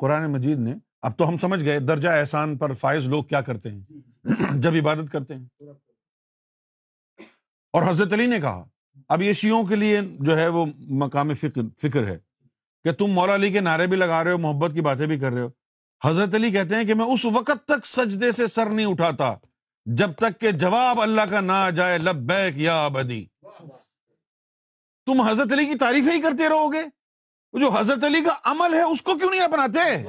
قرآن 0.00 0.32
مجید 0.32 0.58
نے 0.58 0.74
اب 1.02 1.18
تو 1.18 1.28
ہم 1.28 1.38
سمجھ 1.38 1.64
گئے 1.64 1.80
درجہ 1.80 2.08
احسان 2.08 2.56
پر 2.56 2.74
فائز 2.74 3.08
لوگ 3.08 3.24
کیا 3.24 3.40
کرتے 3.40 3.70
ہیں۔ 3.70 3.82
جب 4.54 4.72
عبادت 4.74 5.12
کرتے 5.12 5.34
ہیں۔ 5.34 5.44
اور 7.72 7.82
حضرت 7.90 8.12
علی 8.12 8.26
نے 8.26 8.40
کہا، 8.40 8.64
اب 9.08 9.22
یہ 9.22 9.32
شیوں 9.32 9.64
کے 9.64 9.76
لیے 9.76 10.00
جو 10.20 10.38
ہے 10.38 10.48
وہ 10.48 10.66
مقام 10.78 11.34
فکر 11.34 11.60
فکر 11.82 12.06
ہے 12.06 12.18
کہ 12.84 12.92
تم 12.92 13.06
مولا 13.06 13.34
علی 13.34 13.52
کے 13.52 13.60
نعرے 13.60 13.86
بھی 13.86 13.96
لگا 13.96 14.24
رہے 14.24 14.32
ہو، 14.32 14.38
محبت 14.38 14.70
کی 14.74 14.80
باتیں 14.80 15.06
بھی 15.06 15.18
کر 15.18 15.32
رہے 15.32 15.40
ہو۔ 15.40 15.48
حضرت 16.04 16.34
علی 16.34 16.50
کہتے 16.50 16.74
ہیں 16.74 16.84
کہ 16.84 16.94
میں 16.94 17.04
اس 17.04 17.24
وقت 17.24 17.64
تک 17.64 17.86
سجدے 17.86 18.32
سے 18.32 18.46
سر 18.46 18.70
نہیں 18.70 18.86
اٹھاتا 18.86 19.34
جب 19.86 20.12
تک 20.12 20.40
کہ 20.40 20.50
جواب 20.50 21.00
اللہ 21.00 21.22
کا 21.30 21.40
نہ 21.40 21.70
جائے، 21.76 21.98
لبیک 21.98 22.58
یا 22.58 22.88
بدی 22.88 23.26
تم 25.06 25.20
حضرت 25.20 25.52
علی 25.52 25.64
کی 25.66 25.78
تعریفیں 25.78 26.12
ہی 26.12 26.22
کرتے 26.22 26.48
رہو 26.48 26.72
گے۔ 26.72 26.82
جو 27.52 27.70
حضرت 27.70 28.04
علی 28.04 28.20
کا 28.20 28.34
عمل 28.44 28.74
ہے، 28.74 28.82
اس 28.82 29.02
کو 29.02 29.14
کیوں 29.14 29.30
نہیں 29.30 29.40
اپناتے؟ 29.40 30.06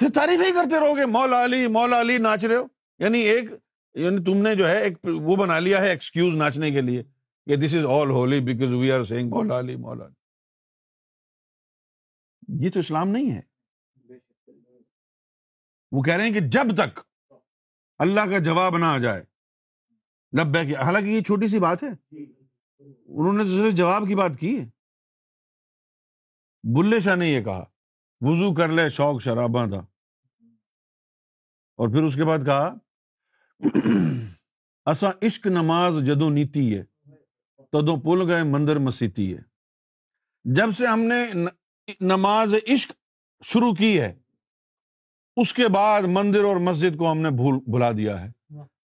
صرف 0.00 0.10
تعریف 0.14 0.40
ہی 0.40 0.52
کرتے 0.52 0.80
رہو 0.80 0.96
گے، 0.96 1.06
مولا 1.06 1.44
علی 1.44 1.66
مولا 1.66 2.00
علی 2.00 2.18
ناچ 2.18 2.44
رہے 2.44 2.56
ہو۔ 2.56 2.66
یعنی 2.98 3.18
ایک 3.18 3.44
یعنی 3.94 4.24
تم 4.24 4.36
نے 4.36 4.54
جو 4.54 4.68
ہے 4.68 4.82
ایک 4.82 4.98
وہ 5.04 5.36
بنا 5.36 5.58
لیا 5.58 5.82
ہے 5.82 5.90
ایکسکیوز 5.90 6.34
ناچنے 6.34 6.70
کے 6.70 6.80
لیے 6.80 7.02
کہ 7.46 7.56
this 7.56 7.74
is 7.74 7.84
all 7.84 8.10
holy 8.10 8.40
because 8.40 8.72
we 8.72 8.92
are 8.92 9.04
seeing 9.04 9.28
Maula 9.28 9.58
Ali 9.58 9.76
Maula 9.76 10.04
علی۔ 10.04 10.14
یہ 12.66 12.70
تو 12.70 12.80
اسلام 12.80 13.08
نہیں 13.08 13.30
ہے۔ 13.30 13.40
وہ 15.92 16.02
کہہ 16.02 16.14
رہے 16.14 16.24
ہیں 16.24 16.32
کہ 16.32 16.40
جب 16.40 16.76
تک 16.76 17.00
اللہ 17.98 18.20
کا 18.20 18.38
جواب 18.38 18.78
نہ 18.78 18.84
آ 18.84 18.98
جائے 18.98 19.24
لب 20.40 20.56
حالانکہ 20.56 21.08
یہ 21.08 21.20
چھوٹی 21.20 21.48
سی 21.48 21.58
بات 21.58 21.82
ہے۔ 21.82 21.88
انہوں 23.06 23.32
نے 23.32 23.44
تو 23.44 23.50
صرف 23.50 23.74
جواب 23.74 24.02
کی 24.08 24.14
بات 24.14 24.30
کی 24.40 24.60
ہے۔ 24.60 24.64
بلے 26.62 27.00
شاہ 27.00 27.16
نے 27.16 27.28
یہ 27.28 27.40
کہا۔ 27.40 27.64
وضو 28.20 28.54
کر 28.54 28.68
لے 28.68 28.88
شوق 28.88 29.22
شراباں 29.22 29.66
تھا 29.66 29.86
اور 31.76 31.88
پھر 31.88 32.02
اس 32.02 32.14
کے 32.14 32.24
بعد 32.24 32.38
کہا 32.46 32.74
اصا 34.84 35.10
عشق 35.22 35.46
نماز 35.46 35.92
جدو 36.06 36.30
نیتی 36.30 36.78
ہے 36.78 36.82
تدو 37.56 38.00
پل 38.00 38.30
گئے 38.30 38.42
مندر 38.42 38.76
مسیتی 38.76 39.36
ہے۔ 39.36 39.42
جب 40.44 40.70
سے 40.70 40.86
ہم 40.86 41.00
نے 41.00 41.32
نماز 42.00 42.54
عشق 42.68 42.92
شروع 43.44 43.74
کی 43.74 44.00
ہے، 44.00 44.18
اس 45.36 45.54
کے 45.54 45.68
بعد 45.68 46.02
مندر 46.02 46.44
اور 46.44 46.56
مسجد 46.56 46.98
کو 46.98 47.12
ہم 47.12 47.18
نے 47.18 47.30
بھول، 47.30 47.54
بھلا 47.70 47.92
دیا 47.92 48.20
ہے۔ 48.20 48.30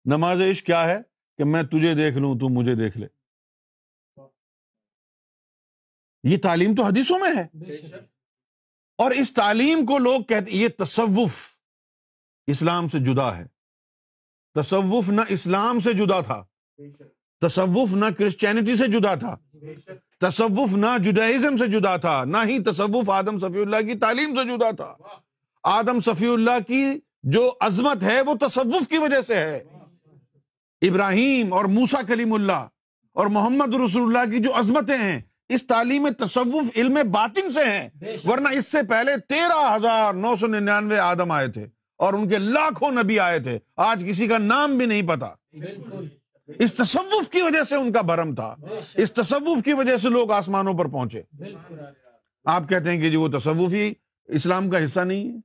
نماز 0.05 0.41
عشق 0.51 0.65
کیا 0.65 0.83
ہے؟ 0.89 0.97
کہ 1.37 1.43
میں 1.43 1.63
تجھے 1.63 1.95
دیکھ 1.95 2.17
لوں، 2.17 2.35
تو 2.35 2.49
مجھے 2.49 2.75
دیکھ 2.75 2.97
لے۔ 2.97 3.07
یہ 6.23 6.37
تعلیم 6.43 6.75
تو 6.75 6.83
حدیثوں 6.83 7.19
میں 7.19 7.35
ہے۔ 7.35 7.47
اور 9.01 9.11
اس 9.11 9.33
تعلیم 9.33 9.85
کو 9.85 9.97
لوگ 9.97 10.21
کہتے 10.21 10.51
یہ 10.51 10.67
تصوف 10.77 11.59
اسلام 12.47 12.87
سے 12.87 12.99
جدا 12.99 13.37
ہے۔ 13.37 13.45
تصوف 14.55 15.09
نہ 15.09 15.21
اسلام 15.29 15.79
سے 15.79 15.93
جدا 15.93 16.21
تھا۔ 16.21 16.45
تصوف 17.41 17.93
نہ 17.93 18.05
کرسچینٹی 18.17 18.75
سے 18.75 18.87
جدا 18.87 19.15
تھا۔ 19.15 19.35
تصوف 20.19 20.73
نہ 20.73 20.97
جڈائزم 21.03 21.57
سے 21.57 21.67
جدا 21.67 21.97
تھا۔ 21.97 22.23
نہ 22.25 22.37
ہی 22.45 22.63
تصوف 22.63 23.09
آدم 23.09 23.39
صفی 23.39 23.61
اللہ 23.61 23.77
کی 23.77 23.97
تعلیم 23.97 24.35
سے 24.35 24.57
جدا 24.57 24.71
تھا۔ 24.71 24.95
آدم 25.63 25.99
صفی 25.99 26.27
اللہ 26.27 26.59
کی 26.67 26.99
جو 27.23 27.51
عظمت 27.59 28.03
ہے 28.03 28.21
وہ 28.21 28.35
تصوف 28.47 28.87
کی 28.87 28.97
وجہ 28.97 29.21
سے 29.21 29.35
ہے۔ 29.35 29.63
ابراہیم 30.81 31.53
اور 31.53 31.65
موسا 31.65 32.01
کلیم 32.07 32.33
اللہ 32.33 32.67
اور 33.13 33.27
محمد 33.27 33.73
رسول 33.73 34.15
اللہ 34.15 34.31
کی 34.31 34.43
جو 34.43 34.59
عظمتیں 34.59 34.97
ہیں 34.97 35.21
اس 35.53 35.67
تعلیم 35.67 36.09
تصوف 36.09 36.71
علم 36.75 36.97
باطن 37.11 37.51
سے 37.51 37.59
ہیں 37.63 37.89
ورنہ 38.25 38.47
اس 38.49 38.71
سے 38.71 38.77
پہلے 38.89 39.11
تیرہ 39.17 39.75
ہزار 39.75 40.13
نو 40.13 40.35
سو 40.35 40.47
ننانوے 40.47 40.99
آدم 40.99 41.31
آئے 41.31 41.47
تھے 41.47 41.67
اور 41.97 42.13
ان 42.13 42.29
کے 42.29 42.37
لاکھوں 42.37 42.91
نبی 42.91 43.19
آئے 43.19 43.39
تھے۔ 43.39 43.59
آج 43.77 44.05
کسی 44.09 44.27
کا 44.27 44.37
نام 44.37 44.77
بھی 44.77 44.85
نہیں 44.85 45.01
پتا۔ 45.01 45.27
اس 46.59 46.73
تصوف 46.73 47.29
کی 47.29 47.41
وجہ 47.41 47.63
سے 47.69 47.75
ان 47.75 47.91
کا 47.91 48.01
برم 48.01 48.35
تھا۔ 48.35 48.55
اس 48.95 49.13
تصوف 49.13 49.63
کی 49.63 49.73
وجہ 49.73 49.97
سے 49.97 50.09
لوگ 50.09 50.31
آسمانوں 50.31 50.73
پر 50.73 50.87
پہنچے۔ 50.87 51.21
آپ 52.45 52.69
کہتے 52.69 52.91
ہیں 52.91 53.01
کہ 53.01 53.09
جی 53.09 53.15
وہ 53.15 53.27
تصوف 53.27 53.73
ہی 53.73 53.93
اسلام 54.27 54.69
کا 54.69 54.85
حصہ 54.85 54.99
نہیں 54.99 55.31
ہے۔ 55.31 55.37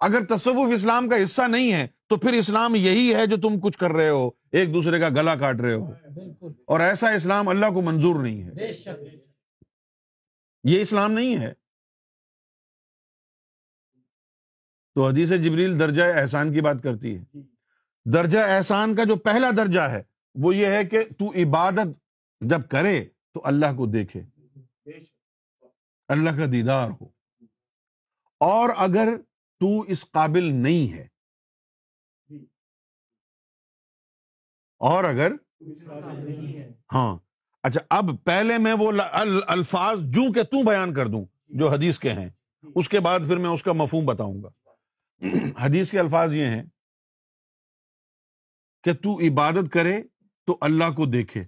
اگر 0.00 0.24
تصوف 0.24 0.72
اسلام 0.74 1.08
کا 1.08 1.22
حصہ 1.24 1.42
نہیں 1.42 1.72
ہے 1.72 1.86
تو 2.08 2.16
پھر 2.16 2.32
اسلام 2.32 2.74
یہی 2.74 3.14
ہے 3.14 3.26
جو 3.26 3.36
تم 3.36 3.60
کچھ 3.60 3.78
کر 3.78 3.90
رہے 3.90 4.08
ہو 4.08 4.30
ایک 4.52 4.74
دوسرے 4.74 4.98
کا 4.98 5.08
گلا 5.08 5.34
کاٹ 5.34 5.60
رہے 5.60 5.74
ہو۔ 5.74 5.92
اور 6.66 6.80
ایسا 6.80 7.10
اسلام 7.10 7.48
اللہ 7.48 7.66
کو 7.66 7.82
منظور 7.82 8.22
نہیں 8.22 8.42
ہے۔ 8.42 8.50
یہ 10.64 10.80
اسلام 10.80 11.12
نہیں 11.12 11.38
ہے۔ 11.38 11.52
تو 14.94 15.06
حدیث 15.06 15.28
جبریل 15.28 15.80
درجہ 15.80 16.02
احسان 16.02 16.52
کی 16.52 16.60
بات 16.60 16.76
کرتی 16.82 17.18
ہے۔ 17.18 17.38
درجہ 18.14 18.38
احسان 18.38 18.96
کا 18.96 19.04
جو 19.04 19.16
پہلا 19.16 19.50
درجہ 19.56 19.80
ہے 19.80 20.02
وہ 20.34 20.56
یہ 20.56 20.66
ہے 20.66 20.84
کہ 20.84 21.02
تو 21.02 21.30
عبادت 21.30 21.86
جب 22.40 22.68
کرے 22.68 23.04
تو 23.32 23.40
اللہ 23.44 23.66
کو 23.66 23.86
دیکھے۔ 23.86 24.22
اللہ 26.08 26.30
کا 26.30 26.46
دیدار 26.52 26.88
ہو۔ 27.00 27.08
اور 28.40 28.68
اگر 28.76 29.20
تو 29.60 29.80
اس 29.80 30.10
قابل 30.10 30.44
نہیں 30.44 30.92
ہے۔ 30.92 31.06
اور 34.78 35.04
اگر 35.04 35.32
ہاں۔ 36.92 37.29
اچھا 37.62 37.80
اب 37.90 38.04
پہلے 38.24 38.58
میں 38.58 38.74
وہ 38.78 38.92
الفاظ 39.46 40.02
جو 40.02 40.32
کہ 40.32 40.42
تو 40.42 40.64
بیان 40.64 40.94
کر 40.94 41.06
دوں، 41.06 41.24
جو 41.48 41.68
حدیث 41.68 41.98
کے 41.98 42.12
ہیں، 42.12 42.30
اس 42.74 42.88
کے 42.88 43.00
بعد 43.00 43.18
پھر 43.18 43.36
میں 43.36 43.50
اس 43.50 43.62
کا 43.62 43.72
مفہوم 43.72 44.06
بتاؤں 44.06 44.42
گا۔ 44.42 44.48
حدیث 45.60 45.90
کے 45.90 46.00
الفاظ 46.00 46.34
یہ 46.34 46.46
ہیں 46.46 46.62
کہ 48.82 48.94
تو 48.94 49.18
عبادت 49.18 49.72
کرے 49.72 50.02
تو 50.46 50.58
اللہ 50.60 50.90
کو 50.96 51.06
دیکھے۔ 51.06 51.44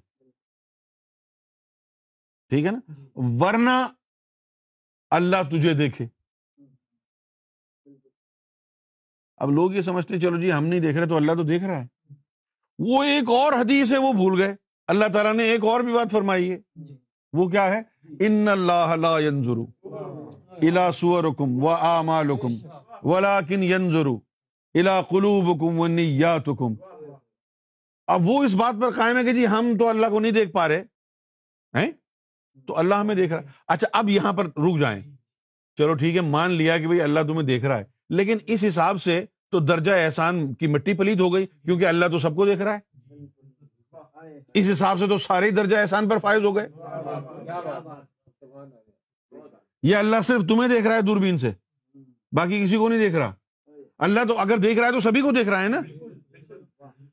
ٹھیک 2.48 2.66
ہے 2.66 2.70
نا؟ 2.70 2.78
ورنہ 3.14 3.86
اللہ 5.10 5.36
تجھے 5.50 5.74
دیکھے۔ 5.74 6.06
اب 9.36 9.50
لوگ 9.50 9.74
یہ 9.74 9.80
سمجھتے 9.80 10.20
چلو 10.20 10.40
جی 10.40 10.52
ہم 10.52 10.64
نہیں 10.64 10.80
دیکھ 10.80 10.98
رہے 10.98 11.08
تو 11.08 11.16
اللہ 11.16 11.32
تو 11.32 11.42
دیکھ 11.42 11.64
رہا 11.64 11.82
ہے۔ 11.82 12.14
وہ 12.78 13.02
ایک 13.02 13.28
اور 13.28 13.52
حدیث 13.52 13.92
ہے، 13.92 13.98
وہ 13.98 14.12
بھول 14.12 14.42
گئے۔ 14.42 14.56
اللہ 14.92 15.04
تعالیٰ 15.12 15.34
نے 15.34 15.44
ایک 15.44 15.64
اور 15.64 15.80
بھی 15.80 15.92
بات 15.92 16.10
فرمائی 16.10 16.52
ہے۔ 16.52 16.58
وہ 17.32 17.48
کیا 17.48 17.72
ہے؟ 17.72 17.82
ان 18.20 18.48
اللہ 18.48 18.94
لا 18.96 19.18
ينظر 19.18 19.86
الى 20.62 20.80
صوركم 20.94 21.64
واعمالكم 21.64 22.52
ولكن 23.02 23.62
ينظر 23.62 24.06
الى 24.74 24.90
قلوبكم 25.08 25.80
ونياتكم۔ 25.80 26.74
اب 28.06 28.20
وہ 28.24 28.44
اس 28.44 28.54
بات 28.54 28.82
پر 28.82 28.90
قائم 28.90 29.18
ہے 29.18 29.24
کہ 29.24 29.32
جی 29.32 29.46
ہم 29.46 29.72
تو 29.78 29.88
اللہ 29.88 30.06
کو 30.06 30.20
نہیں 30.20 30.32
دیکھ 30.32 30.50
پا 30.50 30.68
رہے 30.68 30.82
ہیں؟ 31.74 31.90
تو 32.66 32.78
اللہ 32.78 32.94
ہمیں 32.94 33.14
دیکھ 33.14 33.32
رہا 33.32 33.42
ہے۔ 33.42 33.46
اچھا 33.68 33.88
اب 33.92 34.08
یہاں 34.08 34.32
پر 34.32 34.44
رک 34.46 34.78
جائیں۔ 34.78 35.00
چلو 35.78 35.94
ٹھیک 35.94 36.16
ہے 36.16 36.20
مان 36.20 36.50
لیا 36.50 36.78
کہ 36.78 36.86
بھائی 36.86 37.00
اللہ 37.00 37.20
تمہیں 37.20 37.42
دیکھ 37.42 37.64
رہا 37.64 37.78
ہے۔ 37.78 37.84
لیکن 38.10 38.38
اس 38.46 38.64
حساب 38.68 39.02
سے 39.02 39.24
تو 39.50 39.58
درجہ 39.60 39.90
احسان 39.90 40.54
کی 40.54 40.66
مٹی 40.66 40.94
پلیت 40.94 41.20
ہو 41.20 41.34
گئی 41.34 41.46
کیونکہ 41.46 41.86
اللہ 41.86 42.06
تو 42.06 42.18
سب 42.18 42.36
کو 42.36 42.46
دیکھ 42.46 42.60
رہا 42.60 42.74
ہے۔ 42.74 42.91
اس 44.54 44.66
حساب 44.72 44.98
سے 44.98 45.06
تو 45.06 45.18
سارے 45.18 45.50
درجہ 45.50 45.76
احسان 45.76 46.08
پر 46.08 46.18
فائز 46.18 46.44
ہو 46.44 46.56
گئے۔ 46.56 46.68
یہ 49.82 49.96
اللہ 49.96 50.16
صرف 50.24 50.42
تمہیں 50.48 50.68
دیکھ 50.68 50.86
رہا 50.86 50.96
ہے 50.96 51.02
دوربین 51.02 51.38
سے، 51.38 51.50
باقی 52.32 52.64
کسی 52.64 52.76
کو 52.76 52.88
نہیں 52.88 52.98
دیکھ 52.98 53.14
رہا۔ 53.14 53.34
اللہ 53.98 54.20
تو 54.28 54.38
اگر 54.38 54.56
دیکھ 54.56 54.78
رہا 54.78 54.86
ہے 54.86 54.92
تو 54.92 55.00
سبھی 55.00 55.20
کو 55.20 55.30
دیکھ 55.30 55.48
رہا 55.48 55.62
ہے 55.62 55.68
نا۔ 55.68 55.80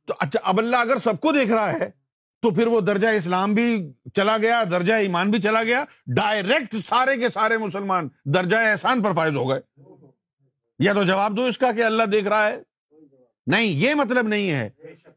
تو 0.05 0.13
اچھا 0.19 0.39
اب 0.43 0.57
اللہ 0.57 0.75
اگر 0.75 0.97
سب 0.97 1.19
کو 1.19 1.31
دیکھ 1.31 1.51
رہا 1.51 1.73
ہے 1.73 1.91
تو 2.41 2.51
پھر 2.51 2.67
وہ 2.67 2.81
درجہ 2.81 3.07
اسلام 3.07 3.53
بھی 3.53 3.93
چلا 4.15 4.37
گیا، 4.37 4.63
درجہ 4.71 4.93
ایمان 4.93 5.31
بھی 5.31 5.41
چلا 5.41 5.63
گیا۔ 5.63 5.83
ڈائریکٹ 6.15 6.75
سارے 6.75 7.17
کے 7.17 7.29
سارے 7.29 7.57
مسلمان 7.57 8.07
درجہ 8.25 8.57
احسان 8.57 9.03
پر 9.03 9.13
فائز 9.13 9.35
ہو 9.35 9.49
گئے۔ 9.49 9.59
یا 10.79 10.93
تو 10.93 11.03
جواب 11.03 11.37
دو 11.37 11.43
اس 11.43 11.57
کا 11.57 11.71
کہ 11.71 11.83
اللہ 11.83 12.03
دیکھ 12.03 12.27
رہا 12.27 12.47
ہے۔ 12.47 12.61
نہیں، 13.47 13.65
یہ 13.65 13.95
مطلب 13.95 14.27
نہیں 14.27 14.51
ہے۔ 14.51 14.69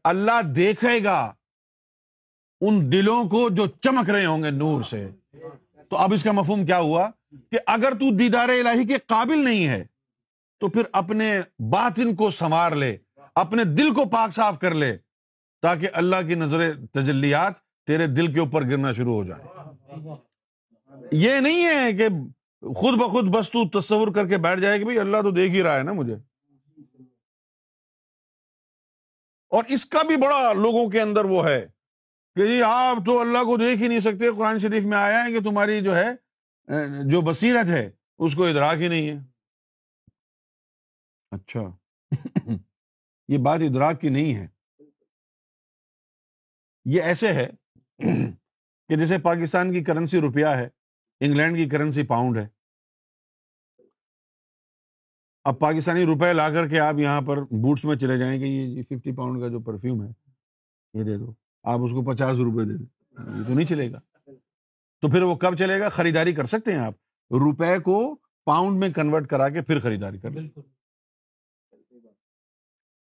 اللہ 0.03 0.41
دیکھے 0.41 1.03
گا۔ 1.03 1.33
ان 2.67 2.91
دلوں 2.91 3.23
کو 3.23 3.49
جو 3.49 3.67
چمک 3.67 4.09
رہے 4.09 4.25
ہوں 4.25 4.43
گے 4.43 4.49
نور 4.49 4.81
سے۔ 4.81 5.09
تو 5.89 5.97
اب 5.97 6.13
اس 6.13 6.23
کا 6.23 6.31
مفہوم 6.31 6.65
کیا 6.65 6.79
ہوا؟ 6.79 7.09
کہ 7.51 7.57
اگر 7.67 7.91
تو 7.91 8.15
دیدار 8.15 8.49
الہی 8.49 8.87
کے 8.87 8.95
قابل 9.05 9.43
نہیں 9.43 9.67
ہے، 9.67 9.85
تو 10.59 10.69
پھر 10.69 10.81
اپنے 10.91 11.41
باطن 11.59 12.15
کو 12.15 12.31
سنوار 12.31 12.71
لے، 12.71 12.97
اپنے 13.35 13.63
دل 13.63 13.93
کو 13.93 14.05
پاک 14.05 14.31
صاف 14.31 14.59
کر 14.59 14.73
لے، 14.73 14.97
تاکہ 15.61 15.87
اللہ 15.93 16.15
کی 16.27 16.35
نظر 16.35 16.85
تجلیات 16.85 17.53
تیرے 17.87 18.07
دل 18.07 18.33
کے 18.33 18.39
اوپر 18.39 18.61
گرنا 18.61 18.91
شروع 18.91 19.13
ہو 19.13 19.23
جائے۔ 19.23 19.43
یہ 21.11 21.39
نہیں 21.39 21.65
ہے 21.65 21.93
کہ 21.93 22.07
خود 22.73 22.99
بخود 22.99 23.25
بس 23.25 23.51
تو 23.51 23.81
تصور 23.81 24.07
کر 24.07 24.27
کے 24.27 24.37
بیٹھ 24.37 24.61
جائے 24.61 24.79
کہ 24.79 24.83
بھائی 24.83 24.99
اللہ 24.99 25.17
تو 25.21 25.31
دیکھ 25.31 25.53
ہی 25.53 25.63
رہا 25.63 25.77
ہے 25.77 25.83
نا 25.83 25.93
مجھے۔ 25.93 26.15
اور 29.49 29.63
اس 29.67 29.85
کا 29.85 30.01
بھی 30.07 30.17
بڑا 30.17 30.53
لوگوں 30.53 30.89
کے 30.89 31.01
اندر 31.01 31.25
وہ 31.25 31.47
ہے 31.47 31.67
کہ 32.35 32.45
جی 32.45 32.61
آپ 32.65 32.97
تو 33.05 33.19
اللہ 33.19 33.37
کو 33.37 33.57
دیکھ 33.57 33.81
ہی 33.81 33.87
نہیں 33.87 33.99
سکتے، 33.99 34.29
قرآن 34.37 34.59
شریف 34.59 34.83
میں 34.83 34.97
آیا 34.97 35.25
ہے 35.25 35.31
کہ 35.31 35.39
تمہاری 35.39 35.81
جو 35.81 35.95
ہے 35.95 36.23
جو 37.11 37.21
بصیرت 37.21 37.69
ہے، 37.69 37.91
اس 38.17 38.35
کو 38.35 38.45
ادراک 38.45 38.81
ہی 38.81 38.87
نہیں 38.87 39.09
ہے۔ 39.09 39.19
اچھا۔ 41.31 41.59
یہ 43.27 43.37
بات 43.37 43.59
ادراک 43.59 44.01
کی 44.01 44.09
نہیں 44.09 44.35
ہے۔ 44.35 44.47
یہ 46.85 47.01
ایسے 47.01 47.33
ہے 47.33 47.49
کہ 48.89 48.95
جیسے 48.95 49.17
پاکستان 49.17 49.73
کی 49.73 49.83
کرنسی 49.83 50.21
روپیہ 50.21 50.45
ہے، 50.45 50.69
انگلینڈ 51.19 51.57
کی 51.57 51.69
کرنسی 51.69 52.03
پاؤنڈ 52.03 52.37
ہے۔ 52.37 52.47
اب 55.43 55.59
پاکستانی 55.59 56.05
روپے 56.05 56.33
لا 56.33 56.49
کر 56.49 56.67
کے 56.67 56.79
آپ 56.79 56.95
یہاں 56.95 57.21
پر 57.21 57.41
بوٹس 57.41 57.85
میں 57.85 57.95
چلے 57.95 58.17
جائیں 58.17 58.39
کہ 58.39 58.45
یہ 58.45 58.83
ففٹی 58.83 59.15
پاؤنڈ 59.15 59.41
کا 59.41 59.47
جو 59.47 59.59
پرفیوم 59.59 60.03
ہے، 60.03 60.09
یہ 60.93 61.03
دے 61.03 61.17
دو۔ 61.17 61.42
آپ 61.63 61.79
اس 61.79 61.91
کو 61.91 62.11
پچاس 62.11 62.37
روپے 62.37 62.65
دے 62.65 62.77
دیں۔ 62.77 62.85
یہ 63.39 63.43
تو 63.47 63.53
نہیں 63.53 63.65
چلے 63.65 63.91
گا۔ 63.91 63.99
تو 65.01 65.09
پھر 65.09 65.21
وہ 65.21 65.35
کب 65.35 65.55
چلے 65.55 65.79
گا؟ 65.79 65.89
خریداری 65.89 66.33
کر 66.33 66.45
سکتے 66.45 66.71
ہیں 66.71 66.79
آپ۔ 66.79 66.93
روپے 67.31 67.79
کو 67.79 68.15
پاؤنڈ 68.45 68.79
میں 68.79 68.89
کنورٹ 68.89 69.27
کرا 69.27 69.49
کے 69.49 69.61
پھر 69.61 69.79
خریداری 69.79 70.17
کر 70.17 70.29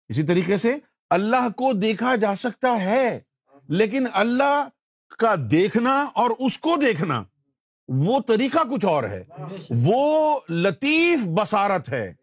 اسی 0.09 0.22
طریقے 0.22 0.57
سے 0.57 0.76
اللہ 1.11 1.48
کو 1.48 1.72
دیکھا 1.72 2.16
جا 2.16 2.34
سکتا 2.34 2.80
ہے 2.80 3.20
لیکن 3.68 4.07
اللہ 4.12 4.68
کا 5.18 5.34
دیکھنا 5.50 6.07
اور 6.14 6.30
اس 6.38 6.59
کو 6.59 6.76
دیکھنا 6.76 7.24
وہ 7.88 8.20
طریقہ 8.26 8.59
کچھ 8.70 8.86
اور 8.86 9.04
ہے۔ 9.04 9.24
وہ 9.70 10.40
لطیف 10.48 11.26
بسارت 11.26 11.88
ہے۔ 11.88 12.14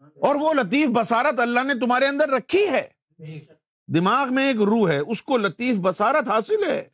اور 0.00 0.34
وہ 0.34 0.54
لطیف 0.54 0.88
بسارت 0.88 1.40
اللہ 1.40 1.60
نے 1.60 1.74
تمہارے 1.74 2.06
اندر 2.06 2.28
رکھی 2.28 2.68
ہے۔ 2.68 2.88
دماغ 3.88 4.34
میں 4.34 4.46
ایک 4.46 4.56
روح 4.56 4.88
ہے 4.88 4.98
اس 4.98 5.22
کو 5.22 5.38
لطیف 5.38 5.76
بسارت 5.76 6.28
حاصل 6.28 6.64
ہے۔ 6.66 6.88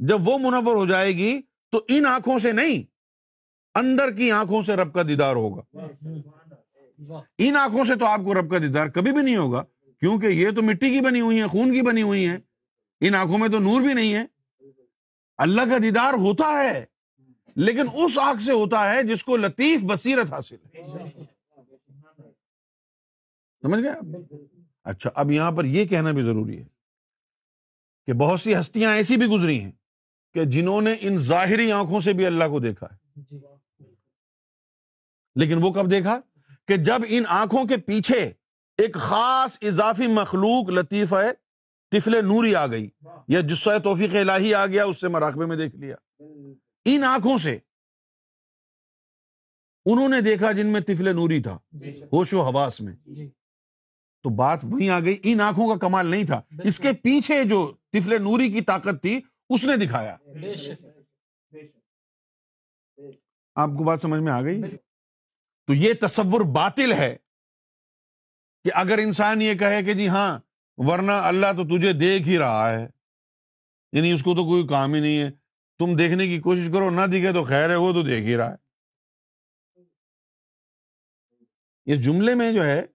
جب 0.00 0.28
وہ 0.28 0.38
منور 0.38 0.74
ہو 0.74 0.86
جائے 0.86 1.12
گی 1.12 1.40
تو 1.72 1.84
ان 1.88 2.06
آنکھوں 2.06 2.38
سے 2.38 2.52
نہیں 2.52 2.82
اندر 3.74 4.10
کی 4.10 4.30
آنکھوں 4.30 4.62
سے 4.62 4.76
رب 4.76 4.94
کا 4.94 5.02
دیدار 5.02 5.36
ہوگا۔ 5.36 5.62
ان 7.38 7.56
آنکھوں 7.56 7.84
سے 7.84 7.94
تو 7.94 8.06
آپ 8.06 8.20
کو 8.24 8.34
رب 8.34 8.50
کا 8.50 8.58
دیدار 8.58 8.86
کبھی 8.86 9.12
بھی 9.12 9.22
نہیں 9.22 9.36
ہوگا 9.36 9.62
کیونکہ 10.00 10.26
یہ 10.26 10.50
تو 10.50 10.62
مٹی 10.62 10.90
کی 10.90 11.00
بنی 11.00 11.20
ہوئی 11.20 11.38
ہے 11.38 11.46
خون 11.46 11.72
کی 11.72 11.82
بنی 11.82 12.02
ہوئی 12.02 12.28
ہے 12.28 12.38
ان 13.00 13.14
آنکھوں 13.14 13.38
میں 13.38 13.48
تو 13.48 13.58
نور 13.58 13.80
بھی 13.80 13.94
نہیں 13.94 14.14
ہے۔ 14.14 14.24
اللہ 15.36 15.62
کا 15.70 15.78
دیدار 15.82 16.14
ہوتا 16.14 16.44
ہے 16.44 16.84
لیکن 17.56 17.86
اس 17.94 18.18
آنکھ 18.18 18.42
سے 18.42 18.52
ہوتا 18.52 18.94
ہے 18.94 19.02
جس 19.02 19.24
کو 19.24 19.36
لطیف 19.36 19.80
بصیرت 19.82 20.32
حاصل 20.32 20.56
ہے۔ 20.74 20.82
سمجھ 23.62 23.80
گیا 23.80 23.94
اچھا 24.84 25.10
اب 25.14 25.30
یہاں 25.30 25.52
پر 25.52 25.64
یہ 25.64 25.86
کہنا 25.86 26.10
بھی 26.12 26.22
ضروری 26.22 26.58
ہے 26.58 26.64
کہ 28.06 28.12
بہت 28.12 28.40
سی 28.40 28.58
ہستیاں 28.58 28.94
ایسی 28.94 29.16
بھی 29.16 29.26
گزری 29.26 29.60
ہیں 29.60 29.72
کہ 30.34 30.44
جنہوں 30.44 30.80
نے 30.82 30.94
ان 31.00 31.18
ظاہری 31.18 31.72
آنکھوں 31.72 32.00
سے 32.00 32.12
بھی 32.12 32.26
اللہ 32.26 32.44
کو 32.44 32.60
دیکھا 32.60 32.86
ہے۔ 32.86 33.20
لیکن 35.34 35.62
وہ 35.62 35.70
کب 35.72 35.90
دیکھا؟ 35.90 36.20
کہ 36.68 36.76
جب 36.76 36.98
ان 37.08 37.22
آنکھوں 37.28 37.64
کے 37.64 37.76
پیچھے 37.76 38.32
ایک 38.78 38.94
خاص 38.94 39.58
اضافی 39.62 40.06
مخلوق 40.06 40.70
لطیف 40.70 41.12
ہے 41.12 41.32
تفل 41.90 42.24
نوری 42.24 42.54
آ 42.54 42.66
گئی 42.66 42.90
یا 43.28 43.40
جسہ 43.40 43.78
توفیق 43.84 44.14
الہی 44.14 44.54
آ 44.54 44.66
گیا 44.66 44.84
اس 44.84 45.00
سے 45.00 45.08
مراقبے 45.08 45.46
میں 45.46 45.56
دیکھ 45.56 45.76
لیا۔ 45.76 45.96
ان 46.84 47.04
آنکھوں 47.04 47.38
سے 47.38 47.58
انہوں 49.86 50.08
نے 50.08 50.20
دیکھا 50.20 50.52
جن 50.52 50.66
میں 50.66 50.80
تفل 50.80 51.14
نوری 51.16 51.42
تھا 51.42 51.58
ہوش 52.12 52.34
و 52.34 52.42
حواس 52.42 52.80
میں۔ 52.80 52.96
تو 54.24 54.30
بات 54.30 54.58
وہیں 54.62 54.90
آ 54.90 55.00
گئی۔ 55.00 55.20
ان 55.22 55.40
آنکھوں 55.40 55.68
کا 55.68 55.78
کمال 55.78 56.06
نہیں 56.06 56.26
تھا۔ 56.26 56.42
اس 56.64 56.80
کے 56.80 56.92
پیچھے 56.92 57.44
جو 57.44 57.74
تفل 57.92 58.22
نوری 58.22 58.52
کی 58.52 58.60
طاقت 58.60 59.02
تھی 59.02 59.20
اس 59.48 59.64
نے 59.64 59.86
دکھایا۔ 59.86 60.16
آپ 63.54 63.68
کو 63.78 63.84
بات 63.84 64.00
سمجھ 64.00 64.22
میں 64.22 64.32
آ 64.32 64.42
گئی؟ 64.42 64.62
تو 65.66 65.74
یہ 65.74 65.92
تصور 66.00 66.40
باطل 66.40 66.92
ہے 66.92 67.16
کہ 68.64 68.70
اگر 68.74 68.98
انسان 68.98 69.42
یہ 69.42 69.54
کہے 69.54 69.82
کہ 69.82 69.94
جی 69.94 70.08
ہاں 70.08 70.38
ورنہ 70.76 71.12
اللہ 71.12 71.46
تو 71.56 71.78
تجھے 71.78 71.92
دیکھ 71.92 72.28
ہی 72.28 72.38
رہا 72.38 72.78
ہے۔ 72.78 72.88
یعنی 73.92 74.12
اس 74.12 74.22
کو 74.22 74.34
تو 74.34 74.44
کوئی 74.44 74.66
کام 74.66 74.94
ہی 74.94 75.00
نہیں 75.00 75.18
ہے۔ 75.18 75.30
تم 75.78 75.96
دیکھنے 75.96 76.26
کی 76.26 76.40
کوشش 76.40 76.68
کرو 76.72 76.90
نہ 76.90 77.06
دکھے 77.06 77.32
تو 77.32 77.44
خیر 77.44 77.70
ہے 77.70 77.76
وہ 77.76 77.92
تو 77.92 78.02
دیکھ 78.02 78.26
ہی 78.26 78.36
رہا 78.36 78.54
ہے۔ 78.54 78.64
اس 81.84 82.04
جملے 82.04 82.34
میں 82.34 82.52
جو 82.52 82.64
ہے 82.64 82.86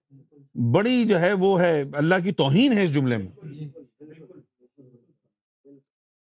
بڑی 0.54 1.04
جو 1.04 1.20
ہے 1.20 1.32
وہ 1.32 1.60
ہے 1.60 1.84
اللہ 1.92 2.14
کی 2.24 2.32
توہین 2.32 2.72
ہے 2.72 2.84
اس 2.84 2.94
جملے 2.94 3.16
میں۔ 3.16 3.28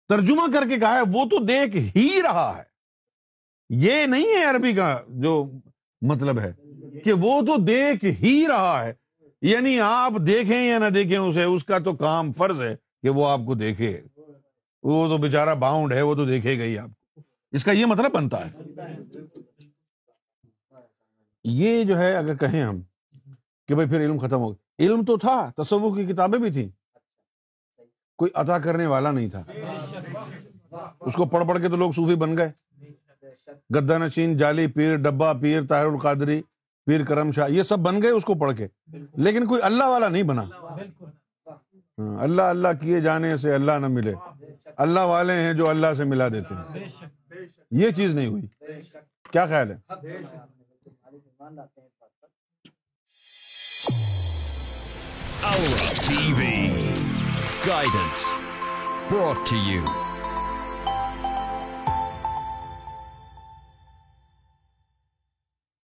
ترجمہ 0.07 0.41
کر 0.53 0.69
کے 0.69 0.75
کہا 0.75 0.93
ہے 0.93 1.01
وہ 1.13 1.25
تو 1.25 1.45
دیکھ 1.45 1.97
ہی 1.97 2.21
رہا 2.23 2.57
ہے۔ 2.57 2.63
یہ 3.69 4.05
نہیں 4.05 4.25
ہے 4.25 4.43
عربی 4.43 4.73
کا 4.73 5.01
جو 5.07 5.51
مطلب 6.01 6.39
ہے 6.39 6.53
کہ 7.03 7.13
وہ 7.13 7.41
تو 7.41 7.63
دیکھ 7.63 8.05
ہی 8.05 8.45
رہا 8.47 8.85
ہے۔ 8.85 8.93
یعنی 9.41 9.79
آپ 9.79 10.11
دیکھیں 10.27 10.67
یا 10.67 10.79
نہ 10.79 10.89
دیکھیں 10.89 11.17
اسے 11.17 11.43
اس 11.43 11.63
کا 11.63 11.79
تو 11.79 11.93
کام 11.93 12.31
فرض 12.31 12.61
ہے 12.61 12.75
کہ 13.01 13.09
وہ 13.09 13.27
آپ 13.27 13.39
کو 13.45 13.55
دیکھے۔ 13.55 14.01
وہ 14.83 15.07
تو 15.07 15.17
بےچارا 15.17 15.53
باؤنڈ 15.53 15.93
ہے 15.93 16.01
وہ 16.01 16.15
تو 16.15 16.25
دیکھے 16.25 16.59
گا 16.59 16.63
ہی 16.63 16.77
آپ 16.77 16.89
کو۔ 16.89 17.21
اس 17.51 17.63
کا 17.63 17.71
یہ 17.71 17.85
مطلب 17.85 18.11
بنتا 18.11 18.47
ہے۔ 18.47 18.51
یہ 21.43 21.83
جو 21.83 21.97
ہے 21.97 22.13
اگر 22.13 22.35
کہیں 22.37 22.61
ہم 22.61 22.81
کہ 23.67 23.73
بھائی 23.73 23.89
پھر 23.89 23.99
علم 23.99 24.17
ختم 24.17 24.37
ہو 24.37 24.51
گیا۔ 24.51 24.85
علم 24.85 25.05
تو 25.05 25.17
تھا 25.17 25.51
تصوف 25.57 25.95
کی 25.95 26.13
کتابیں 26.13 26.39
بھی 26.39 26.51
تھیں۔ 26.51 26.69
کوئی 28.17 28.31
عطا 28.35 28.59
کرنے 28.59 28.85
والا 28.85 29.11
نہیں 29.11 29.29
تھا۔ 29.29 29.43
اس 30.99 31.13
کو 31.13 31.25
پڑھ 31.25 31.47
پڑھ 31.47 31.61
کے 31.61 31.69
تو 31.69 31.75
لوگ 31.75 31.91
صوفی 31.91 32.15
بن 32.15 32.37
گئے۔ 32.37 32.51
گدا 33.75 33.97
نشین 33.97 34.37
جالی 34.37 34.67
پیر 34.67 34.95
ڈبا 34.95 35.33
پیر 35.33 35.61
طاہر 35.69 35.85
القادری 35.85 36.41
پیر 36.85 37.05
کرم 37.05 37.31
شاہ 37.31 37.49
یہ 37.49 37.63
سب 37.63 37.79
بن 37.79 38.01
گئے 38.01 38.11
اس 38.11 38.25
کو 38.25 38.33
پڑھ 38.33 38.57
کے۔ 38.57 38.67
لیکن 39.13 39.45
کوئی 39.45 39.61
اللہ 39.63 39.83
والا 39.83 40.09
نہیں 40.09 40.23
بنا۔ 40.23 40.41
ہاں، 40.41 42.23
اللہ 42.23 42.41
اللہ 42.41 42.67
کیے 42.81 42.99
جانے 43.01 43.37
سے 43.37 43.53
اللہ 43.53 43.71
نہ 43.71 43.87
ملے۔ 43.87 44.13
اللہ 44.77 44.99
والے 44.99 45.33
ہیں 45.33 45.53
جو 45.53 45.69
اللہ 45.69 45.93
سے 45.97 46.03
ملا 46.03 46.27
دیتے 46.27 46.55
ہیں۔ 46.55 46.79
یہ 47.71 47.89
چیز 47.91 48.15
نہیں 48.15 48.27
ہوئی۔ 48.27 48.43
کیا 49.31 49.45
خیال 49.45 49.71
ہے؟ 49.71 49.77
Aura 55.43 55.89
TV. 56.05 56.71
Guidance. 57.65 58.33
Brought 59.09 59.45
to 59.47 59.55
you 59.55 59.83